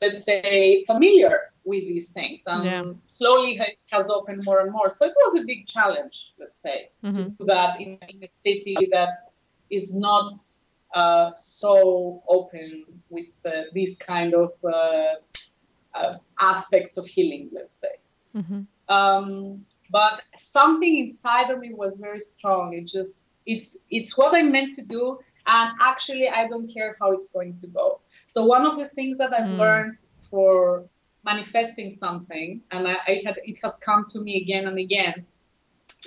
let's 0.00 0.24
say 0.24 0.84
familiar 0.84 1.52
with 1.64 1.82
these 1.86 2.12
things 2.12 2.46
and 2.46 2.64
yeah. 2.64 2.84
slowly 3.06 3.58
it 3.58 3.78
has 3.90 4.10
opened 4.10 4.40
more 4.46 4.60
and 4.60 4.72
more 4.72 4.88
so 4.88 5.06
it 5.06 5.14
was 5.24 5.40
a 5.40 5.44
big 5.44 5.66
challenge 5.66 6.32
let's 6.38 6.60
say 6.60 6.88
mm-hmm. 7.04 7.12
to 7.12 7.30
do 7.30 7.44
that 7.44 7.80
in, 7.80 7.98
in, 8.08 8.22
a 8.22 8.28
city 8.28 8.76
that 8.90 9.30
is 9.70 9.98
not 9.98 10.34
uh, 10.94 11.30
so 11.34 12.22
open 12.28 12.84
with 13.10 13.26
uh, 13.44 13.50
these 13.74 13.96
kind 13.98 14.34
of 14.34 14.50
uh, 14.64 15.14
uh 15.94 16.14
aspects 16.40 16.96
of 16.96 17.06
healing 17.06 17.48
let's 17.52 17.80
say 17.80 17.96
mm-hmm. 18.34 18.62
um, 18.94 19.64
but 19.90 20.22
something 20.34 20.98
inside 20.98 21.50
of 21.50 21.58
me 21.60 21.72
was 21.74 21.98
very 21.98 22.20
strong 22.20 22.72
it 22.72 22.86
just 22.86 23.36
it's 23.46 23.84
it's 23.90 24.16
what 24.16 24.34
i'm 24.36 24.50
meant 24.50 24.72
to 24.72 24.84
do 24.84 25.18
and 25.48 25.70
actually 25.80 26.28
i 26.28 26.46
don't 26.46 26.72
care 26.72 26.96
how 27.00 27.12
it's 27.12 27.30
going 27.32 27.56
to 27.56 27.66
go 27.68 28.00
so 28.32 28.38
one 28.44 28.64
of 28.64 28.74
the 28.78 28.88
things 28.96 29.18
that 29.18 29.32
i've 29.32 29.52
mm. 29.54 29.58
learned 29.64 29.98
for 30.30 30.84
manifesting 31.24 31.90
something, 31.90 32.62
and 32.70 32.88
I, 32.88 32.96
I 33.06 33.22
had 33.24 33.36
it 33.44 33.58
has 33.62 33.74
come 33.88 34.02
to 34.12 34.20
me 34.20 34.32
again 34.42 34.66
and 34.66 34.78
again. 34.78 35.26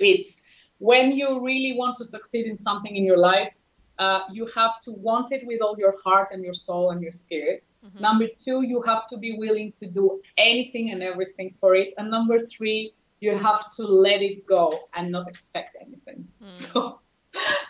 It's 0.00 0.42
when 0.78 1.12
you 1.12 1.28
really 1.40 1.74
want 1.76 1.96
to 1.96 2.04
succeed 2.04 2.46
in 2.46 2.56
something 2.56 2.94
in 3.00 3.04
your 3.04 3.18
life, 3.18 3.52
uh, 3.98 4.20
you 4.30 4.46
have 4.60 4.80
to 4.86 4.90
want 4.92 5.32
it 5.32 5.42
with 5.46 5.60
all 5.62 5.76
your 5.78 5.94
heart 6.04 6.28
and 6.32 6.42
your 6.42 6.54
soul 6.54 6.90
and 6.90 7.00
your 7.02 7.12
spirit. 7.12 7.62
Mm-hmm. 7.84 8.02
Number 8.06 8.26
two, 8.44 8.58
you 8.62 8.82
have 8.82 9.06
to 9.08 9.16
be 9.18 9.36
willing 9.44 9.72
to 9.80 9.86
do 9.88 10.22
anything 10.36 10.90
and 10.92 11.02
everything 11.02 11.54
for 11.60 11.74
it. 11.74 11.94
And 11.98 12.10
number 12.10 12.38
three, 12.40 12.92
you 13.20 13.36
have 13.38 13.70
to 13.76 13.82
let 13.84 14.22
it 14.22 14.46
go 14.46 14.64
and 14.94 15.12
not 15.12 15.28
expect 15.28 15.76
anything. 15.80 16.28
Mm. 16.42 16.54
So 16.66 17.00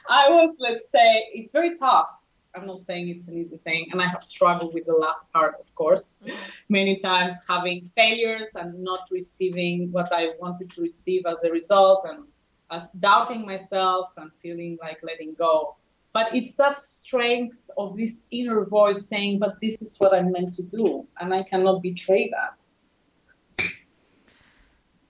I 0.09 0.24
was, 0.36 0.57
let's 0.66 0.90
say, 0.90 1.09
it's 1.34 1.53
very 1.53 1.76
tough 1.76 2.11
I'm 2.55 2.66
not 2.66 2.82
saying 2.82 3.09
it's 3.09 3.28
an 3.28 3.38
easy 3.38 3.57
thing, 3.57 3.88
and 3.92 4.00
I 4.03 4.07
have 4.07 4.22
struggled 4.22 4.74
with 4.74 4.84
the 4.86 4.92
last 4.92 5.32
part, 5.32 5.57
of 5.59 5.74
course, 5.74 6.20
mm-hmm. 6.22 6.36
many 6.68 6.96
times 6.98 7.42
having 7.48 7.86
failures 7.96 8.55
and 8.55 8.82
not 8.82 9.09
receiving 9.11 9.90
what 9.90 10.12
I 10.12 10.32
wanted 10.38 10.70
to 10.72 10.82
receive 10.82 11.24
as 11.26 11.44
a 11.44 11.50
result, 11.50 12.05
and 12.09 12.24
as 12.70 12.90
doubting 12.92 13.46
myself 13.46 14.11
and 14.16 14.30
feeling 14.42 14.78
like 14.82 14.98
letting 15.03 15.34
go. 15.34 15.76
But 16.12 16.34
it's 16.34 16.55
that 16.57 16.82
strength 16.82 17.70
of 17.78 17.96
this 17.96 18.28
inner 18.30 18.64
voice 18.64 19.07
saying, 19.07 19.38
"But 19.38 19.61
this 19.62 19.80
is 19.80 19.96
what 19.98 20.12
I'm 20.12 20.30
meant 20.30 20.53
to 20.55 20.62
do, 20.62 21.07
and 21.18 21.32
I 21.32 21.42
cannot 21.44 21.82
betray 21.82 22.30
that." 22.30 22.62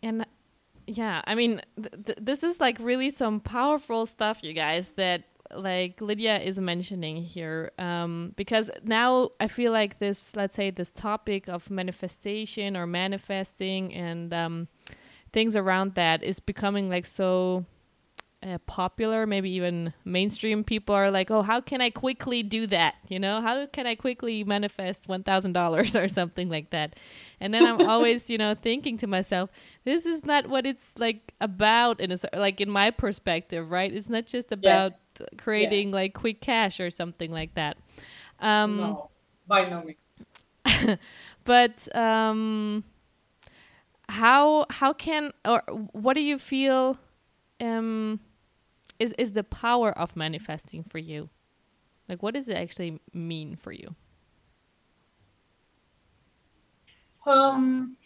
And 0.02 0.26
yeah, 0.86 1.22
I 1.24 1.34
mean, 1.34 1.60
th- 1.76 2.04
th- 2.06 2.18
this 2.20 2.42
is 2.42 2.60
like 2.60 2.76
really 2.80 3.10
some 3.10 3.40
powerful 3.40 4.06
stuff, 4.06 4.42
you 4.42 4.52
guys. 4.52 4.90
That 4.96 5.24
like 5.54 6.00
Lydia 6.00 6.38
is 6.38 6.58
mentioning 6.58 7.22
here, 7.22 7.72
um, 7.78 8.32
because 8.36 8.70
now 8.82 9.30
I 9.40 9.48
feel 9.48 9.72
like 9.72 9.98
this, 9.98 10.34
let's 10.36 10.56
say, 10.56 10.70
this 10.70 10.90
topic 10.90 11.48
of 11.48 11.70
manifestation 11.70 12.76
or 12.76 12.86
manifesting 12.86 13.92
and 13.94 14.32
um, 14.32 14.68
things 15.32 15.56
around 15.56 15.94
that 15.94 16.22
is 16.22 16.40
becoming 16.40 16.88
like 16.88 17.06
so 17.06 17.64
uh, 18.42 18.58
popular, 18.66 19.26
maybe 19.26 19.50
even 19.50 19.92
mainstream 20.04 20.64
people 20.64 20.94
are 20.94 21.10
like, 21.10 21.30
oh, 21.30 21.42
how 21.42 21.60
can 21.60 21.80
I 21.80 21.90
quickly 21.90 22.42
do 22.42 22.66
that? 22.66 22.96
You 23.08 23.20
know, 23.20 23.40
how 23.40 23.66
can 23.66 23.86
I 23.86 23.94
quickly 23.94 24.42
manifest 24.42 25.06
$1,000 25.08 26.02
or 26.02 26.08
something 26.08 26.48
like 26.48 26.70
that? 26.70 26.96
And 27.40 27.54
then 27.54 27.64
I'm 27.66 27.88
always, 27.88 28.28
you 28.28 28.38
know, 28.38 28.54
thinking 28.54 28.98
to 28.98 29.06
myself, 29.06 29.50
this 29.84 30.06
is 30.06 30.24
not 30.24 30.48
what 30.48 30.66
it's 30.66 30.92
like 30.98 31.34
about 31.40 32.00
in 32.00 32.12
a, 32.12 32.16
like 32.34 32.60
in 32.60 32.68
my 32.68 32.90
perspective, 32.90 33.70
right? 33.70 33.92
It's 33.92 34.08
not 34.08 34.26
just 34.26 34.50
about 34.50 34.90
yes. 34.90 35.22
creating 35.38 35.88
yes. 35.88 35.94
like 35.94 36.14
quick 36.14 36.40
cash 36.40 36.80
or 36.80 36.90
something 36.90 37.30
like 37.30 37.54
that. 37.54 37.76
Um, 38.40 38.76
no, 38.78 39.10
by 39.46 39.68
no 39.68 39.84
means. 39.84 40.98
but 41.44 41.96
um, 41.96 42.84
how 44.08 44.66
how 44.68 44.92
can 44.92 45.32
or 45.44 45.62
what 45.92 46.14
do 46.14 46.20
you 46.20 46.38
feel 46.38 46.98
um, 47.60 48.20
is 49.02 49.12
is 49.18 49.32
the 49.32 49.44
power 49.44 49.90
of 49.98 50.16
manifesting 50.16 50.82
for 50.84 50.98
you? 50.98 51.28
Like, 52.08 52.22
what 52.22 52.34
does 52.34 52.48
it 52.48 52.56
actually 52.56 53.00
mean 53.12 53.56
for 53.56 53.72
you? 53.72 53.94
Um, 57.26 57.96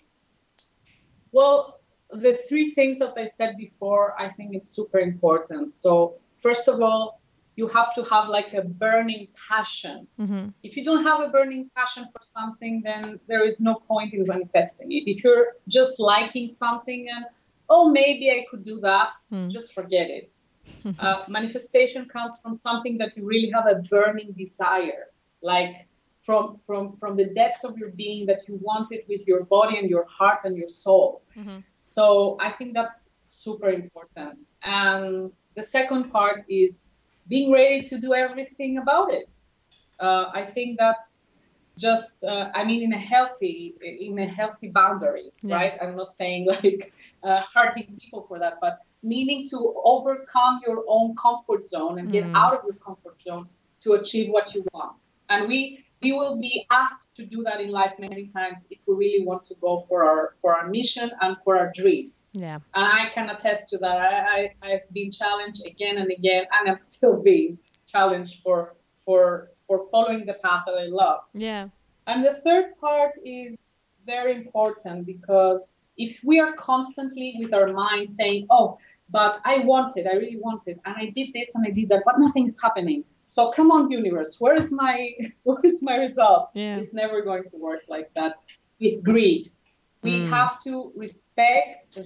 well, 1.32 1.80
the 2.10 2.34
three 2.48 2.70
things 2.70 2.98
that 2.98 3.14
I 3.16 3.24
said 3.24 3.56
before, 3.56 4.20
I 4.20 4.28
think 4.28 4.54
it's 4.54 4.68
super 4.68 4.98
important. 4.98 5.70
So, 5.70 6.16
first 6.36 6.68
of 6.68 6.80
all, 6.80 7.20
you 7.56 7.68
have 7.68 7.94
to 7.94 8.02
have 8.04 8.28
like 8.28 8.52
a 8.52 8.62
burning 8.62 9.28
passion. 9.48 10.06
Mm-hmm. 10.20 10.48
If 10.62 10.76
you 10.76 10.84
don't 10.84 11.04
have 11.04 11.20
a 11.20 11.28
burning 11.28 11.70
passion 11.74 12.04
for 12.12 12.20
something, 12.22 12.82
then 12.84 13.18
there 13.28 13.44
is 13.46 13.60
no 13.60 13.74
point 13.74 14.12
in 14.12 14.24
manifesting 14.26 14.92
it. 14.92 15.04
If 15.10 15.24
you're 15.24 15.48
just 15.66 15.98
liking 15.98 16.48
something 16.48 17.08
and, 17.08 17.24
oh, 17.70 17.90
maybe 17.90 18.30
I 18.30 18.44
could 18.50 18.62
do 18.62 18.78
that, 18.80 19.08
mm. 19.32 19.50
just 19.50 19.72
forget 19.72 20.10
it. 20.10 20.32
uh, 20.98 21.24
manifestation 21.28 22.06
comes 22.06 22.40
from 22.42 22.54
something 22.54 22.98
that 22.98 23.16
you 23.16 23.24
really 23.24 23.50
have 23.54 23.66
a 23.66 23.76
burning 23.76 24.32
desire, 24.32 25.08
like 25.42 25.86
from 26.22 26.56
from 26.66 26.96
from 26.96 27.16
the 27.16 27.26
depths 27.26 27.64
of 27.64 27.78
your 27.78 27.90
being 27.90 28.26
that 28.26 28.48
you 28.48 28.58
want 28.60 28.92
it 28.92 29.06
with 29.08 29.26
your 29.26 29.44
body 29.44 29.78
and 29.78 29.88
your 29.88 30.04
heart 30.04 30.40
and 30.44 30.56
your 30.56 30.68
soul. 30.68 31.22
Mm-hmm. 31.36 31.58
So 31.82 32.36
I 32.40 32.50
think 32.50 32.74
that's 32.74 33.14
super 33.22 33.68
important. 33.68 34.38
And 34.64 35.32
the 35.54 35.62
second 35.62 36.10
part 36.10 36.44
is 36.48 36.92
being 37.28 37.52
ready 37.52 37.82
to 37.84 37.98
do 37.98 38.14
everything 38.14 38.78
about 38.78 39.12
it. 39.12 39.30
Uh, 39.98 40.26
I 40.34 40.42
think 40.44 40.78
that's 40.78 41.36
just 41.78 42.24
uh, 42.24 42.50
I 42.54 42.64
mean 42.64 42.82
in 42.82 42.92
a 42.92 42.98
healthy 42.98 43.74
in 43.80 44.18
a 44.18 44.26
healthy 44.26 44.68
boundary, 44.68 45.30
yeah. 45.42 45.54
right? 45.54 45.72
I'm 45.80 45.96
not 45.96 46.10
saying 46.10 46.46
like 46.62 46.92
uh, 47.22 47.42
hurting 47.54 47.98
people 48.00 48.22
for 48.28 48.38
that, 48.38 48.58
but 48.60 48.80
meaning 49.02 49.46
to 49.48 49.74
overcome 49.84 50.60
your 50.66 50.84
own 50.88 51.14
comfort 51.16 51.66
zone 51.66 51.98
and 51.98 52.10
get 52.10 52.24
mm. 52.24 52.34
out 52.34 52.54
of 52.54 52.64
your 52.64 52.74
comfort 52.74 53.18
zone 53.18 53.48
to 53.82 53.92
achieve 53.92 54.30
what 54.30 54.54
you 54.54 54.64
want. 54.72 54.98
And 55.28 55.48
we 55.48 55.84
we 56.02 56.12
will 56.12 56.38
be 56.38 56.66
asked 56.70 57.16
to 57.16 57.24
do 57.24 57.42
that 57.44 57.60
in 57.60 57.70
life 57.70 57.92
many 57.98 58.26
times 58.26 58.68
if 58.70 58.78
we 58.86 58.94
really 58.94 59.24
want 59.24 59.44
to 59.44 59.54
go 59.60 59.84
for 59.88 60.04
our 60.04 60.34
for 60.40 60.54
our 60.54 60.68
mission 60.68 61.10
and 61.20 61.36
for 61.44 61.58
our 61.58 61.72
dreams. 61.74 62.32
Yeah. 62.38 62.58
And 62.74 62.84
I 62.84 63.10
can 63.14 63.30
attest 63.30 63.70
to 63.70 63.78
that. 63.78 63.96
I, 63.96 64.54
I 64.62 64.68
have 64.70 64.92
been 64.92 65.10
challenged 65.10 65.66
again 65.66 65.98
and 65.98 66.10
again, 66.10 66.44
and 66.52 66.68
I'm 66.68 66.76
still 66.76 67.22
being 67.22 67.58
challenged 67.86 68.42
for 68.42 68.74
for 69.04 69.50
for 69.66 69.88
following 69.90 70.26
the 70.26 70.34
path 70.34 70.64
that 70.66 70.74
I 70.74 70.86
love. 70.86 71.20
Yeah. 71.34 71.68
And 72.06 72.24
the 72.24 72.40
third 72.44 72.78
part 72.80 73.12
is 73.24 73.75
very 74.06 74.34
important 74.36 75.06
because 75.06 75.90
if 75.96 76.18
we 76.24 76.40
are 76.40 76.54
constantly 76.54 77.34
with 77.38 77.52
our 77.52 77.72
mind 77.72 78.08
saying, 78.08 78.46
"Oh, 78.50 78.78
but 79.10 79.40
I 79.44 79.58
wanted, 79.60 80.06
I 80.06 80.14
really 80.14 80.40
wanted, 80.40 80.80
and 80.84 80.94
I 80.96 81.06
did 81.06 81.28
this 81.34 81.54
and 81.54 81.66
I 81.66 81.70
did 81.70 81.88
that, 81.90 82.02
but 82.06 82.18
nothing 82.18 82.46
is 82.46 82.60
happening," 82.62 83.04
So 83.28 83.50
come 83.50 83.70
on, 83.70 83.90
universe, 83.90 84.36
where 84.40 84.54
is 84.54 84.72
my 84.72 85.12
where 85.42 85.64
is 85.64 85.82
my 85.82 85.96
result? 85.96 86.50
Yeah. 86.54 86.78
It's 86.78 86.94
never 86.94 87.22
going 87.22 87.44
to 87.50 87.56
work 87.56 87.82
like 87.88 88.10
that 88.14 88.36
with 88.80 89.02
greed. 89.02 89.46
We 90.02 90.20
mm. 90.20 90.28
have 90.30 90.60
to 90.64 90.92
respect 90.94 91.94
the 91.94 92.02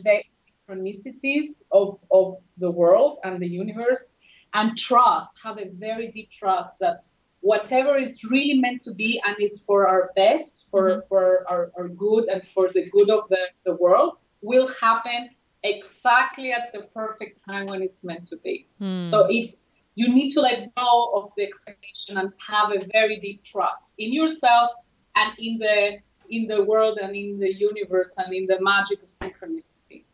synchronicities 0.69 1.65
of, 1.73 1.99
of 2.11 2.39
the 2.57 2.71
world 2.71 3.19
and 3.25 3.41
the 3.41 3.49
universe 3.49 4.21
and 4.55 4.77
trust, 4.77 5.39
have 5.45 5.59
a 5.59 5.69
very 5.69 6.11
deep 6.11 6.31
trust 6.31 6.81
that 6.81 7.05
whatever 7.41 7.97
is 7.97 8.25
really 8.25 8.59
meant 8.59 8.83
to 8.83 8.95
be 8.95 9.21
and 9.27 9.37
is 9.41 9.65
for 9.65 9.89
our 9.89 10.11
best, 10.15 10.71
for, 10.71 10.91
mm-hmm. 10.91 11.09
for 11.09 11.45
our, 11.49 11.73
our 11.77 11.89
good 11.89 12.29
and 12.29 12.47
for 12.47 12.69
the 12.69 12.89
good 12.91 13.11
of 13.11 13.29
the, 13.29 13.39
the 13.65 13.75
world 13.75 14.19
will 14.43 14.69
happen 14.81 15.31
exactly 15.63 16.53
at 16.53 16.73
the 16.73 16.83
perfect 16.95 17.45
time 17.45 17.67
when 17.67 17.83
it's 17.83 18.05
meant 18.05 18.27
to 18.27 18.37
be. 18.39 18.67
Mm. 18.81 19.05
So 19.05 19.27
if 19.29 19.53
you 19.95 20.15
need 20.15 20.31
to 20.31 20.41
let 20.41 20.75
go 20.75 21.13
of 21.15 21.33
the 21.37 21.43
expectation 21.43 22.17
and 22.17 22.33
have 22.47 22.71
a 22.73 22.87
very 22.93 23.19
deep 23.21 23.43
trust 23.43 23.95
in 23.99 24.13
yourself 24.13 24.71
and 25.17 25.33
in 25.39 25.59
the 25.59 25.99
in 26.31 26.47
the 26.47 26.63
world 26.65 26.99
and 27.03 27.17
in 27.17 27.41
the 27.41 27.53
universe 27.53 28.17
and 28.19 28.33
in 28.33 28.47
the 28.47 28.59
magic 28.61 29.03
of 29.03 29.09
synchronicity. 29.09 30.05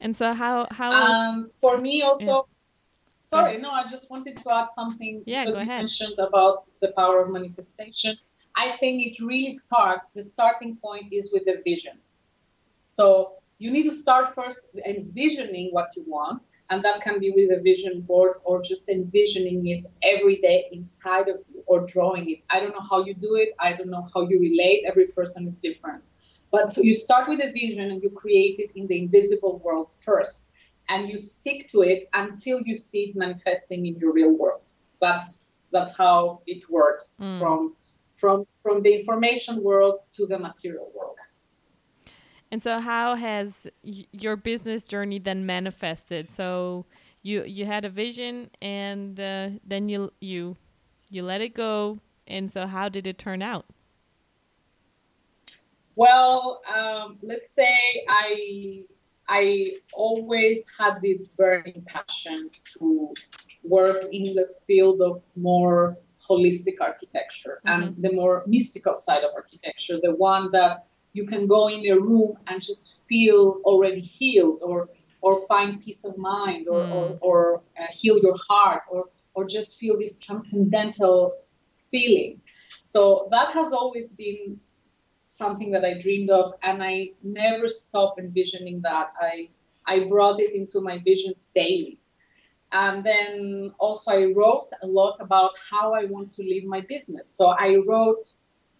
And 0.00 0.16
so 0.16 0.32
how 0.32 0.68
how 0.70 0.92
um, 0.92 1.50
for 1.60 1.78
me 1.78 2.02
also 2.02 2.24
yeah. 2.24 2.59
Sorry, 3.30 3.58
no, 3.58 3.70
I 3.70 3.84
just 3.90 4.10
wanted 4.10 4.36
to 4.36 4.54
add 4.54 4.68
something 4.68 5.22
yeah, 5.26 5.44
because 5.44 5.58
you 5.58 5.62
ahead. 5.62 5.80
mentioned 5.80 6.18
about 6.18 6.58
the 6.80 6.92
power 6.96 7.20
of 7.24 7.30
manifestation. 7.30 8.14
I 8.56 8.76
think 8.78 8.94
it 9.06 9.20
really 9.20 9.52
starts 9.52 10.10
the 10.10 10.22
starting 10.22 10.76
point 10.76 11.12
is 11.12 11.30
with 11.32 11.44
the 11.44 11.62
vision. 11.64 11.96
So 12.88 13.34
you 13.58 13.70
need 13.70 13.84
to 13.84 13.92
start 13.92 14.34
first 14.34 14.70
envisioning 14.86 15.68
what 15.70 15.88
you 15.96 16.02
want 16.06 16.46
and 16.70 16.84
that 16.84 17.02
can 17.02 17.20
be 17.20 17.30
with 17.30 17.56
a 17.56 17.62
vision 17.62 18.00
board 18.00 18.34
or 18.44 18.62
just 18.62 18.88
envisioning 18.88 19.66
it 19.68 19.84
every 20.02 20.36
day 20.38 20.66
inside 20.72 21.28
of 21.28 21.36
you 21.52 21.62
or 21.66 21.86
drawing 21.86 22.30
it. 22.30 22.38
I 22.50 22.60
don't 22.60 22.70
know 22.70 22.86
how 22.90 23.04
you 23.04 23.14
do 23.14 23.36
it. 23.36 23.50
I 23.58 23.72
don't 23.74 23.90
know 23.90 24.08
how 24.14 24.22
you 24.28 24.40
relate. 24.40 24.84
Every 24.86 25.08
person 25.08 25.46
is 25.46 25.58
different. 25.58 26.02
But 26.50 26.72
so 26.72 26.80
you 26.82 26.94
start 26.94 27.28
with 27.28 27.40
a 27.40 27.52
vision 27.52 27.90
and 27.90 28.02
you 28.02 28.10
create 28.10 28.58
it 28.58 28.70
in 28.74 28.86
the 28.88 28.98
invisible 28.98 29.60
world 29.64 29.88
first. 29.98 30.49
And 30.90 31.08
you 31.08 31.18
stick 31.18 31.68
to 31.68 31.82
it 31.82 32.08
until 32.12 32.60
you 32.62 32.74
see 32.74 33.10
it 33.10 33.16
manifesting 33.16 33.86
in 33.86 33.96
your 33.96 34.12
real 34.12 34.32
world. 34.36 34.62
That's 35.00 35.54
that's 35.72 35.96
how 35.96 36.42
it 36.46 36.68
works 36.68 37.20
mm. 37.22 37.38
from 37.38 37.76
from 38.14 38.46
from 38.62 38.82
the 38.82 38.92
information 38.94 39.62
world 39.62 40.00
to 40.12 40.26
the 40.26 40.38
material 40.38 40.90
world. 40.94 41.18
And 42.52 42.62
so, 42.62 42.80
how 42.80 43.14
has 43.14 43.68
your 43.82 44.36
business 44.36 44.82
journey 44.82 45.20
then 45.20 45.46
manifested? 45.46 46.28
So, 46.28 46.84
you 47.22 47.44
you 47.44 47.64
had 47.64 47.84
a 47.84 47.88
vision, 47.88 48.50
and 48.60 49.18
uh, 49.18 49.50
then 49.64 49.88
you 49.88 50.12
you 50.20 50.56
you 51.08 51.22
let 51.22 51.40
it 51.40 51.54
go. 51.54 51.98
And 52.26 52.50
so, 52.50 52.66
how 52.66 52.88
did 52.88 53.06
it 53.06 53.18
turn 53.18 53.42
out? 53.42 53.66
Well, 55.94 56.62
um, 56.72 57.18
let's 57.22 57.52
say 57.52 57.74
I 58.08 58.84
I 59.30 59.76
always 59.92 60.66
had 60.76 61.00
this 61.00 61.28
burning 61.28 61.86
passion 61.86 62.50
to 62.72 63.14
work 63.62 64.06
in 64.10 64.34
the 64.34 64.48
field 64.66 65.00
of 65.00 65.22
more 65.36 65.96
holistic 66.28 66.76
architecture 66.80 67.60
mm-hmm. 67.64 67.82
and 67.82 68.02
the 68.02 68.12
more 68.12 68.42
mystical 68.46 68.94
side 68.94 69.22
of 69.22 69.30
architecture, 69.34 69.98
the 70.02 70.14
one 70.14 70.50
that 70.50 70.86
you 71.12 71.26
can 71.26 71.46
go 71.46 71.68
in 71.68 71.86
a 71.86 71.98
room 71.98 72.38
and 72.48 72.60
just 72.60 73.06
feel 73.08 73.60
already 73.64 74.00
healed 74.00 74.60
or 74.62 74.88
or 75.22 75.46
find 75.46 75.82
peace 75.84 76.04
of 76.04 76.16
mind 76.16 76.66
or, 76.66 76.80
mm. 76.80 76.92
or, 76.94 77.18
or 77.20 77.62
uh, 77.78 77.86
heal 77.92 78.18
your 78.18 78.36
heart 78.48 78.82
or, 78.90 79.04
or 79.34 79.46
just 79.46 79.78
feel 79.78 79.98
this 79.98 80.18
transcendental 80.18 81.34
feeling. 81.90 82.40
So 82.80 83.28
that 83.30 83.52
has 83.52 83.70
always 83.70 84.12
been 84.12 84.60
something 85.42 85.70
that 85.74 85.84
I 85.90 85.94
dreamed 86.04 86.30
of 86.40 86.46
and 86.68 86.76
I 86.92 86.94
never 87.22 87.66
stopped 87.68 88.18
envisioning 88.26 88.78
that. 88.88 89.08
I, 89.30 89.34
I 89.94 89.96
brought 90.12 90.38
it 90.40 90.52
into 90.60 90.78
my 90.88 90.96
visions 91.10 91.50
daily. 91.54 91.96
And 92.72 92.96
then 93.10 93.72
also 93.84 94.08
I 94.20 94.24
wrote 94.36 94.68
a 94.86 94.86
lot 94.86 95.16
about 95.26 95.52
how 95.70 95.86
I 96.00 96.04
want 96.14 96.28
to 96.36 96.42
live 96.52 96.64
my 96.76 96.82
business. 96.94 97.26
So 97.38 97.44
I 97.68 97.70
wrote 97.88 98.24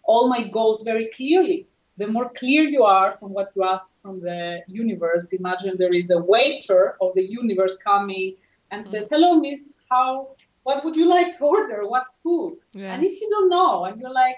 all 0.03 0.23
my 0.35 0.41
goals 0.57 0.79
very 0.91 1.07
clearly 1.17 1.67
the 2.01 2.07
more 2.07 2.29
clear 2.29 2.63
you 2.63 2.83
are 2.83 3.15
from 3.19 3.31
what 3.31 3.49
you 3.55 3.63
ask 3.63 4.01
from 4.01 4.21
the 4.21 4.61
universe, 4.67 5.33
imagine 5.33 5.75
there 5.77 5.93
is 5.93 6.09
a 6.09 6.19
waiter 6.19 6.97
of 7.01 7.13
the 7.15 7.25
universe 7.41 7.75
coming 7.77 8.35
and 8.71 8.79
says. 8.91 9.05
"Hello, 9.13 9.29
Miss, 9.45 9.61
how? 9.89 10.35
What 10.63 10.77
would 10.83 10.95
you 10.95 11.07
like 11.17 11.37
to 11.37 11.43
order? 11.57 11.79
What 11.93 12.05
food?" 12.23 12.57
Yeah. 12.73 12.93
And 12.93 13.03
if 13.09 13.13
you 13.21 13.27
don't 13.35 13.49
know, 13.57 13.85
and 13.85 13.99
you're 13.99 14.17
like, 14.25 14.37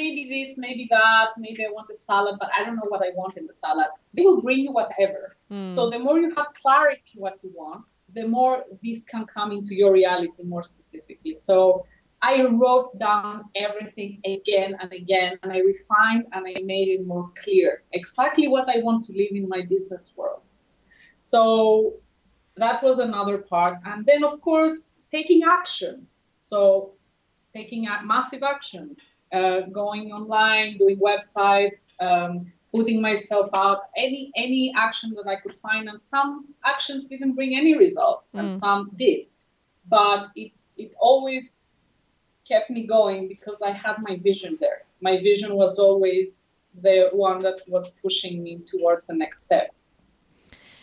maybe 0.00 0.22
this, 0.34 0.48
maybe 0.66 0.84
that, 0.96 1.28
maybe 1.44 1.60
I 1.68 1.70
want 1.76 1.88
a 1.96 1.98
salad, 2.10 2.36
but 2.42 2.50
I 2.56 2.64
don't 2.64 2.76
know 2.80 2.90
what 2.94 3.02
I 3.08 3.10
want 3.20 3.36
in 3.40 3.44
the 3.50 3.56
salad. 3.64 3.90
They 4.14 4.22
will 4.22 4.40
bring 4.46 4.60
you 4.66 4.72
whatever. 4.80 5.36
Mm. 5.50 5.68
So 5.74 5.90
the 5.94 5.98
more 6.06 6.18
you 6.24 6.30
have 6.38 6.48
clarity 6.62 7.14
what 7.24 7.36
you 7.42 7.50
want, 7.62 7.84
the 8.18 8.26
more 8.36 8.54
this 8.82 9.00
can 9.12 9.24
come 9.36 9.50
into 9.56 9.72
your 9.80 9.92
reality 10.00 10.42
more 10.54 10.62
specifically. 10.74 11.34
So 11.48 11.58
I 12.22 12.34
wrote 12.60 12.88
down 12.98 13.32
everything 13.66 14.12
again 14.36 14.70
and 14.80 14.90
again, 14.92 15.32
and 15.42 15.52
I 15.52 15.60
refined 15.74 16.24
and 16.32 16.42
I 16.52 16.54
made 16.74 16.88
it 16.96 17.06
more 17.12 17.26
clear 17.42 17.82
exactly 18.00 18.46
what 18.54 18.66
I 18.74 18.78
want 18.86 19.06
to 19.06 19.12
live 19.20 19.32
in 19.40 19.46
my 19.48 19.62
business 19.74 20.04
world. 20.16 20.42
So 21.18 21.94
that 22.56 22.82
was 22.86 22.96
another 22.98 23.38
part. 23.52 23.74
And 23.84 23.98
then, 24.08 24.22
of 24.30 24.40
course, 24.40 24.98
taking 25.16 25.42
action. 25.60 25.94
So 26.38 26.92
taking 27.54 27.82
a 27.88 27.94
massive 28.04 28.42
action, 28.54 28.96
uh, 29.32 29.60
going 29.72 30.12
online, 30.12 30.78
doing 30.78 30.98
websites, 30.98 32.00
um, 32.00 32.52
putting 32.72 33.00
myself 33.00 33.50
out, 33.54 33.82
any 33.96 34.32
any 34.36 34.72
action 34.76 35.14
that 35.16 35.26
I 35.26 35.36
could 35.36 35.54
find. 35.54 35.88
And 35.88 36.00
some 36.00 36.46
actions 36.64 37.08
didn't 37.08 37.34
bring 37.34 37.56
any 37.56 37.76
result, 37.76 38.28
and 38.34 38.48
mm. 38.48 38.50
some 38.50 38.90
did. 38.96 39.26
But 39.88 40.28
it 40.36 40.52
it 40.76 40.92
always 40.98 41.72
kept 42.46 42.70
me 42.70 42.86
going 42.86 43.28
because 43.28 43.62
I 43.62 43.72
had 43.72 43.96
my 44.00 44.16
vision 44.16 44.56
there. 44.60 44.82
my 45.00 45.16
vision 45.18 45.54
was 45.54 45.78
always 45.78 46.58
the 46.82 47.08
one 47.12 47.40
that 47.40 47.60
was 47.68 47.90
pushing 48.02 48.42
me 48.42 48.60
towards 48.66 49.06
the 49.06 49.14
next 49.14 49.44
step. 49.44 49.74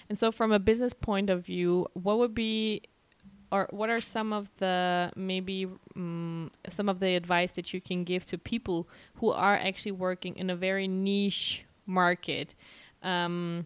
And 0.08 0.18
so, 0.18 0.32
from 0.32 0.52
a 0.52 0.60
business 0.60 0.94
point 0.94 1.30
of 1.30 1.46
view, 1.46 1.88
what 1.94 2.20
would 2.20 2.36
be, 2.36 2.84
or 3.56 3.68
what 3.72 3.90
are 3.90 4.02
some 4.02 4.34
of 4.34 4.50
the 4.58 5.12
maybe 5.16 5.66
um, 5.96 6.52
some 6.70 6.90
of 6.90 7.00
the 7.00 7.16
advice 7.16 7.54
that 7.54 7.74
you 7.74 7.80
can 7.80 8.04
give 8.04 8.26
to 8.26 8.38
people 8.38 8.90
who 9.16 9.32
are 9.32 9.56
actually 9.56 9.94
working 9.94 10.36
in 10.36 10.50
a 10.50 10.56
very 10.56 10.88
niche 10.88 11.64
market? 11.86 12.54
Um, 13.02 13.66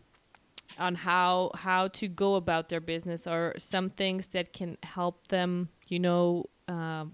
on 0.78 0.94
how 0.94 1.50
how 1.56 1.88
to 1.88 2.08
go 2.08 2.36
about 2.36 2.70
their 2.70 2.80
business 2.80 3.26
or 3.26 3.56
some 3.58 3.90
things 3.90 4.28
that 4.28 4.54
can 4.54 4.78
help 4.84 5.28
them 5.30 5.70
you 5.88 6.00
know 6.00 6.46
um, 6.68 7.12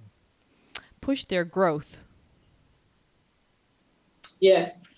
push 0.99 1.23
their 1.26 1.45
growth 1.45 1.97
yes 4.41 4.93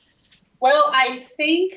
well 0.60 0.86
i 0.92 1.20
think 1.38 1.76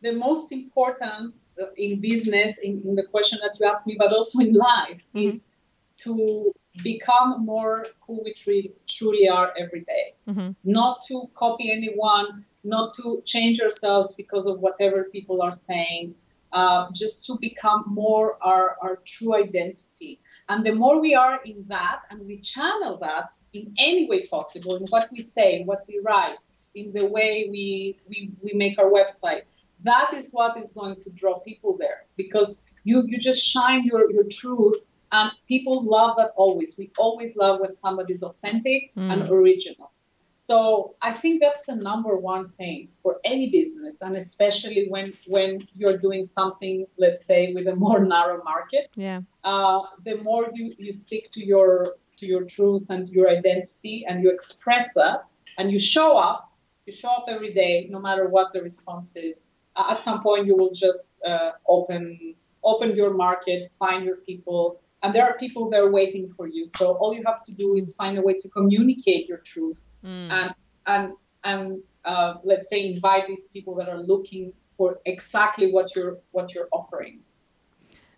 the 0.00 0.12
most 0.12 0.50
important 0.50 1.34
in 1.76 2.00
business, 2.00 2.58
in, 2.58 2.82
in, 2.84 2.94
the 2.94 3.04
question 3.04 3.38
that 3.42 3.56
you 3.58 3.66
asked 3.66 3.86
me, 3.86 3.96
but 3.98 4.12
also 4.12 4.40
in 4.40 4.52
life, 4.52 5.04
mm-hmm. 5.14 5.28
is 5.28 5.52
to 5.98 6.52
become 6.82 7.44
more 7.44 7.86
who 8.06 8.22
we 8.24 8.34
truly, 8.34 8.72
truly 8.88 9.28
are 9.28 9.52
every 9.58 9.80
day. 9.80 10.14
Mm-hmm. 10.28 10.50
Not 10.64 11.02
to 11.08 11.30
copy 11.34 11.70
anyone, 11.70 12.44
not 12.64 12.94
to 12.94 13.22
change 13.24 13.60
ourselves 13.60 14.14
because 14.14 14.46
of 14.46 14.60
whatever 14.60 15.04
people 15.04 15.42
are 15.42 15.52
saying, 15.52 16.14
uh, 16.52 16.88
just 16.92 17.26
to 17.26 17.36
become 17.40 17.84
more 17.86 18.38
our, 18.42 18.76
our 18.82 18.96
true 19.04 19.34
identity. 19.34 20.20
And 20.48 20.64
the 20.64 20.74
more 20.74 21.00
we 21.00 21.14
are 21.14 21.40
in 21.44 21.64
that 21.68 22.00
and 22.10 22.26
we 22.26 22.38
channel 22.38 22.98
that 22.98 23.30
in 23.52 23.74
any 23.78 24.08
way 24.08 24.26
possible, 24.26 24.76
in 24.76 24.86
what 24.88 25.08
we 25.10 25.20
say, 25.20 25.62
what 25.64 25.84
we 25.88 26.00
write, 26.04 26.38
in 26.74 26.92
the 26.92 27.06
way 27.06 27.48
we, 27.50 27.98
we, 28.08 28.30
we 28.42 28.52
make 28.54 28.78
our 28.78 28.90
website, 28.90 29.42
that 29.84 30.12
is 30.14 30.30
what 30.32 30.56
is 30.58 30.72
going 30.72 30.96
to 30.96 31.10
draw 31.10 31.38
people 31.38 31.76
there 31.78 32.04
because 32.16 32.66
you 32.84 33.04
you 33.06 33.18
just 33.18 33.42
shine 33.42 33.84
your 33.84 34.10
your 34.10 34.24
truth 34.24 34.86
and 35.12 35.30
people 35.46 35.84
love 35.84 36.16
that 36.16 36.32
always. 36.36 36.76
We 36.76 36.90
always 36.98 37.36
love 37.36 37.60
when 37.60 37.72
somebody's 37.72 38.22
authentic 38.24 38.90
mm. 38.96 39.12
and 39.12 39.22
original. 39.30 39.90
So 40.38 40.94
i 41.00 41.10
think 41.20 41.40
that's 41.40 41.64
the 41.64 41.76
number 41.90 42.14
one 42.16 42.46
thing 42.46 42.88
for 43.02 43.12
any 43.24 43.46
business 43.58 44.02
and 44.02 44.14
especially 44.14 44.82
when 44.94 45.06
when 45.34 45.66
you're 45.78 45.96
doing 46.06 46.24
something 46.38 46.86
let's 47.04 47.24
say 47.24 47.40
with 47.54 47.66
a 47.74 47.76
more 47.84 48.00
narrow 48.14 48.42
market. 48.44 48.90
Yeah. 48.94 49.20
Uh, 49.42 49.80
the 50.08 50.16
more 50.28 50.44
you 50.52 50.66
you 50.86 50.92
stick 50.92 51.30
to 51.36 51.42
your 51.52 51.96
to 52.18 52.26
your 52.32 52.44
truth 52.56 52.86
and 52.90 53.08
your 53.16 53.28
identity 53.38 53.96
and 54.08 54.22
you 54.22 54.30
express 54.30 54.86
that 55.00 55.18
and 55.58 55.72
you 55.72 55.78
show 55.78 56.10
up 56.28 56.40
you 56.86 56.92
show 56.92 57.12
up 57.20 57.26
every 57.36 57.52
day 57.62 57.88
no 57.94 57.98
matter 57.98 58.28
what 58.28 58.52
the 58.52 58.60
response 58.70 59.16
is 59.16 59.50
at 59.76 60.00
some 60.00 60.22
point 60.22 60.46
you 60.46 60.56
will 60.56 60.72
just 60.72 61.24
uh, 61.24 61.52
open 61.68 62.34
open 62.62 62.96
your 62.96 63.12
market, 63.12 63.70
find 63.78 64.04
your 64.04 64.16
people, 64.16 64.80
and 65.02 65.14
there 65.14 65.24
are 65.24 65.36
people 65.36 65.68
there 65.68 65.90
waiting 65.90 66.28
for 66.28 66.46
you. 66.46 66.66
So 66.66 66.94
all 66.94 67.12
you 67.14 67.22
have 67.26 67.44
to 67.44 67.52
do 67.52 67.76
is 67.76 67.94
find 67.94 68.16
a 68.16 68.22
way 68.22 68.34
to 68.34 68.48
communicate 68.48 69.28
your 69.28 69.38
truth 69.38 69.90
mm. 70.04 70.32
and 70.32 70.54
and 70.86 71.12
and 71.44 71.82
uh, 72.04 72.34
let's 72.44 72.68
say 72.68 72.86
invite 72.92 73.26
these 73.26 73.48
people 73.48 73.74
that 73.76 73.88
are 73.88 74.00
looking 74.00 74.52
for 74.76 75.00
exactly 75.04 75.70
what 75.70 75.94
you're 75.94 76.18
what 76.32 76.54
you're 76.54 76.68
offering. 76.72 77.20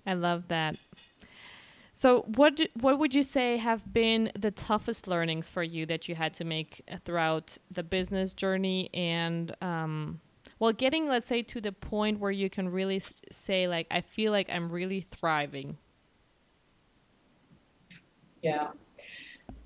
I 0.06 0.14
love 0.14 0.48
that. 0.48 0.76
So, 1.92 2.26
what 2.34 2.56
do, 2.56 2.66
what 2.78 2.98
would 2.98 3.14
you 3.14 3.22
say 3.22 3.56
have 3.56 3.92
been 3.92 4.30
the 4.38 4.50
toughest 4.50 5.08
learnings 5.08 5.48
for 5.48 5.62
you 5.62 5.86
that 5.86 6.08
you 6.08 6.14
had 6.14 6.34
to 6.34 6.44
make 6.44 6.82
throughout 7.04 7.56
the 7.70 7.82
business 7.82 8.34
journey 8.34 8.90
and 8.92 9.56
um, 9.62 10.20
well 10.58 10.72
getting 10.72 11.08
let's 11.08 11.26
say 11.26 11.42
to 11.42 11.60
the 11.60 11.72
point 11.72 12.18
where 12.18 12.30
you 12.30 12.48
can 12.48 12.68
really 12.68 13.02
say 13.30 13.68
like 13.68 13.86
i 13.90 14.00
feel 14.00 14.32
like 14.32 14.48
i'm 14.50 14.70
really 14.70 15.06
thriving. 15.10 15.76
Yeah. 18.42 18.68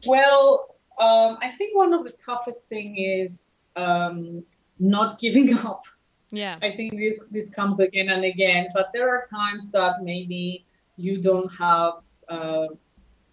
Well 0.06 0.76
um, 0.98 1.38
i 1.42 1.50
think 1.50 1.76
one 1.76 1.92
of 1.92 2.04
the 2.04 2.10
toughest 2.12 2.68
thing 2.68 2.96
is 2.96 3.66
um, 3.76 4.42
not 4.78 5.18
giving 5.18 5.56
up. 5.66 5.84
Yeah. 6.32 6.58
I 6.62 6.70
think 6.76 6.94
this 7.30 7.52
comes 7.52 7.80
again 7.80 8.08
and 8.08 8.24
again 8.24 8.68
but 8.74 8.90
there 8.92 9.08
are 9.10 9.26
times 9.26 9.70
that 9.72 10.02
maybe 10.02 10.64
you 10.96 11.20
don't 11.20 11.50
have 11.56 11.94
uh, 12.28 12.68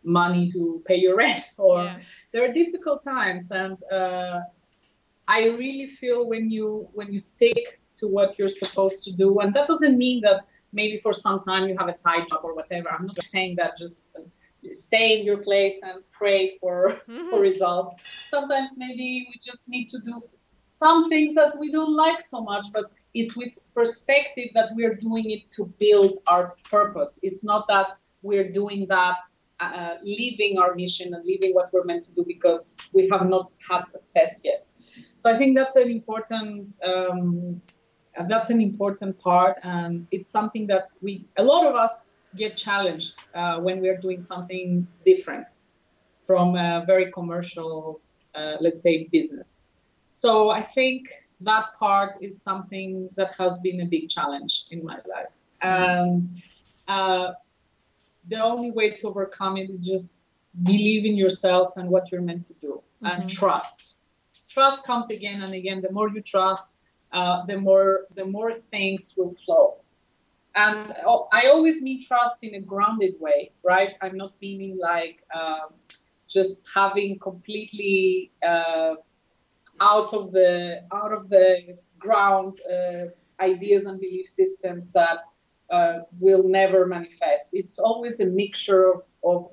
money 0.04 0.48
to 0.50 0.82
pay 0.86 0.96
your 0.96 1.16
rent 1.24 1.44
or 1.58 1.84
yeah. 1.84 2.00
there 2.32 2.44
are 2.50 2.54
difficult 2.54 3.04
times 3.04 3.52
and 3.52 3.78
uh, 3.92 4.42
I 5.28 5.46
really 5.46 5.88
feel 5.88 6.28
when 6.28 6.50
you 6.50 6.88
when 6.94 7.12
you 7.12 7.20
stick 7.20 7.82
to 7.98 8.08
what 8.08 8.38
you're 8.38 8.50
supposed 8.50 9.04
to 9.06 9.12
do, 9.12 9.40
and 9.40 9.54
that 9.54 9.68
doesn't 9.68 9.98
mean 9.98 10.22
that 10.22 10.46
maybe 10.72 11.00
for 11.00 11.14
some 11.14 11.40
time 11.40 11.68
you 11.68 11.76
have 11.78 11.88
a 11.88 11.94
side 11.94 12.28
job 12.30 12.42
or 12.44 12.54
whatever. 12.54 12.90
I'm 12.90 13.08
not 13.08 13.22
saying 13.24 13.56
that 13.58 13.78
just 13.78 14.10
stay 14.72 15.20
in 15.20 15.26
your 15.26 15.38
place 15.38 15.82
and 15.84 16.04
pray 16.12 16.58
for 16.60 17.02
mm-hmm. 17.10 17.30
for 17.30 17.40
results. 17.40 18.02
Sometimes 18.28 18.76
maybe 18.78 19.28
we 19.30 19.40
just 19.44 19.70
need 19.70 19.90
to 19.90 20.00
do 20.00 20.20
some 20.72 21.10
things 21.10 21.36
that 21.36 21.58
we 21.58 21.72
don't 21.72 21.96
like 21.96 22.22
so 22.22 22.42
much, 22.42 22.66
but 22.74 22.86
it's 23.14 23.36
with 23.36 23.68
perspective 23.74 24.50
that 24.54 24.70
we're 24.76 24.96
doing 24.96 25.32
it 25.32 25.50
to 25.52 25.66
build 25.80 26.20
our 26.28 26.56
purpose. 26.70 27.20
It's 27.24 27.44
not 27.44 27.68
that 27.68 27.98
we're 28.22 28.52
doing 28.52 28.86
that 28.90 29.18
uh, 29.60 29.96
leaving 30.04 30.60
our 30.60 30.76
mission 30.76 31.14
and 31.14 31.26
leaving 31.26 31.54
what 31.56 31.74
we're 31.74 31.84
meant 31.84 32.06
to 32.06 32.12
do 32.14 32.24
because 32.28 32.78
we 32.94 33.10
have 33.10 33.28
not 33.28 33.52
had 33.70 33.88
success 33.88 34.42
yet. 34.46 34.68
So 35.18 35.34
I 35.34 35.38
think 35.38 35.58
that's 35.58 35.76
an 35.76 35.90
important 35.90 36.74
um, 36.84 37.62
that's 38.28 38.50
an 38.50 38.62
important 38.62 39.20
part, 39.20 39.58
and 39.64 40.08
it's 40.12 40.32
something 40.32 40.68
that 40.68 40.88
we 41.02 41.26
a 41.38 41.44
lot 41.44 41.66
of 41.66 41.76
us 41.76 42.10
get 42.36 42.58
challenged 42.58 43.20
uh, 43.36 43.60
when 43.60 43.80
we 43.80 43.90
are 43.90 43.98
doing 43.98 44.20
something 44.20 44.88
different 45.06 45.48
from 46.26 46.56
a 46.56 46.84
very 46.86 47.12
commercial, 47.12 48.02
uh, 48.36 48.58
let's 48.60 48.84
say, 48.84 49.08
business. 49.12 49.74
So 50.10 50.50
I 50.50 50.62
think 50.62 51.10
that 51.42 51.66
part 51.80 52.18
is 52.22 52.42
something 52.42 53.10
that 53.16 53.36
has 53.38 53.60
been 53.60 53.82
a 53.82 53.86
big 53.86 54.10
challenge 54.10 54.66
in 54.72 54.84
my 54.84 54.96
life, 54.96 55.34
and 55.62 56.42
uh, 56.88 57.34
the 58.28 58.44
only 58.44 58.72
way 58.72 58.92
to 58.92 59.08
overcome 59.08 59.58
it 59.58 59.70
is 59.70 59.86
just 59.86 60.20
believe 60.64 61.06
in 61.06 61.16
yourself 61.16 61.78
and 61.78 61.90
what 61.90 62.12
you're 62.12 62.22
meant 62.22 62.46
to 62.46 62.54
do, 62.56 62.82
mm-hmm. 63.04 63.22
and 63.22 63.30
trust 63.30 63.97
trust 64.48 64.86
comes 64.86 65.10
again 65.10 65.42
and 65.42 65.54
again. 65.54 65.82
The 65.82 65.92
more 65.92 66.10
you 66.10 66.22
trust, 66.22 66.80
uh, 67.12 67.46
the 67.46 67.60
more 67.60 68.06
the 68.16 68.26
more 68.26 68.54
things 68.72 69.16
will 69.18 69.34
flow. 69.34 69.78
And 70.56 70.94
I 71.32 71.50
always 71.54 71.84
mean 71.84 72.02
trust 72.02 72.44
in 72.44 72.56
a 72.56 72.60
grounded 72.60 73.16
way, 73.20 73.52
right? 73.64 73.92
I'm 74.02 74.18
not 74.18 74.34
meaning 74.42 74.80
like 74.82 75.24
um, 75.34 75.70
just 76.28 76.68
having 76.74 77.20
completely 77.20 78.32
uh, 78.42 78.96
out 79.80 80.14
of 80.14 80.32
the 80.32 80.84
out 80.92 81.14
of 81.14 81.30
the 81.30 81.78
ground 82.00 82.58
uh, 82.68 83.06
ideas 83.40 83.86
and 83.86 84.00
belief 84.00 84.28
systems 84.28 84.94
that 84.94 85.20
uh, 85.70 86.00
will 86.20 86.44
never 86.44 86.88
manifest. 86.88 87.50
It's 87.54 87.78
always 87.78 88.20
a 88.20 88.26
mixture 88.26 88.94
of, 88.94 89.02
of 89.24 89.52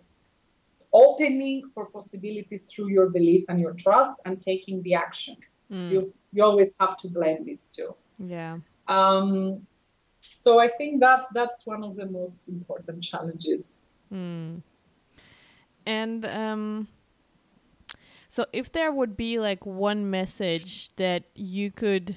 opening 0.95 1.69
for 1.75 1.87
possibilities 1.87 2.71
through 2.73 2.89
your 2.89 3.11
belief 3.11 3.45
and 3.49 3.61
your 3.61 3.75
trust 3.75 4.23
and 4.25 4.41
taking 4.41 4.81
the 4.83 4.95
action. 4.95 5.37
Mm. 5.71 5.91
You 5.91 6.15
you 6.33 6.43
always 6.43 6.77
have 6.81 6.97
to 6.99 7.09
blend 7.09 7.47
these 7.47 7.73
two. 7.73 7.95
Yeah. 8.19 8.59
Um, 8.89 9.67
so 10.21 10.59
I 10.61 10.69
think 10.69 11.01
that 11.01 11.27
that's 11.35 11.67
one 11.67 11.83
of 11.83 11.97
the 11.97 12.07
most 12.07 12.49
important 12.49 13.03
challenges. 13.03 13.83
Mm. 14.13 14.63
And 15.87 16.25
um, 16.25 16.89
so 18.29 18.47
if 18.53 18.73
there 18.73 18.93
would 18.93 19.17
be 19.17 19.39
like 19.39 19.67
one 19.67 20.11
message 20.11 20.95
that 20.97 21.25
you 21.35 21.71
could 21.71 22.17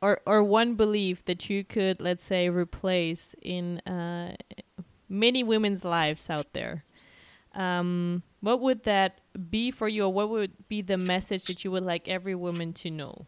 or 0.00 0.20
or 0.26 0.44
one 0.44 0.74
belief 0.74 1.24
that 1.24 1.50
you 1.50 1.64
could 1.64 2.00
let's 2.00 2.24
say 2.24 2.48
replace 2.48 3.34
in 3.42 3.78
uh, 3.80 4.36
many 5.08 5.42
women's 5.42 5.84
lives 5.84 6.30
out 6.30 6.52
there 6.52 6.84
um, 7.54 8.22
what 8.40 8.60
would 8.60 8.84
that 8.84 9.20
be 9.50 9.70
for 9.70 9.88
you, 9.88 10.04
or 10.04 10.12
what 10.12 10.30
would 10.30 10.52
be 10.68 10.82
the 10.82 10.96
message 10.96 11.44
that 11.44 11.64
you 11.64 11.70
would 11.70 11.84
like 11.84 12.08
every 12.08 12.34
woman 12.34 12.72
to 12.74 12.90
know? 12.90 13.26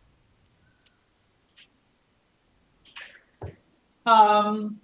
Um, 4.07 4.81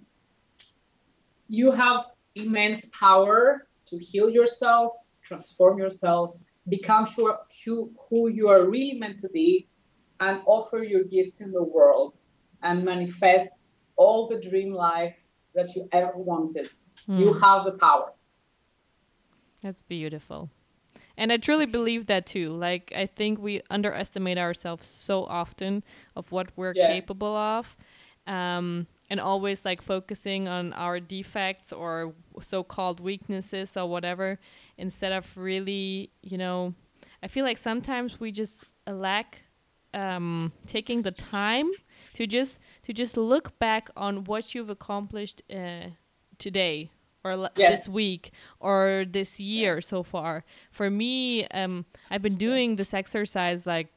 you 1.47 1.71
have 1.71 2.05
immense 2.35 2.87
power 2.87 3.67
to 3.87 3.97
heal 3.97 4.29
yourself, 4.29 4.93
transform 5.21 5.77
yourself, 5.77 6.35
become 6.69 7.05
who, 7.05 7.33
who, 7.65 7.91
who 8.09 8.29
you 8.29 8.47
are 8.49 8.65
really 8.65 8.97
meant 8.97 9.19
to 9.19 9.29
be, 9.29 9.67
and 10.21 10.41
offer 10.45 10.83
your 10.83 11.03
gift 11.03 11.41
in 11.41 11.51
the 11.51 11.63
world 11.63 12.21
and 12.63 12.85
manifest 12.85 13.73
all 13.95 14.27
the 14.27 14.39
dream 14.39 14.71
life 14.71 15.15
that 15.55 15.75
you 15.75 15.87
ever 15.91 16.13
wanted. 16.15 16.69
Mm. 17.07 17.19
You 17.19 17.33
have 17.33 17.65
the 17.65 17.73
power. 17.73 18.13
That's 19.61 19.81
beautiful. 19.81 20.49
And 21.17 21.31
I 21.31 21.37
truly 21.37 21.65
believe 21.65 22.07
that 22.07 22.25
too. 22.25 22.49
Like 22.51 22.91
I 22.95 23.05
think 23.05 23.39
we 23.39 23.61
underestimate 23.69 24.37
ourselves 24.37 24.85
so 24.87 25.25
often 25.25 25.83
of 26.15 26.31
what 26.31 26.49
we're 26.55 26.73
Yes. 26.73 26.87
capable 26.87 27.35
of. 27.35 27.75
Um 28.27 28.87
and 29.09 29.19
always 29.19 29.65
like 29.65 29.81
focusing 29.81 30.47
on 30.47 30.71
our 30.73 30.99
defects 30.99 31.73
or 31.73 32.13
so-called 32.41 33.01
weaknesses 33.01 33.75
or 33.75 33.85
whatever 33.89 34.39
instead 34.77 35.11
of 35.11 35.35
really, 35.37 36.11
you 36.21 36.37
know, 36.37 36.73
I 37.21 37.27
feel 37.27 37.43
like 37.43 37.57
sometimes 37.57 38.19
we 38.19 38.31
just 38.31 38.65
lack 38.87 39.43
um 39.93 40.53
taking 40.65 41.01
the 41.01 41.11
time 41.11 41.69
to 42.13 42.25
just 42.25 42.59
to 42.83 42.93
just 42.93 43.17
look 43.17 43.59
back 43.59 43.89
on 43.97 44.23
what 44.23 44.55
you've 44.55 44.69
accomplished 44.69 45.41
uh, 45.53 45.89
today 46.37 46.89
or 47.23 47.31
l- 47.31 47.51
Yes. 47.55 47.85
this 47.85 47.87
week 47.87 48.31
or 48.59 49.05
this 49.09 49.39
year 49.39 49.81
so 49.81 50.03
far. 50.03 50.43
For 50.71 50.89
me, 50.89 51.45
um, 51.47 51.85
I've 52.09 52.21
been 52.21 52.37
doing 52.37 52.75
this 52.75 52.93
exercise 52.93 53.65
like 53.65 53.87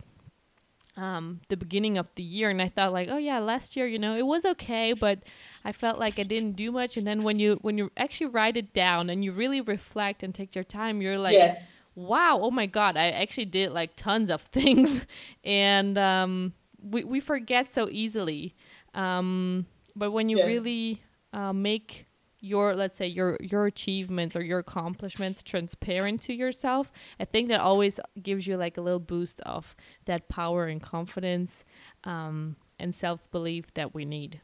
um, 0.97 1.41
the 1.49 1.57
beginning 1.57 1.99
of 1.99 2.07
the 2.14 2.22
year, 2.22 2.51
and 2.51 2.62
I 2.62 2.68
thought 2.68 2.93
like, 2.93 3.09
oh 3.11 3.16
yeah, 3.16 3.41
last 3.41 3.77
year, 3.77 3.87
you 3.87 3.99
know, 3.99 4.16
it 4.16 4.27
was 4.27 4.45
okay, 4.45 4.93
but 4.93 5.18
I 5.64 5.72
felt 5.72 5.99
like 5.99 6.18
I 6.20 6.22
didn't 6.22 6.55
do 6.55 6.70
much. 6.70 6.97
And 6.97 7.07
then 7.07 7.25
when 7.25 7.39
you 7.41 7.59
when 7.62 7.77
you 7.79 7.91
actually 7.97 8.29
write 8.29 8.57
it 8.57 8.72
down 8.72 9.11
and 9.11 9.25
you 9.25 9.33
really 9.33 9.61
reflect 9.61 10.22
and 10.22 10.33
take 10.33 10.55
your 10.55 10.62
time, 10.64 11.03
you're 11.03 11.18
like, 11.18 11.35
yes. 11.35 11.91
wow, 11.97 12.39
oh 12.41 12.51
my 12.53 12.66
god, 12.66 12.97
I 12.97 13.11
actually 13.11 13.47
did 13.47 13.72
like 13.72 13.97
tons 13.97 14.31
of 14.31 14.41
things, 14.53 15.01
and 15.43 15.99
um, 15.99 16.53
we 16.81 17.03
we 17.03 17.18
forget 17.20 17.75
so 17.75 17.89
easily. 17.91 18.55
Um, 18.95 19.66
but 19.97 20.12
when 20.12 20.29
you 20.29 20.39
Yes. 20.39 20.47
really 20.47 21.03
uh, 21.33 21.53
make 21.53 22.07
your 22.45 22.74
let's 22.74 22.97
say 22.99 23.07
your 23.07 23.38
your 23.40 23.66
achievements 23.66 24.36
or 24.36 24.42
your 24.42 24.59
accomplishments 24.59 25.42
transparent 25.42 26.20
to 26.22 26.34
yourself, 26.34 26.92
I 27.18 27.24
think 27.24 27.49
that 27.49 27.61
always 27.61 27.99
gives 28.22 28.47
you 28.47 28.57
like 28.57 28.76
a 28.76 28.82
little 28.82 29.01
boost 29.01 29.40
of 29.40 29.74
that 30.05 30.28
power 30.28 30.66
and 30.66 30.80
confidence 30.82 31.64
um, 32.05 32.57
and 32.78 32.95
self 32.95 33.28
belief 33.30 33.72
that 33.74 33.95
we 33.95 34.05
need. 34.05 34.40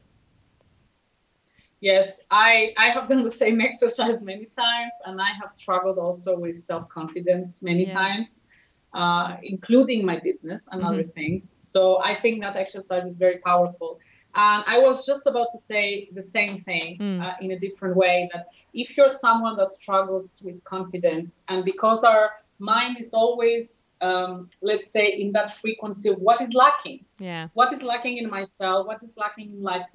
Yes, 1.81 2.27
I, 2.29 2.73
I 2.77 2.87
have 2.87 3.07
done 3.07 3.23
the 3.23 3.29
same 3.31 3.59
exercise 3.69 4.23
many 4.23 4.45
times, 4.45 4.93
and 5.05 5.19
I 5.21 5.31
have 5.41 5.51
struggled 5.51 5.97
also 5.97 6.39
with 6.39 6.57
self 6.57 6.87
confidence 6.89 7.63
many 7.63 7.85
Yeah. 7.85 7.93
times, 7.93 8.49
uh, 8.93 9.37
including 9.43 10.05
my 10.05 10.19
business 10.19 10.67
and 10.71 10.83
other 10.83 11.03
things. 11.03 11.57
So 11.59 11.99
I 12.03 12.15
think 12.15 12.43
that 12.43 12.55
exercise 12.55 13.05
is 13.05 13.17
very 13.17 13.39
powerful. 13.39 13.99
And 14.35 14.63
I 14.67 14.79
was 14.79 15.05
just 15.05 15.27
about 15.27 15.47
to 15.51 15.57
say 15.57 16.09
the 16.13 16.21
same 16.21 16.57
thing 16.57 16.97
Mm. 16.99 17.21
uh, 17.23 17.35
in 17.41 17.51
a 17.51 17.59
different 17.59 17.95
way 17.97 18.29
that 18.33 18.47
if 18.73 18.95
you're 18.95 19.09
someone 19.09 19.57
that 19.57 19.69
struggles 19.69 20.41
with 20.45 20.63
confidence, 20.63 21.43
and 21.49 21.65
because 21.65 22.03
our 22.03 22.31
mind 22.59 22.97
is 22.99 23.13
always, 23.13 23.91
um, 24.01 24.49
let's 24.61 24.89
say, 24.91 25.07
in 25.09 25.31
that 25.33 25.49
frequency 25.49 26.09
of 26.09 26.17
what 26.19 26.39
is 26.41 26.53
lacking, 26.53 27.03
Yeah. 27.19 27.47
what 27.53 27.73
is 27.73 27.81
lacking 27.83 28.17
in 28.17 28.29
myself, 28.29 28.87
what 28.87 29.01
is 29.03 29.17
lacking 29.17 29.49
in 29.51 29.63
life. 29.63 29.85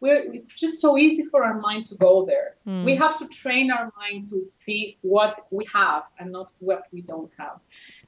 We, 0.00 0.08
we're, 0.08 0.32
it's 0.32 0.58
just 0.58 0.80
so 0.80 0.96
easy 0.96 1.24
for 1.24 1.44
our 1.44 1.58
mind 1.60 1.86
to 1.86 1.94
go 1.96 2.24
there. 2.26 2.56
Mm. 2.66 2.84
We 2.84 2.96
have 2.96 3.18
to 3.18 3.28
train 3.28 3.70
our 3.70 3.92
mind 3.98 4.28
to 4.30 4.44
see 4.44 4.96
what 5.02 5.46
we 5.50 5.66
have 5.72 6.04
and 6.18 6.32
not 6.32 6.50
what 6.58 6.84
we 6.92 7.02
don't 7.02 7.30
have. 7.38 7.60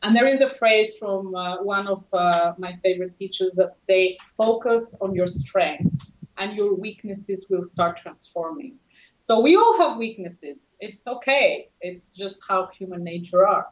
And 0.03 0.16
there 0.16 0.26
is 0.26 0.40
a 0.40 0.49
phrase 0.49 0.97
from 0.97 1.34
uh, 1.34 1.62
one 1.62 1.86
of 1.86 2.05
uh, 2.12 2.55
my 2.59 2.76
favorite 2.82 3.16
teachers 3.16 3.53
that 3.55 3.74
say, 3.74 4.18
"Focus 4.36 4.99
on 5.01 5.14
your 5.14 5.26
strengths, 5.26 6.12
and 6.38 6.57
your 6.57 6.74
weaknesses 6.74 7.49
will 7.51 7.62
start 7.62 7.99
transforming." 7.99 8.78
So 9.16 9.40
we 9.40 9.57
all 9.57 9.76
have 9.78 9.99
weaknesses. 9.99 10.76
It's 10.80 11.07
okay. 11.07 11.68
It's 11.80 12.16
just 12.16 12.43
how 12.49 12.70
human 12.78 13.05
nature 13.05 13.47
are. 13.47 13.66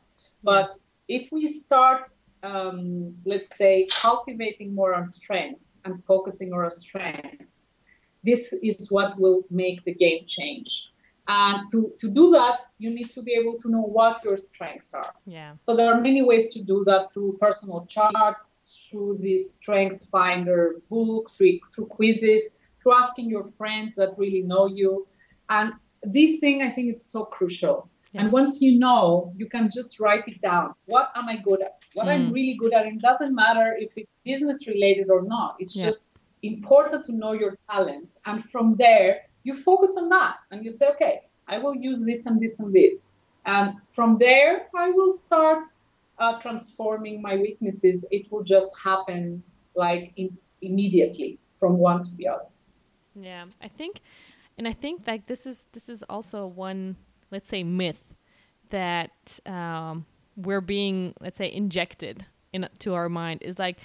But 0.45 0.77
if 1.09 1.29
we 1.33 1.49
start 1.49 2.07
um, 2.43 3.12
let's 3.25 3.57
say, 3.57 3.87
cultivating 3.91 4.75
more 4.75 4.95
on 4.95 5.07
strengths 5.07 5.81
and 5.85 6.03
focusing 6.05 6.53
on 6.53 6.61
our 6.61 6.71
strengths, 6.71 7.80
this 8.23 8.53
is 8.62 8.91
what 8.91 9.18
will 9.18 9.43
make 9.51 9.85
the 9.85 9.95
game 9.95 10.25
change. 10.27 10.93
And 11.29 11.71
to, 11.71 11.93
to 11.99 12.11
do 12.11 12.31
that, 12.33 12.59
you 12.79 12.91
need 12.91 13.11
to 13.11 13.23
be 13.23 13.33
able 13.41 13.57
to 13.61 13.71
know 13.71 13.83
what 13.83 14.25
your 14.25 14.37
strengths 14.37 14.95
are. 14.95 15.14
Yeah. 15.27 15.53
So 15.61 15.77
there 15.77 15.93
are 15.93 16.01
many 16.01 16.23
ways 16.23 16.49
to 16.55 16.62
do 16.62 16.83
that 16.87 17.12
through 17.12 17.39
personal 17.41 17.87
charts, 17.87 18.89
through 18.91 19.18
the 19.21 19.39
Strengths 19.41 20.07
Finder 20.07 20.77
book, 20.91 21.31
through, 21.31 21.61
through 21.73 21.87
quizzes, 21.87 22.59
through 22.83 22.95
asking 22.95 23.31
your 23.31 23.47
friends 23.59 23.95
that 23.95 24.18
really 24.18 24.43
know 24.43 24.66
you. 24.66 25.07
And 25.49 25.73
this 26.03 26.41
thing, 26.41 26.62
I 26.62 26.71
think 26.71 26.91
it's 26.93 27.07
so 27.07 27.25
crucial. 27.25 27.89
And 28.12 28.33
once 28.33 28.61
you 28.61 28.77
know, 28.77 29.33
you 29.37 29.47
can 29.47 29.71
just 29.73 30.01
write 30.01 30.27
it 30.27 30.41
down. 30.43 30.75
What 30.87 31.12
am 31.14 31.29
I 31.29 31.37
good 31.37 31.62
at? 31.62 31.79
What 31.95 32.09
I'm 32.09 32.31
Mm. 32.31 32.35
really 32.35 32.55
good 32.55 32.75
at. 32.75 32.87
It 32.87 33.01
doesn't 33.01 33.33
matter 33.33 33.77
if 33.79 33.97
it's 33.97 34.11
business 34.25 34.66
related 34.66 35.11
or 35.11 35.23
not. 35.23 35.57
It's 35.61 35.75
just 35.75 36.16
important 36.43 37.07
to 37.07 37.12
know 37.12 37.32
your 37.32 37.59
talents. 37.70 38.20
And 38.26 38.45
from 38.45 38.76
there, 38.76 39.22
you 39.43 39.57
focus 39.57 39.97
on 39.97 40.09
that 40.11 40.36
and 40.51 40.64
you 40.64 40.70
say, 40.70 40.88
okay, 40.91 41.22
I 41.49 41.59
will 41.59 41.74
use 41.74 42.05
this 42.05 42.26
and 42.26 42.41
this 42.41 42.61
and 42.61 42.72
this. 42.72 43.18
And 43.47 43.76
from 43.93 44.18
there, 44.18 44.66
I 44.76 44.91
will 44.91 45.11
start 45.11 45.68
uh, 46.18 46.38
transforming 46.38 47.22
my 47.22 47.36
weaknesses. 47.36 48.07
It 48.11 48.30
will 48.30 48.45
just 48.45 48.78
happen 48.78 49.43
like 49.74 50.12
in, 50.16 50.36
immediately 50.61 51.38
from 51.57 51.78
one 51.78 52.05
to 52.05 52.16
the 52.16 52.28
other. 52.28 52.45
Yeah, 53.14 53.47
I 53.61 53.68
think, 53.68 54.01
and 54.59 54.68
I 54.68 54.72
think 54.72 55.07
like 55.07 55.26
this 55.26 55.47
is 55.47 55.66
this 55.72 55.88
is 55.88 56.03
also 56.09 56.47
one 56.47 56.97
let's 57.30 57.49
say 57.49 57.64
myth 57.64 58.03
that 58.70 59.41
um, 59.47 60.07
we're 60.36 60.61
being 60.61 61.14
let's 61.20 61.38
say 61.38 61.51
injected 61.51 62.26
into 62.53 62.95
our 62.95 63.09
mind 63.09 63.43
is 63.43 63.59
like. 63.59 63.78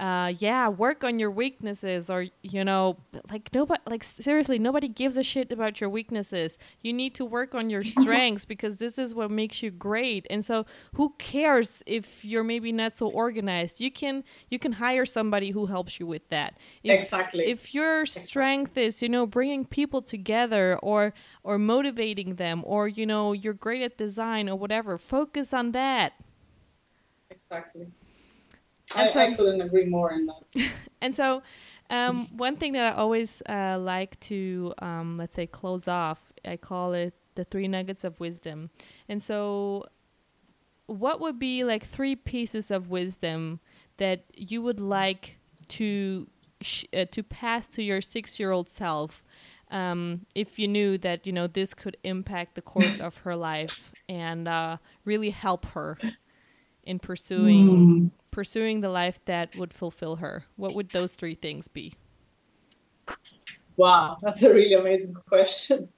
Uh, 0.00 0.32
yeah, 0.38 0.66
work 0.66 1.04
on 1.04 1.18
your 1.18 1.30
weaknesses, 1.30 2.08
or 2.08 2.24
you 2.42 2.64
know, 2.64 2.96
like 3.30 3.50
nobody, 3.52 3.82
like 3.86 4.02
seriously, 4.02 4.58
nobody 4.58 4.88
gives 4.88 5.18
a 5.18 5.22
shit 5.22 5.52
about 5.52 5.78
your 5.78 5.90
weaknesses. 5.90 6.56
You 6.80 6.94
need 6.94 7.14
to 7.16 7.24
work 7.26 7.54
on 7.54 7.68
your 7.68 7.82
strengths 7.98 8.46
because 8.46 8.78
this 8.78 8.98
is 8.98 9.14
what 9.14 9.30
makes 9.30 9.62
you 9.62 9.70
great. 9.70 10.26
And 10.30 10.42
so, 10.42 10.64
who 10.94 11.12
cares 11.18 11.82
if 11.84 12.24
you're 12.24 12.42
maybe 12.42 12.72
not 12.72 12.96
so 12.96 13.08
organized? 13.08 13.78
You 13.78 13.90
can 13.90 14.24
you 14.48 14.58
can 14.58 14.72
hire 14.72 15.04
somebody 15.04 15.50
who 15.50 15.66
helps 15.66 16.00
you 16.00 16.06
with 16.06 16.26
that. 16.30 16.56
If, 16.82 17.00
Exactly. 17.00 17.44
if 17.44 17.74
your 17.74 18.06
strength 18.06 18.78
is 18.78 19.02
you 19.02 19.08
know 19.10 19.26
bringing 19.26 19.66
people 19.66 20.00
together 20.00 20.78
or 20.82 21.12
or 21.42 21.58
motivating 21.58 22.36
them 22.36 22.62
or 22.64 22.88
you 22.88 23.04
know 23.04 23.32
you're 23.34 23.52
great 23.52 23.82
at 23.82 23.98
design 23.98 24.48
or 24.48 24.56
whatever 24.56 24.96
focus 24.96 25.52
on 25.52 25.72
that 25.72 26.14
Exactly. 27.30 27.86
And 28.96 29.08
I, 29.08 29.12
so- 29.12 29.20
I 29.20 29.34
couldn't 29.34 29.60
agree 29.60 29.86
more 29.86 30.12
in 30.12 30.26
that. 30.26 30.70
and 31.00 31.14
so 31.14 31.42
um, 31.90 32.26
one 32.36 32.56
thing 32.56 32.72
that 32.74 32.92
i 32.92 32.96
always 32.96 33.42
uh, 33.48 33.76
like 33.78 34.18
to 34.20 34.72
um, 34.80 35.16
let's 35.16 35.34
say 35.34 35.46
close 35.46 35.88
off 35.88 36.18
i 36.44 36.56
call 36.56 36.92
it 36.92 37.14
the 37.34 37.44
three 37.44 37.66
nuggets 37.68 38.04
of 38.04 38.18
wisdom 38.20 38.70
and 39.08 39.22
so 39.22 39.86
what 40.86 41.20
would 41.20 41.38
be 41.38 41.62
like 41.64 41.84
three 41.86 42.16
pieces 42.16 42.70
of 42.70 42.90
wisdom 42.90 43.60
that 43.98 44.24
you 44.34 44.60
would 44.62 44.80
like 44.80 45.36
to 45.68 46.28
sh- 46.60 46.84
uh, 46.92 47.04
to 47.12 47.22
pass 47.22 47.66
to 47.68 47.82
your 47.82 48.00
six 48.00 48.38
year 48.40 48.50
old 48.50 48.68
self 48.68 49.22
um, 49.70 50.26
if 50.34 50.58
you 50.58 50.66
knew 50.66 50.98
that 50.98 51.26
you 51.26 51.32
know 51.32 51.46
this 51.46 51.74
could 51.74 51.96
impact 52.02 52.56
the 52.56 52.62
course 52.62 52.98
of 53.00 53.18
her 53.18 53.36
life 53.36 53.92
and 54.08 54.48
uh, 54.48 54.76
really 55.04 55.30
help 55.30 55.64
her 55.66 55.96
in 56.84 56.98
pursuing 56.98 57.66
Mm. 57.68 58.10
Pursuing 58.30 58.80
the 58.80 58.88
life 58.88 59.20
that 59.24 59.54
would 59.56 59.72
fulfill 59.72 60.16
her 60.16 60.44
what 60.56 60.74
would 60.74 60.90
those 60.90 61.12
three 61.12 61.34
things 61.34 61.68
be 61.68 61.94
Wow, 63.80 64.18
that's 64.20 64.42
a 64.42 64.52
really 64.52 64.74
amazing 64.74 65.14
question. 65.26 65.88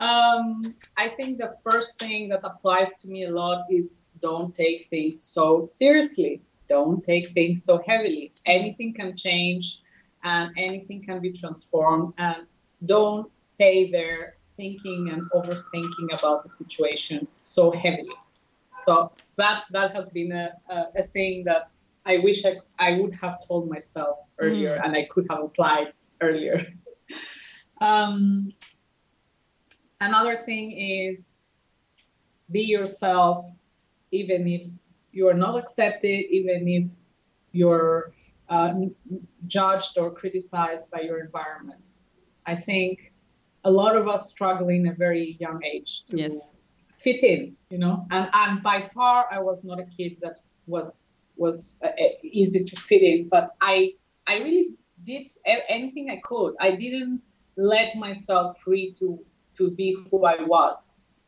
Um, 0.00 0.74
I 0.98 1.10
think 1.10 1.38
the 1.38 1.54
first 1.62 2.00
thing 2.00 2.30
that 2.30 2.40
applies 2.42 2.96
to 3.02 3.08
me 3.08 3.26
a 3.26 3.30
lot 3.30 3.66
is 3.70 4.02
don't 4.20 4.52
take 4.52 4.88
things 4.88 5.22
so 5.22 5.62
seriously. 5.62 6.42
Don't 6.68 7.04
take 7.04 7.32
things 7.32 7.64
so 7.64 7.80
heavily. 7.86 8.32
Anything 8.44 8.94
can 8.94 9.16
change 9.16 9.82
and 10.24 10.50
anything 10.56 11.04
can 11.04 11.20
be 11.20 11.30
transformed. 11.30 12.14
And 12.18 12.38
don't 12.84 13.30
stay 13.38 13.92
there 13.92 14.34
thinking 14.56 15.10
and 15.10 15.30
overthinking 15.30 16.18
about 16.18 16.42
the 16.42 16.48
situation 16.48 17.28
so 17.36 17.70
heavily. 17.70 18.16
So 18.84 19.12
that 19.36 19.64
that 19.70 19.94
has 19.94 20.10
been 20.10 20.32
a, 20.32 20.50
a, 20.68 21.02
a 21.02 21.02
thing 21.08 21.44
that 21.44 21.70
I 22.04 22.18
wish 22.18 22.44
I, 22.44 22.56
I 22.78 22.98
would 23.00 23.14
have 23.14 23.38
told 23.46 23.68
myself 23.68 24.18
earlier 24.38 24.74
and 24.84 24.96
I 24.96 25.06
could 25.10 25.26
have 25.30 25.42
applied 25.42 25.92
earlier. 26.20 26.66
Um, 27.80 28.52
another 30.00 30.42
thing 30.46 30.70
is 30.70 31.50
be 32.48 32.60
yourself, 32.60 33.44
even 34.12 34.46
if 34.46 34.68
you're 35.10 35.34
not 35.34 35.58
accepted, 35.58 36.26
even 36.30 36.68
if 36.68 36.92
you're 37.50 38.12
uh, 38.48 38.72
judged 39.48 39.98
or 39.98 40.12
criticized 40.12 40.90
by 40.92 41.00
your 41.00 41.18
environment. 41.18 41.90
I 42.46 42.54
think 42.54 43.12
a 43.64 43.70
lot 43.70 43.96
of 43.96 44.06
us 44.06 44.30
struggle 44.30 44.68
in 44.68 44.86
a 44.86 44.92
very 44.92 45.36
young 45.40 45.62
age 45.64 46.04
to 46.06 46.18
Yes. 46.18 46.36
Fit 47.02 47.22
in, 47.22 47.56
you 47.70 47.78
know. 47.78 48.06
And 48.10 48.28
and 48.32 48.62
by 48.62 48.88
far, 48.94 49.26
I 49.30 49.40
was 49.40 49.64
not 49.64 49.78
a 49.80 49.84
kid 49.84 50.18
that 50.22 50.40
was 50.66 51.16
was 51.36 51.80
uh, 51.82 51.88
easy 52.22 52.64
to 52.64 52.76
fit 52.76 53.02
in, 53.02 53.28
but 53.28 53.50
I 53.60 53.94
I 54.26 54.38
really 54.38 54.68
did 55.04 55.28
anything 55.68 56.10
I 56.10 56.20
could. 56.22 56.54
I 56.60 56.72
didn't 56.72 57.22
let 57.56 57.96
myself 57.96 58.60
free 58.60 58.92
to 58.98 59.18
to 59.58 59.70
be 59.70 59.96
who 60.10 60.24
I 60.24 60.42
was 60.42 61.20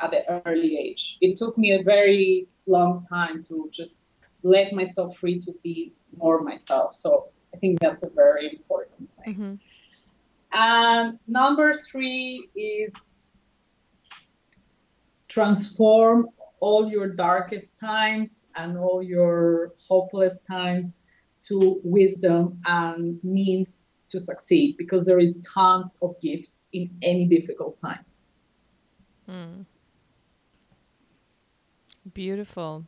at 0.00 0.10
the 0.10 0.42
early 0.46 0.76
age. 0.78 1.18
It 1.20 1.36
took 1.36 1.58
me 1.58 1.72
a 1.72 1.82
very 1.82 2.48
long 2.66 3.00
time 3.00 3.44
to 3.48 3.68
just 3.72 4.10
let 4.42 4.72
myself 4.72 5.16
free 5.16 5.40
to 5.40 5.52
be 5.62 5.92
more 6.16 6.42
myself. 6.42 6.94
So 6.94 7.28
I 7.54 7.56
think 7.58 7.80
that's 7.80 8.02
a 8.02 8.10
very 8.10 8.50
important 8.50 9.10
thing. 9.24 9.34
Mm-hmm. 9.34 9.54
And 10.52 11.18
number 11.26 11.74
three 11.74 12.48
is 12.56 13.32
transform 15.28 16.28
all 16.60 16.90
your 16.90 17.08
darkest 17.08 17.78
times 17.78 18.50
and 18.56 18.76
all 18.76 19.02
your 19.02 19.74
hopeless 19.88 20.42
times 20.42 21.08
to 21.42 21.80
wisdom 21.84 22.60
and 22.66 23.22
means 23.22 24.02
to 24.08 24.18
succeed 24.18 24.76
because 24.76 25.06
there 25.06 25.20
is 25.20 25.46
tons 25.54 25.98
of 26.02 26.20
gifts 26.20 26.68
in 26.72 26.90
any 27.02 27.26
difficult 27.26 27.78
time. 27.78 28.04
Mm. 29.30 29.66
Beautiful. 32.12 32.86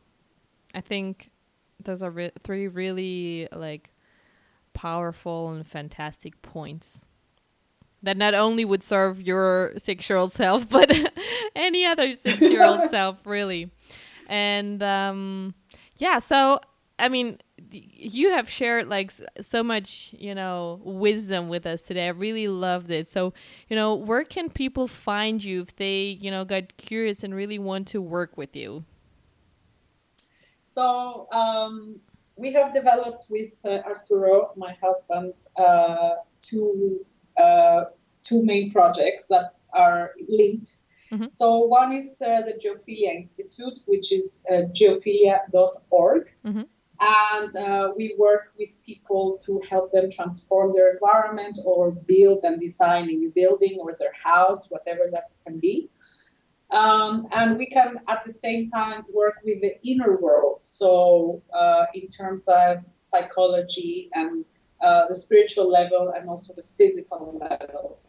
I 0.73 0.81
think 0.81 1.31
those 1.83 2.01
are 2.01 2.11
re- 2.11 2.31
three 2.43 2.67
really 2.67 3.47
like 3.51 3.91
powerful 4.73 5.51
and 5.51 5.65
fantastic 5.65 6.41
points 6.41 7.07
that 8.03 8.17
not 8.17 8.33
only 8.33 8.65
would 8.65 8.83
serve 8.83 9.21
your 9.21 9.73
six 9.77 10.09
year 10.09 10.17
old 10.17 10.31
self, 10.31 10.67
but 10.69 10.91
any 11.55 11.85
other 11.85 12.13
six 12.13 12.41
year 12.41 12.63
old 12.63 12.81
self, 12.89 13.17
really. 13.25 13.71
And 14.27 14.81
um, 14.81 15.53
yeah, 15.97 16.19
so 16.19 16.59
I 17.01 17.09
mean, 17.09 17.39
you 17.71 18.31
have 18.31 18.49
shared 18.49 18.87
like 18.87 19.11
so 19.41 19.63
much, 19.63 20.13
you 20.17 20.35
know, 20.35 20.79
wisdom 20.83 21.49
with 21.49 21.65
us 21.65 21.81
today. 21.81 22.05
I 22.05 22.09
really 22.09 22.47
loved 22.47 22.91
it. 22.91 23.07
So, 23.07 23.33
you 23.69 23.75
know, 23.75 23.95
where 23.95 24.23
can 24.23 24.49
people 24.49 24.87
find 24.87 25.43
you 25.43 25.61
if 25.61 25.75
they, 25.75 26.17
you 26.21 26.29
know, 26.29 26.45
got 26.45 26.77
curious 26.77 27.23
and 27.23 27.33
really 27.33 27.57
want 27.57 27.87
to 27.89 28.01
work 28.01 28.37
with 28.37 28.55
you? 28.55 28.85
So, 30.63 31.27
um, 31.31 31.99
we 32.35 32.53
have 32.53 32.71
developed 32.71 33.25
with 33.29 33.51
uh, 33.65 33.79
Arturo, 33.85 34.51
my 34.55 34.75
husband, 34.81 35.33
uh, 35.57 36.15
two 36.41 37.05
uh, 37.41 37.85
two 38.23 38.43
main 38.43 38.71
projects 38.71 39.27
that 39.27 39.51
are 39.73 40.11
linked. 40.27 40.77
Mm-hmm. 41.11 41.27
So 41.27 41.59
one 41.59 41.91
is 41.93 42.21
uh, 42.21 42.41
the 42.41 42.53
Geophilia 42.53 43.15
Institute, 43.15 43.79
which 43.85 44.11
is 44.11 44.45
uh, 44.49 44.63
geophilia.org. 44.77 46.33
Mm-hmm. 46.45 46.61
And 47.03 47.55
uh, 47.55 47.91
we 47.97 48.15
work 48.17 48.53
with 48.59 48.69
people 48.85 49.39
to 49.45 49.61
help 49.67 49.91
them 49.91 50.09
transform 50.11 50.73
their 50.73 50.93
environment 50.93 51.57
or 51.65 51.91
build 51.91 52.43
and 52.43 52.59
design 52.59 53.09
a 53.09 53.13
new 53.13 53.31
building 53.33 53.77
or 53.79 53.95
their 53.97 54.13
house, 54.13 54.69
whatever 54.69 55.09
that 55.11 55.31
can 55.43 55.59
be. 55.59 55.89
Um, 56.69 57.27
and 57.31 57.57
we 57.57 57.65
can 57.65 57.99
at 58.07 58.23
the 58.23 58.31
same 58.31 58.67
time 58.67 59.03
work 59.11 59.35
with 59.43 59.61
the 59.61 59.73
inner 59.83 60.15
world. 60.15 60.59
So, 60.61 61.41
uh, 61.53 61.87
in 61.93 62.07
terms 62.07 62.47
of 62.47 62.77
psychology 62.97 64.09
and 64.13 64.45
uh, 64.81 65.07
the 65.07 65.15
spiritual 65.15 65.69
level 65.69 66.13
and 66.15 66.29
also 66.29 66.53
the 66.53 66.67
physical 66.77 67.37
level. 67.39 67.99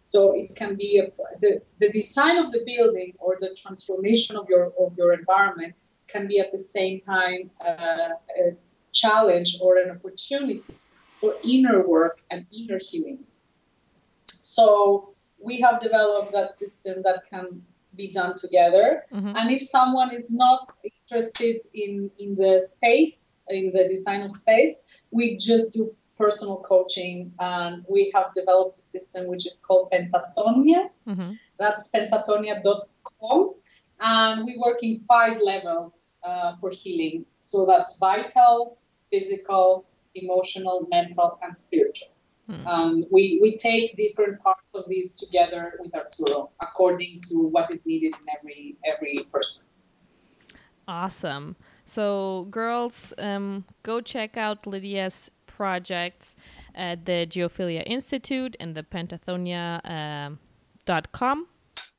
So 0.00 0.32
it 0.32 0.56
can 0.56 0.74
be 0.74 0.98
a, 0.98 1.12
the, 1.38 1.62
the 1.78 1.90
design 1.90 2.36
of 2.38 2.50
the 2.50 2.62
building 2.66 3.14
or 3.18 3.36
the 3.38 3.54
transformation 3.62 4.36
of 4.36 4.48
your 4.48 4.72
of 4.78 4.96
your 4.96 5.12
environment 5.12 5.74
can 6.08 6.26
be 6.26 6.40
at 6.40 6.50
the 6.52 6.58
same 6.58 7.00
time 7.00 7.50
uh, 7.64 8.10
a 8.44 8.56
challenge 8.92 9.58
or 9.62 9.78
an 9.78 9.90
opportunity 9.90 10.74
for 11.18 11.36
inner 11.44 11.86
work 11.86 12.20
and 12.30 12.46
inner 12.52 12.80
healing. 12.82 13.20
So 14.26 15.14
we 15.38 15.60
have 15.60 15.80
developed 15.80 16.32
that 16.32 16.52
system 16.52 17.02
that 17.04 17.22
can 17.30 17.62
be 17.94 18.10
done 18.10 18.34
together. 18.36 19.04
Mm-hmm. 19.12 19.36
And 19.36 19.50
if 19.50 19.62
someone 19.62 20.12
is 20.12 20.32
not 20.32 20.74
interested 20.82 21.58
in 21.74 22.10
in 22.18 22.34
the 22.34 22.60
space, 22.60 23.38
in 23.48 23.72
the 23.72 23.84
design 23.88 24.22
of 24.22 24.32
space, 24.32 24.76
we 25.10 25.36
just 25.36 25.74
do 25.74 25.94
personal 26.22 26.58
coaching, 26.58 27.32
and 27.40 27.84
we 27.88 28.12
have 28.14 28.32
developed 28.32 28.76
a 28.78 28.80
system 28.80 29.26
which 29.26 29.44
is 29.46 29.56
called 29.66 29.90
Pentatonia. 29.90 30.82
Mm-hmm. 31.08 31.32
That's 31.58 31.90
pentatonia.com. 31.90 33.54
And 34.00 34.44
we 34.44 34.54
work 34.64 34.78
in 34.82 34.98
five 35.00 35.38
levels 35.44 36.20
uh, 36.24 36.52
for 36.60 36.70
healing. 36.70 37.24
So 37.38 37.66
that's 37.66 37.98
vital, 37.98 38.78
physical, 39.10 39.86
emotional, 40.14 40.86
mental, 40.90 41.38
and 41.42 41.54
spiritual. 41.54 42.12
Mm. 42.50 42.66
Um, 42.66 43.04
we, 43.10 43.38
we 43.40 43.56
take 43.56 43.96
different 43.96 44.42
parts 44.42 44.66
of 44.74 44.84
these 44.88 45.14
together 45.14 45.74
with 45.78 45.94
Arturo 45.94 46.50
according 46.60 47.20
to 47.28 47.34
what 47.54 47.72
is 47.72 47.86
needed 47.86 48.14
in 48.20 48.26
every 48.36 48.76
every 48.84 49.18
person. 49.32 49.68
Awesome. 50.88 51.54
So, 51.84 52.48
girls, 52.50 53.12
um, 53.18 53.64
go 53.84 54.00
check 54.00 54.36
out 54.36 54.66
Lydia's 54.66 55.30
projects 55.52 56.34
at 56.74 57.04
the 57.04 57.26
Geophilia 57.26 57.82
Institute 57.86 58.56
and 58.58 58.74
the 58.74 58.82
Pentatonia.com. 58.82 60.38
Um, 61.38 61.46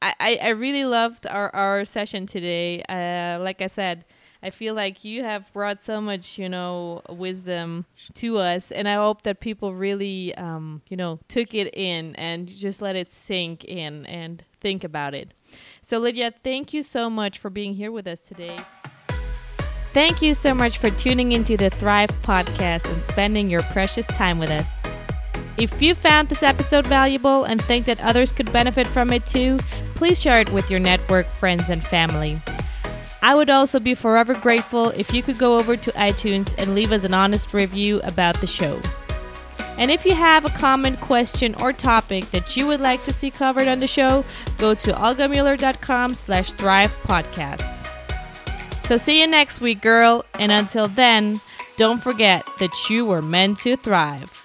I, 0.01 0.37
I 0.41 0.49
really 0.49 0.83
loved 0.83 1.25
our, 1.27 1.53
our 1.55 1.85
session 1.85 2.25
today. 2.25 2.83
Uh, 2.89 3.41
like 3.41 3.61
I 3.61 3.67
said, 3.67 4.03
I 4.41 4.49
feel 4.49 4.73
like 4.73 5.05
you 5.05 5.23
have 5.23 5.51
brought 5.53 5.81
so 5.81 6.01
much, 6.01 6.37
you 6.37 6.49
know, 6.49 7.01
wisdom 7.07 7.85
to 8.15 8.39
us, 8.39 8.71
and 8.71 8.89
I 8.89 8.95
hope 8.95 9.21
that 9.21 9.39
people 9.39 9.73
really, 9.73 10.35
um, 10.35 10.81
you 10.89 10.97
know, 10.97 11.19
took 11.29 11.53
it 11.53 11.73
in 11.73 12.13
and 12.17 12.49
just 12.49 12.81
let 12.81 12.97
it 12.97 13.07
sink 13.07 13.63
in 13.63 14.05
and 14.05 14.43
think 14.59 14.83
about 14.83 15.13
it. 15.13 15.33
So, 15.81 15.97
Lydia, 15.99 16.33
thank 16.43 16.73
you 16.73 16.83
so 16.83 17.09
much 17.09 17.39
for 17.39 17.49
being 17.49 17.73
here 17.73 17.91
with 17.91 18.05
us 18.05 18.23
today. 18.23 18.57
Thank 19.93 20.23
you 20.23 20.33
so 20.33 20.55
much 20.55 20.79
for 20.79 20.89
tuning 20.89 21.33
into 21.33 21.55
the 21.55 21.69
Thrive 21.69 22.09
podcast 22.23 22.91
and 22.91 23.01
spending 23.01 23.47
your 23.47 23.61
precious 23.61 24.07
time 24.07 24.39
with 24.39 24.49
us. 24.49 24.81
If 25.55 25.83
you 25.83 25.93
found 25.93 26.29
this 26.29 26.41
episode 26.41 26.87
valuable 26.87 27.43
and 27.43 27.61
think 27.61 27.85
that 27.85 28.01
others 28.01 28.31
could 28.31 28.51
benefit 28.51 28.87
from 28.87 29.13
it 29.13 29.23
too, 29.27 29.59
please 29.93 30.19
share 30.19 30.41
it 30.41 30.51
with 30.51 30.71
your 30.71 30.79
network, 30.79 31.27
friends, 31.35 31.69
and 31.69 31.85
family. 31.85 32.41
I 33.21 33.35
would 33.35 33.51
also 33.51 33.79
be 33.79 33.93
forever 33.93 34.33
grateful 34.33 34.89
if 34.89 35.13
you 35.13 35.21
could 35.21 35.37
go 35.37 35.59
over 35.59 35.77
to 35.77 35.91
iTunes 35.91 36.55
and 36.57 36.73
leave 36.73 36.91
us 36.91 37.03
an 37.03 37.13
honest 37.13 37.53
review 37.53 38.01
about 38.03 38.41
the 38.41 38.47
show. 38.47 38.81
And 39.77 39.91
if 39.91 40.05
you 40.05 40.15
have 40.15 40.43
a 40.43 40.49
comment, 40.49 40.99
question, 41.01 41.53
or 41.61 41.71
topic 41.71 42.25
that 42.31 42.57
you 42.57 42.65
would 42.65 42.81
like 42.81 43.03
to 43.03 43.13
see 43.13 43.29
covered 43.29 43.67
on 43.67 43.79
the 43.79 43.87
show, 43.87 44.25
go 44.57 44.73
to 44.73 44.91
olgamuller.com 44.91 46.15
slash 46.15 46.51
thrive 46.53 46.91
podcast. 47.03 47.82
So 48.83 48.97
see 48.97 49.21
you 49.21 49.27
next 49.27 49.61
week, 49.61 49.81
girl. 49.81 50.25
And 50.33 50.51
until 50.51 50.87
then, 50.87 51.39
don't 51.77 52.03
forget 52.03 52.45
that 52.59 52.89
you 52.89 53.05
were 53.05 53.21
meant 53.21 53.59
to 53.59 53.75
thrive. 53.75 54.42